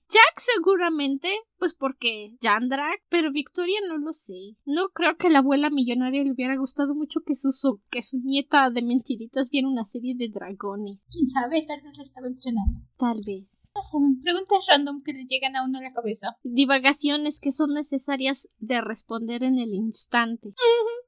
Jack 0.10 0.40
seguramente, 0.40 1.30
pues 1.62 1.76
porque 1.76 2.36
Jandrak, 2.42 3.02
pero 3.08 3.32
Victoria 3.32 3.78
no 3.88 4.00
lo 4.00 4.12
sé. 4.14 4.34
No 4.66 4.90
creo 4.90 5.16
que 5.16 5.30
la 5.30 5.40
abuela 5.40 5.70
millonaria 5.70 6.24
le 6.24 6.32
hubiera 6.32 6.58
gustado 6.58 6.96
mucho 6.96 7.20
que 7.24 7.36
su, 7.36 7.52
su- 7.52 7.80
que 7.92 8.02
su 8.02 8.18
nieta 8.18 8.72
de 8.72 8.82
mentiritas 8.82 9.48
viera 9.50 9.68
una 9.68 9.86
serie 9.86 10.16
de 10.18 10.30
dragones. 10.34 10.98
Quién 11.12 11.30
sabe, 11.30 11.64
tal 11.68 11.80
vez 11.84 11.96
la 11.98 12.04
estaba 12.04 12.26
entrenando. 12.28 12.80
Tal 12.98 13.18
vez. 13.24 13.70
No 13.76 13.82
saben, 13.84 14.22
preguntas 14.24 14.66
random 14.68 15.04
que 15.04 15.14
le 15.14 15.26
llegan 15.30 15.56
a 15.56 15.64
uno 15.64 15.78
a 15.78 15.82
la 15.84 15.94
cabeza. 15.94 16.36
Divagaciones 16.42 17.40
que 17.40 17.52
son 17.52 17.70
necesarias 17.76 18.48
de 18.58 18.82
responder 18.82 19.44
en 19.44 19.60
el 19.60 19.72
instante. 19.76 20.56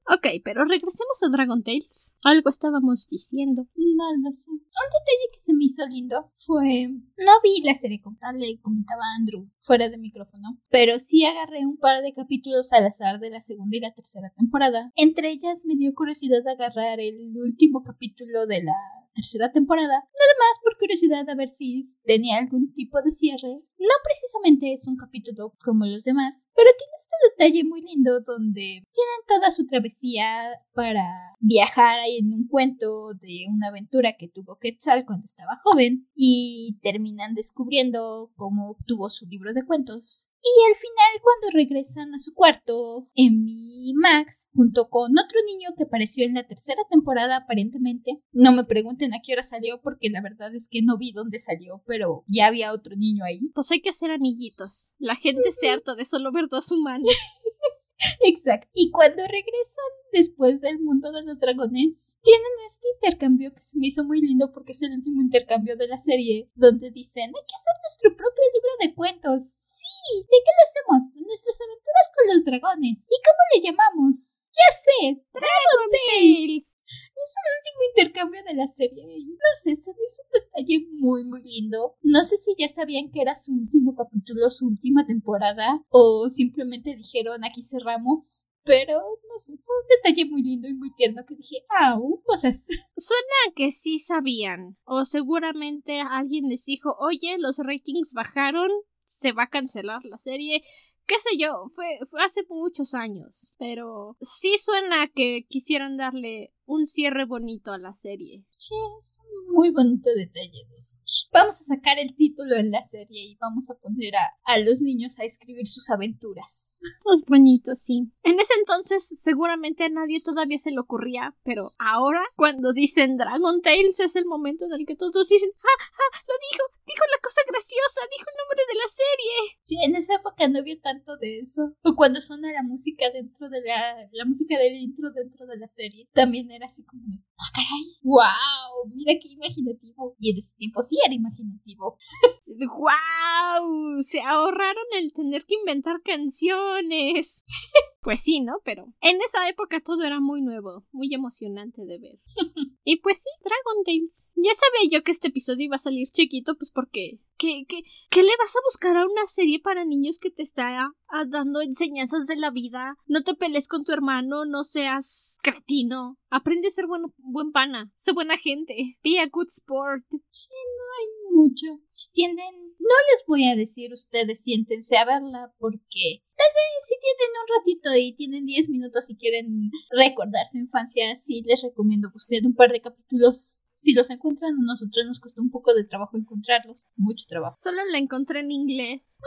Ok, 0.06 0.28
pero 0.44 0.66
regresemos 0.66 1.18
a 1.26 1.30
Dragon 1.32 1.64
Tales. 1.64 2.14
Algo 2.26 2.50
estábamos 2.52 3.08
diciendo. 3.10 3.64
No 3.74 4.06
lo 4.24 4.30
sé. 4.32 4.52
Un 4.52 4.60
detalle 4.60 5.28
que 5.34 5.40
se 5.40 5.54
me 5.54 5.64
hizo 5.66 5.82
lindo 5.90 6.30
fue. 6.34 6.90
No 6.90 7.32
vi 7.42 7.64
la 7.66 7.74
serie 7.74 8.02
como 8.02 8.18
tal, 8.20 8.38
le 8.38 8.60
comentaba 8.62 9.02
a 9.02 9.16
Andrew 9.20 9.50
fuera 9.60 9.88
de 9.90 9.98
micrófono, 9.98 10.43
pero 10.70 11.00
sí 11.00 11.26
agarré 11.26 11.66
un 11.66 11.78
par 11.78 12.02
de 12.02 12.14
capítulos 12.14 12.74
al 12.74 12.86
azar 12.86 13.20
de 13.20 13.30
la 13.30 13.42
segunda 13.42 13.78
y 13.78 13.82
la 13.82 13.94
tercera 13.94 14.32
temporada. 14.36 14.92
Entre 14.96 15.32
ellas 15.32 15.64
me 15.66 15.76
dio 15.76 15.94
curiosidad 15.94 16.48
agarrar 16.48 17.00
el 17.00 17.34
último 17.38 17.84
capítulo 17.84 18.46
de 18.48 18.64
la 18.64 18.74
tercera 19.14 19.52
temporada, 19.52 19.94
nada 19.94 20.34
más 20.40 20.60
por 20.64 20.78
curiosidad 20.78 21.30
a 21.30 21.36
ver 21.36 21.48
si 21.48 21.84
tenía 22.04 22.38
algún 22.38 22.74
tipo 22.74 23.02
de 23.02 23.12
cierre. 23.12 23.62
No 23.80 23.96
precisamente 24.04 24.74
es 24.74 24.88
un 24.88 24.98
capítulo 24.98 25.54
como 25.64 25.86
los 25.86 26.04
demás, 26.04 26.48
pero 26.56 26.70
tiene 26.78 26.94
este 26.98 27.16
detalle 27.30 27.64
muy 27.64 27.82
lindo 27.82 28.22
donde 28.22 28.82
tienen 28.82 29.20
toda 29.28 29.52
su 29.52 29.66
travesía 29.66 30.50
para 30.74 31.04
viajar 31.40 32.00
en 32.08 32.34
un 32.34 32.48
cuento 32.48 33.14
de 33.14 33.46
una 33.50 33.68
aventura 33.68 34.16
que 34.18 34.30
tuvo 34.30 34.58
Quetzal 34.58 35.06
cuando 35.06 35.26
estaba 35.26 35.60
joven 35.64 36.10
y 36.16 36.80
terminan 36.82 37.34
descubriendo 37.34 38.32
cómo 38.36 38.72
obtuvo 38.72 39.10
su 39.10 39.28
libro 39.28 39.54
de 39.54 39.66
cuentos. 39.66 40.33
Y 40.46 40.70
al 40.70 40.76
final, 40.76 41.22
cuando 41.22 41.58
regresan 41.58 42.14
a 42.14 42.20
su 42.20 42.34
cuarto, 42.34 43.08
Emmy 43.16 43.90
y 43.90 43.94
Max, 43.94 44.50
junto 44.54 44.90
con 44.90 45.12
otro 45.18 45.40
niño 45.48 45.70
que 45.78 45.84
apareció 45.84 46.26
en 46.26 46.34
la 46.34 46.46
tercera 46.46 46.82
temporada 46.90 47.38
aparentemente, 47.38 48.22
no 48.34 48.52
me 48.52 48.66
pregunten 48.66 49.14
a 49.14 49.22
qué 49.24 49.32
hora 49.32 49.44
salió 49.44 49.80
porque 49.82 50.10
la 50.10 50.22
verdad 50.22 50.54
es 50.54 50.68
que 50.70 50.82
no 50.82 50.98
vi 50.98 51.14
dónde 51.14 51.40
salió, 51.40 51.82
pero 51.88 52.26
ya 52.28 52.48
había 52.48 52.74
otro 52.74 52.96
niño 52.98 53.24
ahí. 53.24 53.52
Pues 53.54 53.72
hay 53.72 53.82
que 53.82 53.92
hacer 53.92 54.12
amiguitos. 54.12 54.96
La 55.00 55.16
gente 55.16 55.50
se 55.54 55.70
harta 55.70 55.96
de 55.96 56.04
solo 56.04 56.34
ver 56.34 56.50
dos 56.50 56.70
humanos. 56.74 57.08
Exacto. 58.22 58.70
Y 58.74 58.92
cuando 58.92 59.24
regresan 59.28 59.92
después 60.12 60.62
del 60.62 60.80
mundo 60.80 61.12
de 61.12 61.24
los 61.24 61.40
dragones, 61.40 62.18
tienen 62.24 62.54
este 62.68 62.88
intercambio 62.96 63.52
que 63.52 63.62
se 63.62 63.78
me 63.78 63.88
hizo 63.88 64.04
muy 64.04 64.22
lindo 64.22 64.52
porque 64.54 64.74
es 64.74 64.82
el 64.82 64.94
último 64.94 65.22
intercambio 65.22 65.76
de 65.76 65.88
la 65.88 65.98
serie, 65.98 66.50
donde 66.56 66.92
dicen, 66.92 67.28
hay 67.28 67.46
que 67.48 67.56
hacer 67.56 67.76
nuestro 67.82 68.16
propio 68.16 68.44
libro 68.54 68.74
de 68.82 68.96
cuentos. 68.96 69.42
Sí, 69.60 70.22
¿de 70.22 70.38
qué 70.44 70.52
lo 70.54 70.64
hacemos? 70.64 71.14
De 71.14 71.22
nuestras 71.22 71.58
aventuras 71.62 72.08
con 72.16 72.26
los 72.36 72.46
dragones. 72.46 73.06
¿Y 73.10 73.18
cómo 73.24 73.42
le 73.54 73.62
llamamos? 73.66 74.50
Ya 74.54 74.70
sé, 74.74 75.26
Dragon 75.34 75.90
Tale. 75.92 76.14
Tales. 76.14 76.73
Es 76.84 77.36
el 77.40 77.48
último 77.58 77.80
intercambio 77.90 78.42
de 78.44 78.54
la 78.56 78.68
serie. 78.68 79.04
No 79.26 79.50
sé, 79.56 79.76
se 79.76 79.92
me 79.92 80.04
hizo 80.06 80.24
un 80.24 80.42
detalle 80.42 80.88
muy, 81.00 81.24
muy 81.24 81.42
lindo. 81.44 81.96
No 82.04 82.24
sé 82.24 82.38
si 82.38 82.56
ya 82.58 82.68
sabían 82.70 83.12
que 83.12 83.22
era 83.22 83.36
su 83.36 83.54
último 83.54 83.96
capítulo, 83.96 84.50
su 84.50 84.68
última 84.68 85.06
temporada, 85.06 85.84
o 85.90 86.30
simplemente 86.30 86.96
dijeron 86.96 87.44
aquí 87.44 87.62
cerramos. 87.62 88.46
Pero, 88.66 88.98
no 88.98 89.40
sé, 89.40 89.58
fue 89.62 89.76
un 89.76 89.88
detalle 89.90 90.30
muy 90.30 90.42
lindo 90.42 90.70
y 90.70 90.74
muy 90.74 90.94
tierno 90.94 91.24
que 91.28 91.36
dije, 91.36 91.66
ah, 91.70 91.98
cosas. 92.24 92.68
Suena 92.98 93.56
que 93.56 93.72
sí 93.72 94.00
sabían. 94.00 94.78
O 94.86 95.04
seguramente 95.04 96.00
alguien 96.00 96.48
les 96.48 96.64
dijo, 96.66 96.96
oye, 97.00 97.38
los 97.40 97.58
ratings 97.58 98.14
bajaron, 98.14 98.70
se 99.06 99.34
va 99.34 99.44
a 99.44 99.50
cancelar 99.50 100.04
la 100.06 100.18
serie. 100.18 100.64
Qué 101.06 101.16
sé 101.20 101.38
yo, 101.38 101.66
fue, 101.76 101.86
fue 102.10 102.24
hace 102.24 102.44
muchos 102.48 102.94
años. 102.94 103.52
Pero 103.58 104.16
sí 104.22 104.56
suena 104.58 105.10
que 105.14 105.46
quisieran 105.50 105.98
darle 105.98 106.54
un 106.66 106.86
cierre 106.86 107.26
bonito 107.26 107.72
a 107.72 107.78
la 107.78 107.94
serie. 107.94 108.44
Sí, 108.58 108.76
es 109.00 109.20
un 109.24 109.54
muy 109.54 109.72
bonito 109.72 110.10
detalle 110.16 110.66
decir. 110.70 111.00
Vamos 111.32 111.60
a 111.62 111.76
sacar 111.76 112.00
el 112.00 112.16
título 112.16 112.56
en 112.56 112.72
la 112.72 112.82
serie 112.84 113.32
y 113.32 113.38
vamos 113.40 113.70
a 113.70 113.76
poner 113.76 114.16
a, 114.16 114.54
a 114.54 114.60
los 114.60 114.82
niños 114.82 115.20
a 115.20 115.26
escribir 115.26 115.68
sus 115.68 115.90
aventuras. 115.90 116.80
Es 117.14 117.22
bonito, 117.28 117.76
sí. 117.76 118.12
En 118.24 118.40
ese 118.40 118.54
entonces 118.60 119.14
seguramente 119.18 119.84
a 119.84 119.90
nadie 119.90 120.22
todavía 120.22 120.58
se 120.58 120.72
le 120.72 120.80
ocurría, 120.80 121.36
pero 121.44 121.72
ahora 121.80 122.22
cuando 122.36 122.72
dicen 122.72 123.18
Dragon 123.18 123.62
Tales 123.62 124.00
es 124.00 124.16
el 124.16 124.26
momento 124.26 124.66
en 124.66 124.74
el 124.74 124.86
que 124.86 124.96
todos 124.96 125.28
dicen, 125.28 125.50
¡ah, 125.60 125.84
ah! 125.84 126.18
Lo 126.28 126.34
dijo, 126.52 126.64
dijo 126.86 127.04
la 127.12 127.22
cosa 127.22 127.42
graciosa, 127.48 128.02
dijo 128.16 128.30
el 128.30 128.38
nombre 128.40 128.64
de 128.68 128.76
la 128.76 128.90
serie. 128.90 129.36
Sí, 129.62 129.76
en 129.84 129.96
esa 129.96 130.16
época 130.16 130.48
no 130.48 130.60
había 130.60 130.80
tanto 130.80 131.18
de 131.18 131.40
eso. 131.40 131.76
O 131.84 131.96
cuando 131.96 132.22
suena 132.22 132.52
la 132.52 132.64
música 132.64 133.12
dentro 133.12 133.50
de 133.50 133.62
la, 133.62 134.08
la 134.12 134.26
música 134.26 134.58
del 134.58 134.76
intro 134.78 135.12
dentro 135.12 135.46
de 135.46 135.58
la 135.58 135.68
serie, 135.68 136.08
también 136.14 136.52
era 136.54 136.66
así 136.66 136.86
como 136.86 137.04
de, 137.08 137.20
¡ah, 137.38 137.52
caray! 137.54 137.84
¡Wow! 138.04 138.94
Mira 138.94 139.14
qué 139.22 139.30
imaginativo. 139.34 140.16
Y 140.20 140.32
en 140.32 140.38
ese 140.38 140.56
tiempo 140.58 140.84
sí 140.84 140.98
era 141.06 141.14
imaginativo. 141.14 141.98
¡Wow! 142.78 144.02
Se 144.02 144.22
ahorraron 144.22 144.86
el 144.98 145.14
tener 145.14 145.46
que 145.46 145.56
inventar 145.56 146.02
canciones. 146.04 147.44
Pues 148.04 148.22
sí, 148.22 148.42
¿no? 148.42 148.56
Pero 148.66 148.84
en 149.00 149.18
esa 149.26 149.48
época 149.48 149.80
todo 149.80 150.04
era 150.04 150.20
muy 150.20 150.42
nuevo, 150.42 150.86
muy 150.92 151.14
emocionante 151.14 151.86
de 151.86 152.00
ver. 152.00 152.20
y 152.84 153.00
pues 153.00 153.24
sí, 153.24 153.30
Dragon 153.40 153.84
Tales. 153.86 154.30
Ya 154.36 154.52
sabía 154.52 155.00
yo 155.00 155.04
que 155.06 155.12
este 155.12 155.30
episodio 155.30 155.68
iba 155.68 155.78
a 155.78 155.80
salir 155.80 156.10
chiquito, 156.12 156.58
pues 156.58 156.70
porque 156.70 157.22
¿Qué, 157.38 157.66
qué, 157.68 157.84
qué 158.10 158.24
le 158.24 158.32
vas 158.40 158.56
a 158.56 158.64
buscar 158.66 158.96
a 158.96 159.06
una 159.06 159.26
serie 159.26 159.60
para 159.62 159.84
niños 159.84 160.18
que 160.18 160.32
te 160.32 160.44
está 160.44 160.94
ah, 161.08 161.26
dando 161.28 161.62
enseñanzas 161.62 162.26
de 162.26 162.38
la 162.38 162.52
vida? 162.52 162.96
No 163.06 163.22
te 163.24 163.36
pelees 163.36 163.68
con 163.68 163.84
tu 163.84 163.92
hermano, 163.92 164.46
no 164.46 164.64
seas 164.64 165.33
cretino. 165.44 166.18
Aprende 166.30 166.68
a 166.68 166.72
ser 166.72 166.88
buen, 166.88 167.04
buen 167.18 167.52
pana, 167.52 167.92
sé 167.96 168.14
buena 168.14 168.38
gente. 168.38 168.74
Be 169.04 169.20
a 169.20 169.28
good 169.30 169.50
sport. 169.50 170.04
Sí, 170.32 170.50
no 170.80 170.86
hay 170.96 171.08
mucho. 171.36 171.68
Si 171.90 172.12
tienen, 172.12 172.54
no 172.80 172.96
les 173.12 173.24
voy 173.28 173.46
a 173.48 173.56
decir 173.56 173.92
ustedes 173.94 174.44
siéntense 174.44 174.98
a 174.98 175.06
verla 175.06 175.54
porque 175.60 176.24
tal 176.36 176.52
vez 176.56 176.88
si 176.88 176.96
tienen 177.00 177.32
un 177.42 177.48
ratito 177.58 177.90
y 178.00 178.16
tienen 178.16 178.46
10 178.46 178.70
minutos 178.70 179.10
y 179.10 179.18
quieren 179.18 179.70
recordar 179.92 180.46
su 180.50 180.58
infancia, 180.58 181.16
sí 181.16 181.44
les 181.46 181.62
recomiendo 181.62 182.10
buscar 182.12 182.40
un 182.46 182.56
par 182.56 182.72
de 182.72 182.82
capítulos 182.82 183.62
si 183.84 183.92
los 183.92 184.10
encuentran, 184.10 184.54
a 184.54 184.66
nosotros 184.66 185.06
nos 185.06 185.20
costó 185.20 185.42
un 185.42 185.50
poco 185.50 185.74
de 185.74 185.84
trabajo 185.84 186.16
encontrarlos. 186.18 186.94
Mucho 186.96 187.26
trabajo. 187.28 187.58
Solo 187.60 187.84
la 187.92 187.98
encontré 187.98 188.40
en 188.40 188.50
inglés. 188.50 189.20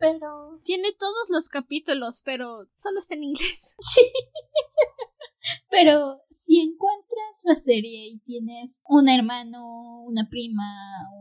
Pero. 0.00 0.60
Tiene 0.64 0.88
todos 0.98 1.28
los 1.28 1.48
capítulos, 1.48 2.20
pero 2.24 2.68
solo 2.74 2.98
está 2.98 3.14
en 3.14 3.24
inglés. 3.24 3.74
Sí. 3.94 4.02
Pero 5.70 6.22
si 6.28 6.60
encuentras 6.60 7.42
la 7.44 7.56
serie 7.56 8.08
y 8.08 8.18
tienes 8.20 8.80
un 8.88 9.10
hermano, 9.10 10.02
una 10.06 10.28
prima, 10.30 10.64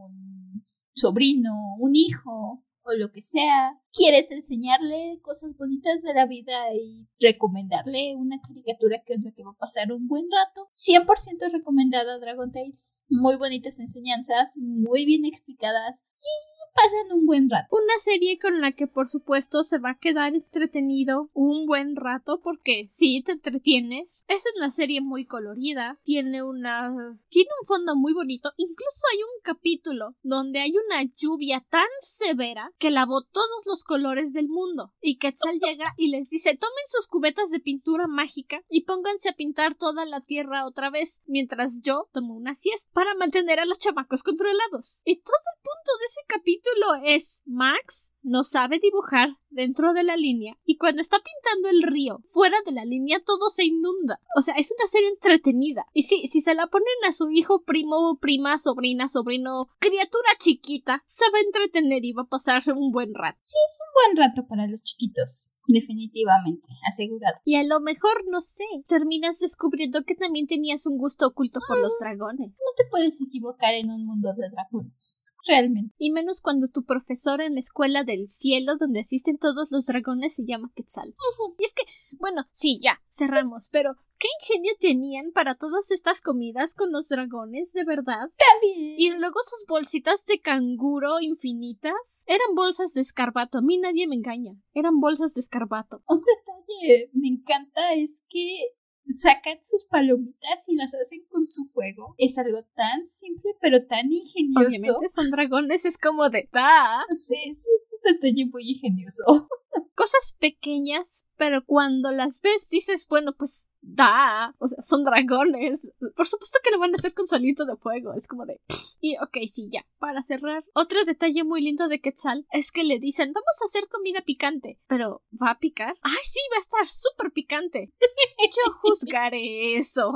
un 0.05 0.63
sobrino, 0.93 1.51
un 1.77 1.93
hijo 1.93 2.63
o 2.85 2.93
lo 2.97 3.11
que 3.11 3.21
sea, 3.21 3.79
quieres 3.91 4.31
enseñarle 4.31 5.19
cosas 5.21 5.55
bonitas 5.57 6.01
de 6.01 6.13
la 6.13 6.25
vida 6.25 6.73
y 6.73 7.07
recomendarle 7.19 8.15
una 8.15 8.39
caricatura 8.41 9.01
que 9.05 9.13
es 9.13 9.23
la 9.23 9.31
que 9.31 9.43
va 9.43 9.51
a 9.51 9.57
pasar 9.57 9.91
un 9.91 10.07
buen 10.07 10.25
rato, 10.31 10.67
100% 10.73 11.51
recomendada 11.51 12.19
Dragon 12.19 12.51
Tales. 12.51 13.05
Muy 13.09 13.37
bonitas 13.37 13.79
enseñanzas, 13.79 14.57
muy 14.57 15.05
bien 15.05 15.25
explicadas 15.25 16.03
y 16.15 16.52
pasan 16.73 17.17
un 17.17 17.25
buen 17.25 17.49
rato. 17.49 17.67
Una 17.71 17.99
serie 17.99 18.39
con 18.39 18.61
la 18.61 18.71
que 18.71 18.87
por 18.87 19.07
supuesto 19.07 19.63
se 19.63 19.77
va 19.77 19.91
a 19.91 19.99
quedar 19.99 20.33
entretenido 20.33 21.29
un 21.33 21.65
buen 21.65 21.95
rato 21.95 22.39
porque 22.43 22.85
sí 22.87 23.23
te 23.25 23.33
entretienes. 23.33 24.23
Es 24.27 24.45
una 24.57 24.71
serie 24.71 25.01
muy 25.01 25.25
colorida, 25.25 25.99
tiene 26.03 26.43
una 26.43 26.91
tiene 27.29 27.49
un 27.61 27.67
fondo 27.67 27.95
muy 27.95 28.13
bonito, 28.13 28.51
incluso 28.57 29.01
hay 29.11 29.19
un 29.19 29.41
capítulo 29.43 30.15
donde 30.23 30.59
hay 30.59 30.71
una 30.71 31.03
lluvia 31.15 31.65
tan 31.69 31.87
severa 31.99 32.71
que 32.79 32.91
lavó 32.91 33.21
todos 33.31 33.63
los 33.65 33.83
colores 33.83 34.33
del 34.33 34.47
mundo 34.47 34.93
y 35.01 35.17
Quetzal 35.17 35.59
llega 35.59 35.93
y 35.97 36.09
les 36.09 36.29
dice 36.29 36.57
tomen 36.57 36.85
sus 36.87 37.07
cubetas 37.07 37.49
de 37.49 37.59
pintura 37.59 38.07
mágica 38.07 38.61
y 38.69 38.85
pónganse 38.85 39.29
a 39.29 39.35
pintar 39.35 39.75
toda 39.75 40.05
la 40.05 40.21
tierra 40.21 40.65
otra 40.65 40.89
vez 40.89 41.21
mientras 41.27 41.81
yo 41.83 42.09
tomo 42.13 42.35
una 42.35 42.55
siesta 42.55 42.89
para 42.93 43.15
mantener 43.15 43.59
a 43.59 43.65
los 43.65 43.79
chamacos 43.79 44.23
controlados. 44.23 45.01
Y 45.05 45.21
todo 45.21 45.45
el 45.55 45.61
punto 45.61 45.91
de 45.99 46.05
ese 46.05 46.21
capítulo 46.27 46.62
es 47.05 47.41
Max 47.45 48.11
no 48.21 48.43
sabe 48.43 48.79
dibujar 48.79 49.37
dentro 49.49 49.93
de 49.93 50.03
la 50.03 50.15
línea 50.15 50.57
y 50.65 50.77
cuando 50.77 51.01
está 51.01 51.17
pintando 51.17 51.69
el 51.69 51.83
río 51.83 52.21
fuera 52.23 52.57
de 52.65 52.71
la 52.71 52.85
línea 52.85 53.21
todo 53.23 53.49
se 53.49 53.65
inunda. 53.65 54.19
O 54.37 54.41
sea, 54.41 54.55
es 54.55 54.73
una 54.77 54.87
serie 54.87 55.09
entretenida. 55.09 55.85
Y 55.93 56.03
sí, 56.03 56.27
si 56.31 56.41
se 56.41 56.55
la 56.55 56.67
ponen 56.67 56.87
a 57.07 57.11
su 57.11 57.29
hijo, 57.31 57.63
primo, 57.63 58.17
prima, 58.19 58.57
sobrina, 58.57 59.07
sobrino, 59.09 59.69
criatura 59.79 60.29
chiquita, 60.39 61.03
se 61.05 61.25
va 61.31 61.39
a 61.39 61.41
entretener 61.41 62.05
y 62.05 62.13
va 62.13 62.23
a 62.23 62.29
pasar 62.29 62.63
un 62.75 62.91
buen 62.91 63.13
rato. 63.13 63.37
Sí, 63.41 63.57
es 63.67 63.79
un 63.81 64.15
buen 64.15 64.27
rato 64.27 64.47
para 64.47 64.67
los 64.67 64.81
chiquitos. 64.83 65.49
Definitivamente, 65.65 66.67
asegurado. 66.85 67.35
Y 67.45 67.55
a 67.55 67.63
lo 67.63 67.79
mejor, 67.79 68.11
no 68.29 68.41
sé, 68.41 68.65
terminas 68.85 69.39
descubriendo 69.39 70.03
que 70.05 70.15
también 70.15 70.45
tenías 70.45 70.85
un 70.87 70.97
gusto 70.97 71.27
oculto 71.27 71.61
por 71.65 71.79
los 71.79 71.99
dragones. 72.01 72.49
No 72.49 72.71
te 72.75 72.83
puedes 72.91 73.21
equivocar 73.21 73.73
en 73.73 73.89
un 73.89 74.05
mundo 74.05 74.29
de 74.35 74.49
dragones. 74.49 75.32
Realmente. 75.45 75.93
Y 75.97 76.11
menos 76.11 76.41
cuando 76.41 76.67
tu 76.67 76.85
profesor 76.85 77.41
en 77.41 77.53
la 77.53 77.59
escuela 77.59 78.03
del 78.03 78.29
cielo 78.29 78.77
donde 78.77 79.01
asisten 79.01 79.37
todos 79.37 79.71
los 79.71 79.85
dragones 79.85 80.35
se 80.35 80.45
llama 80.45 80.71
Quetzal. 80.75 81.13
Y 81.57 81.65
es 81.65 81.73
que, 81.73 81.83
bueno, 82.11 82.43
sí, 82.51 82.79
ya, 82.81 83.01
cerramos, 83.09 83.69
pero 83.71 83.95
¿qué 84.17 84.27
ingenio 84.41 84.71
tenían 84.79 85.31
para 85.33 85.55
todas 85.55 85.91
estas 85.91 86.21
comidas 86.21 86.73
con 86.73 86.91
los 86.91 87.09
dragones, 87.09 87.73
de 87.73 87.83
verdad? 87.83 88.29
También. 88.37 88.95
Y 88.97 89.11
luego 89.19 89.39
sus 89.43 89.65
bolsitas 89.67 90.23
de 90.25 90.39
canguro 90.39 91.19
infinitas. 91.19 92.23
Eran 92.25 92.55
bolsas 92.55 92.93
de 92.93 93.01
escarbato, 93.01 93.57
a 93.57 93.61
mí 93.61 93.77
nadie 93.77 94.07
me 94.07 94.15
engaña. 94.15 94.53
Eran 94.73 94.99
bolsas 94.99 95.33
de 95.33 95.41
escarbato. 95.41 96.03
Un 96.07 96.19
detalle 96.19 97.09
me 97.13 97.27
encanta 97.27 97.93
es 97.93 98.23
que 98.29 98.59
sacan 99.07 99.57
sus 99.61 99.85
palomitas 99.85 100.67
y 100.67 100.75
las 100.75 100.93
hacen 100.93 101.25
con 101.29 101.43
su 101.45 101.69
fuego. 101.73 102.15
Es 102.17 102.37
algo 102.37 102.59
tan 102.75 103.05
simple 103.05 103.51
pero 103.61 103.85
tan 103.85 104.11
ingenioso. 104.11 104.67
Obviamente 104.67 105.09
son 105.09 105.31
dragones, 105.31 105.85
es 105.85 105.97
como 105.97 106.29
de 106.29 106.49
¡ta! 106.51 107.03
Sí, 107.11 107.35
sí, 107.53 107.69
es 107.75 107.95
un 108.03 108.13
detalle 108.13 108.45
muy 108.51 108.69
ingenioso. 108.69 109.23
Cosas 109.95 110.35
pequeñas, 110.39 111.25
pero 111.37 111.65
cuando 111.65 112.11
las 112.11 112.41
ves 112.41 112.69
dices, 112.69 113.07
bueno, 113.09 113.33
pues 113.37 113.67
da, 113.81 114.55
o 114.59 114.67
sea, 114.67 114.81
son 114.81 115.03
dragones. 115.03 115.89
Por 116.15 116.25
supuesto 116.25 116.59
que 116.63 116.71
lo 116.71 116.79
van 116.79 116.91
a 116.91 116.95
hacer 116.95 117.13
con 117.13 117.27
su 117.27 117.35
aliento 117.35 117.65
de 117.65 117.75
fuego. 117.75 118.13
Es 118.13 118.27
como 118.27 118.45
de. 118.45 118.59
Y 119.05 119.17
ok, 119.17 119.35
sí, 119.51 119.67
ya. 119.69 119.85
Para 119.99 120.21
cerrar, 120.21 120.63
otro 120.73 121.03
detalle 121.03 121.43
muy 121.43 121.61
lindo 121.61 121.89
de 121.89 121.99
Quetzal 121.99 122.47
es 122.53 122.71
que 122.71 122.85
le 122.85 122.99
dicen, 122.99 123.33
vamos 123.33 123.61
a 123.61 123.65
hacer 123.65 123.89
comida 123.89 124.21
picante. 124.21 124.79
Pero, 124.87 125.21
¿va 125.29 125.51
a 125.51 125.59
picar? 125.59 125.97
¡Ay, 126.03 126.23
sí! 126.23 126.39
Va 126.53 126.55
a 126.55 126.61
estar 126.61 126.87
súper 126.87 127.33
picante. 127.33 127.91
Yo 128.39 128.73
juzgaré 128.81 129.75
eso. 129.75 130.09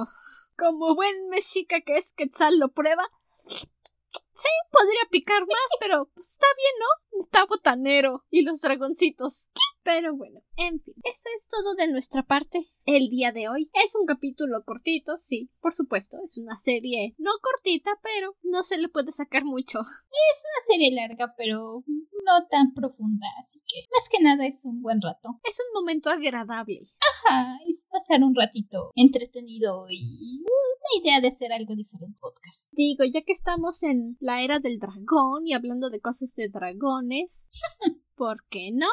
Como 0.58 0.96
buen 0.96 1.28
mexica 1.28 1.82
que 1.82 1.98
es, 1.98 2.14
Quetzal 2.14 2.60
lo 2.60 2.72
prueba. 2.72 3.04
Sí, 3.36 4.48
podría 4.72 5.02
picar 5.12 5.42
más, 5.42 5.72
pero 5.82 6.10
pues, 6.14 6.30
está 6.30 6.48
bien, 6.56 6.74
¿no? 6.80 7.20
Está 7.20 7.46
botanero. 7.46 8.24
Y 8.30 8.44
los 8.44 8.62
dragoncitos. 8.62 9.50
Pero 9.84 10.16
bueno, 10.16 10.40
en 10.56 10.80
fin, 10.80 10.96
eso 11.04 11.28
es 11.36 11.50
todo 11.50 11.76
de 11.76 11.90
nuestra 11.90 12.24
parte 12.24 12.72
el 12.88 13.10
día 13.10 13.32
de 13.34 13.50
hoy. 13.50 13.70
Es 13.74 13.96
un 14.00 14.08
capítulo 14.08 14.64
cortito, 14.66 15.18
sí, 15.18 15.52
por 15.62 15.74
supuesto, 15.74 16.18
es 16.24 16.38
una 16.38 16.56
serie 16.58 17.16
no 17.18 17.32
cortita, 17.42 17.92
pero 18.02 18.36
no 18.44 18.64
se 18.64 18.78
le 18.78 18.88
puede 18.88 19.12
sacar 19.12 19.44
mucho. 19.44 19.80
Es 19.80 20.44
una 20.48 20.74
serie 20.74 20.96
larga, 20.96 21.34
pero 21.38 21.84
no 21.88 22.48
tan 22.50 22.74
profunda, 22.74 23.28
así 23.40 23.60
que 23.68 23.82
más 23.92 24.10
que 24.10 24.24
nada 24.24 24.46
es 24.46 24.64
un 24.66 24.82
buen 24.82 25.02
rato. 25.02 25.40
Es 25.44 25.60
un 25.60 25.82
momento 25.82 26.10
agradable. 26.10 26.80
Ajá, 27.26 27.58
es 27.68 27.86
pasar 27.92 28.24
un 28.24 28.34
ratito 28.34 28.92
entretenido 28.96 29.88
y 29.90 30.44
una 30.44 31.04
idea 31.04 31.22
de 31.22 31.28
hacer 31.28 31.52
algo 31.52 31.76
diferente 31.76 32.18
podcast. 32.22 32.72
Digo, 32.72 33.04
ya 33.04 33.22
que 33.22 33.34
estamos 33.34 33.84
en 33.84 34.18
la 34.22 34.42
era 34.42 34.60
del 34.60 34.80
dragón 34.80 35.46
y 35.46 35.54
hablando 35.54 35.90
de 35.90 36.00
cosas 36.00 36.34
de 36.36 36.50
dragones, 36.50 37.50
¿por 38.16 38.46
qué 38.50 38.72
no? 38.74 38.88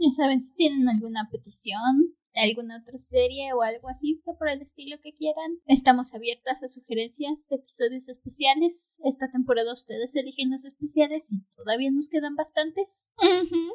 Ya 0.00 0.10
saben, 0.16 0.40
si 0.40 0.54
tienen 0.54 0.88
alguna 0.88 1.28
petición, 1.30 2.16
alguna 2.36 2.78
otra 2.80 2.98
serie 2.98 3.52
o 3.52 3.62
algo 3.62 3.88
así 3.88 4.20
que 4.24 4.34
por 4.34 4.48
el 4.48 4.60
estilo 4.62 4.96
que 5.02 5.12
quieran, 5.12 5.58
estamos 5.66 6.14
abiertas 6.14 6.62
a 6.62 6.68
sugerencias 6.68 7.48
de 7.48 7.56
episodios 7.56 8.08
especiales. 8.08 8.98
Esta 9.04 9.30
temporada 9.30 9.72
ustedes 9.72 10.14
eligen 10.16 10.50
los 10.50 10.64
especiales 10.64 11.32
y 11.32 11.40
todavía 11.56 11.90
nos 11.90 12.08
quedan 12.08 12.36
bastantes. 12.36 13.14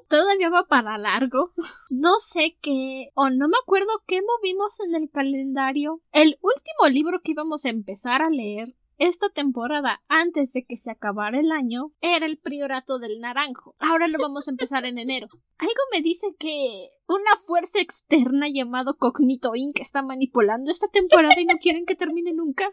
Todavía 0.08 0.50
va 0.50 0.68
para 0.68 0.98
largo. 0.98 1.54
No 1.90 2.20
sé 2.20 2.58
qué, 2.62 3.12
o 3.16 3.30
no 3.30 3.48
me 3.48 3.58
acuerdo 3.62 3.90
qué 4.08 4.22
movimos 4.22 4.80
en 4.80 4.96
el 4.96 5.10
calendario. 5.10 6.02
El 6.12 6.38
último 6.42 6.90
libro 6.90 7.22
que 7.24 7.32
íbamos 7.32 7.66
a 7.66 7.70
empezar 7.70 8.22
a 8.22 8.30
leer 8.30 8.76
esta 9.02 9.30
temporada, 9.30 10.04
antes 10.08 10.54
de 10.54 10.64
que 10.64 10.78
se 10.78 10.92
acabara 10.92 11.40
el 11.40 11.52
año, 11.52 11.92
era 12.02 12.28
el 12.28 12.38
priorato 12.38 13.00
del 13.00 13.20
naranjo. 13.20 13.76
Ahora 13.80 14.08
lo 14.08 14.20
vamos 14.20 14.48
a 14.48 14.52
empezar 14.52 14.86
en 14.86 15.00
enero. 15.00 15.28
Algo 15.58 15.82
me 15.92 16.04
dice 16.04 16.28
que 16.38 16.90
una 17.08 17.36
fuerza 17.48 17.80
externa 17.82 18.46
llamado 18.48 18.98
Cognito 18.98 19.56
Inc. 19.56 19.80
está 19.80 20.04
manipulando 20.04 20.70
esta 20.70 20.88
temporada 20.88 21.42
y 21.42 21.46
no 21.46 21.58
quieren 21.60 21.88
que 21.88 21.96
termine 21.96 22.32
nunca. 22.34 22.66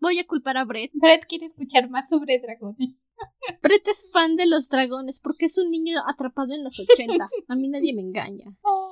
Voy 0.00 0.18
a 0.18 0.26
culpar 0.26 0.56
a 0.56 0.64
Brett. 0.64 0.90
Brett 0.94 1.26
quiere 1.26 1.44
escuchar 1.44 1.90
más 1.90 2.08
sobre 2.08 2.40
dragones. 2.40 3.06
Brett 3.62 3.86
es 3.88 4.10
fan 4.10 4.36
de 4.36 4.46
los 4.46 4.70
dragones 4.70 5.20
porque 5.22 5.44
es 5.44 5.58
un 5.58 5.70
niño 5.70 6.00
atrapado 6.06 6.54
en 6.54 6.64
los 6.64 6.80
80. 6.80 7.28
A 7.46 7.56
mí 7.56 7.68
nadie 7.68 7.94
me 7.94 8.00
engaña. 8.00 8.56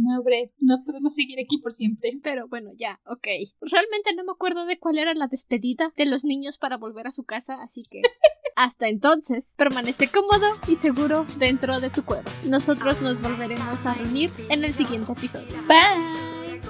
No, 0.00 0.22
Brett, 0.22 0.52
no 0.60 0.84
podemos 0.84 1.14
seguir 1.14 1.38
aquí 1.40 1.58
por 1.58 1.72
siempre. 1.72 2.18
Pero 2.22 2.48
bueno, 2.48 2.70
ya, 2.78 3.00
ok. 3.06 3.26
Realmente 3.60 4.14
no 4.14 4.24
me 4.24 4.32
acuerdo 4.32 4.64
de 4.66 4.78
cuál 4.78 4.98
era 4.98 5.14
la 5.14 5.26
despedida 5.26 5.92
de 5.96 6.06
los 6.06 6.24
niños 6.24 6.58
para 6.58 6.76
volver 6.76 7.06
a 7.06 7.10
su 7.10 7.24
casa, 7.24 7.60
así 7.62 7.82
que 7.90 8.02
hasta 8.56 8.88
entonces, 8.88 9.54
permanece 9.56 10.08
cómodo 10.08 10.46
y 10.66 10.76
seguro 10.76 11.26
dentro 11.38 11.80
de 11.80 11.90
tu 11.90 12.04
cueva. 12.04 12.24
Nosotros 12.44 13.00
nos 13.00 13.22
volveremos 13.22 13.86
a 13.86 13.94
reunir 13.94 14.30
en 14.48 14.64
el 14.64 14.72
siguiente 14.72 15.12
episodio. 15.12 15.56
Bye. 15.66 16.28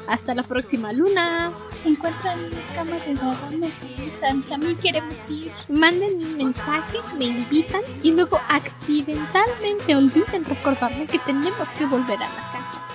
Hasta 0.09 0.35
la 0.35 0.43
próxima 0.43 0.93
luna. 0.93 1.53
Si 1.65 1.91
encuentran 1.91 2.43
una 2.43 2.59
escama 2.59 2.99
de 2.99 3.15
dragón, 3.15 3.61
nos 3.61 3.83
avisan. 3.83 4.43
También 4.45 4.77
queremos 4.79 5.29
ir. 5.29 5.53
Manden 5.69 6.17
un 6.17 6.37
mensaje, 6.37 6.99
me 7.19 7.27
invitan 7.27 7.83
y 8.03 8.13
luego 8.13 8.39
accidentalmente 8.49 9.95
olviden 9.95 10.47
recordarme 10.47 11.07
que 11.07 11.19
tenemos 11.19 11.73
que 11.75 11.85
volver 11.85 12.17
a 12.23 12.29
la 12.29 12.53
casa. 12.53 12.88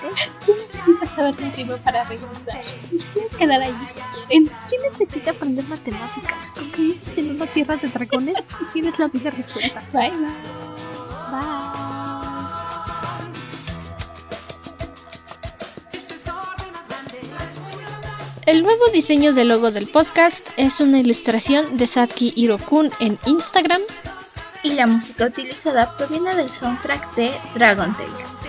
¿Quién 0.43 0.57
necesita 0.59 1.05
saber 1.05 1.35
de 1.35 1.45
arriba 1.45 1.77
para 1.77 2.03
regresar? 2.03 2.61
Nos 2.91 3.05
podemos 3.05 3.35
quedar 3.35 3.61
ahí 3.61 3.75
si 3.87 3.99
quieren. 3.99 4.51
¿Quién 4.69 4.81
necesita 4.81 5.31
aprender 5.31 5.65
matemáticas? 5.67 6.51
Con 6.51 6.71
que 6.71 6.81
vives 6.81 7.17
en 7.17 7.31
una 7.31 7.47
tierra 7.47 7.77
de 7.77 7.87
dragones 7.87 8.49
y 8.61 8.73
tienes 8.73 8.99
la 8.99 9.07
vida 9.07 9.31
resuelta. 9.31 9.81
Bye 9.91 10.11
bye. 10.11 10.27
Bye. 11.31 11.93
El 18.45 18.61
nuevo 18.61 18.89
diseño 18.91 19.31
del 19.31 19.47
logo 19.47 19.71
del 19.71 19.87
podcast 19.87 20.45
es 20.57 20.81
una 20.81 20.99
ilustración 20.99 21.77
de 21.77 21.87
Satki 21.87 22.33
Hirokun 22.35 22.91
en 22.99 23.17
Instagram. 23.25 23.81
Y 24.63 24.73
la 24.73 24.85
música 24.85 25.27
utilizada 25.27 25.95
proviene 25.95 26.35
del 26.35 26.49
soundtrack 26.49 27.15
de 27.15 27.31
Dragon 27.55 27.95
Tales. 27.95 28.43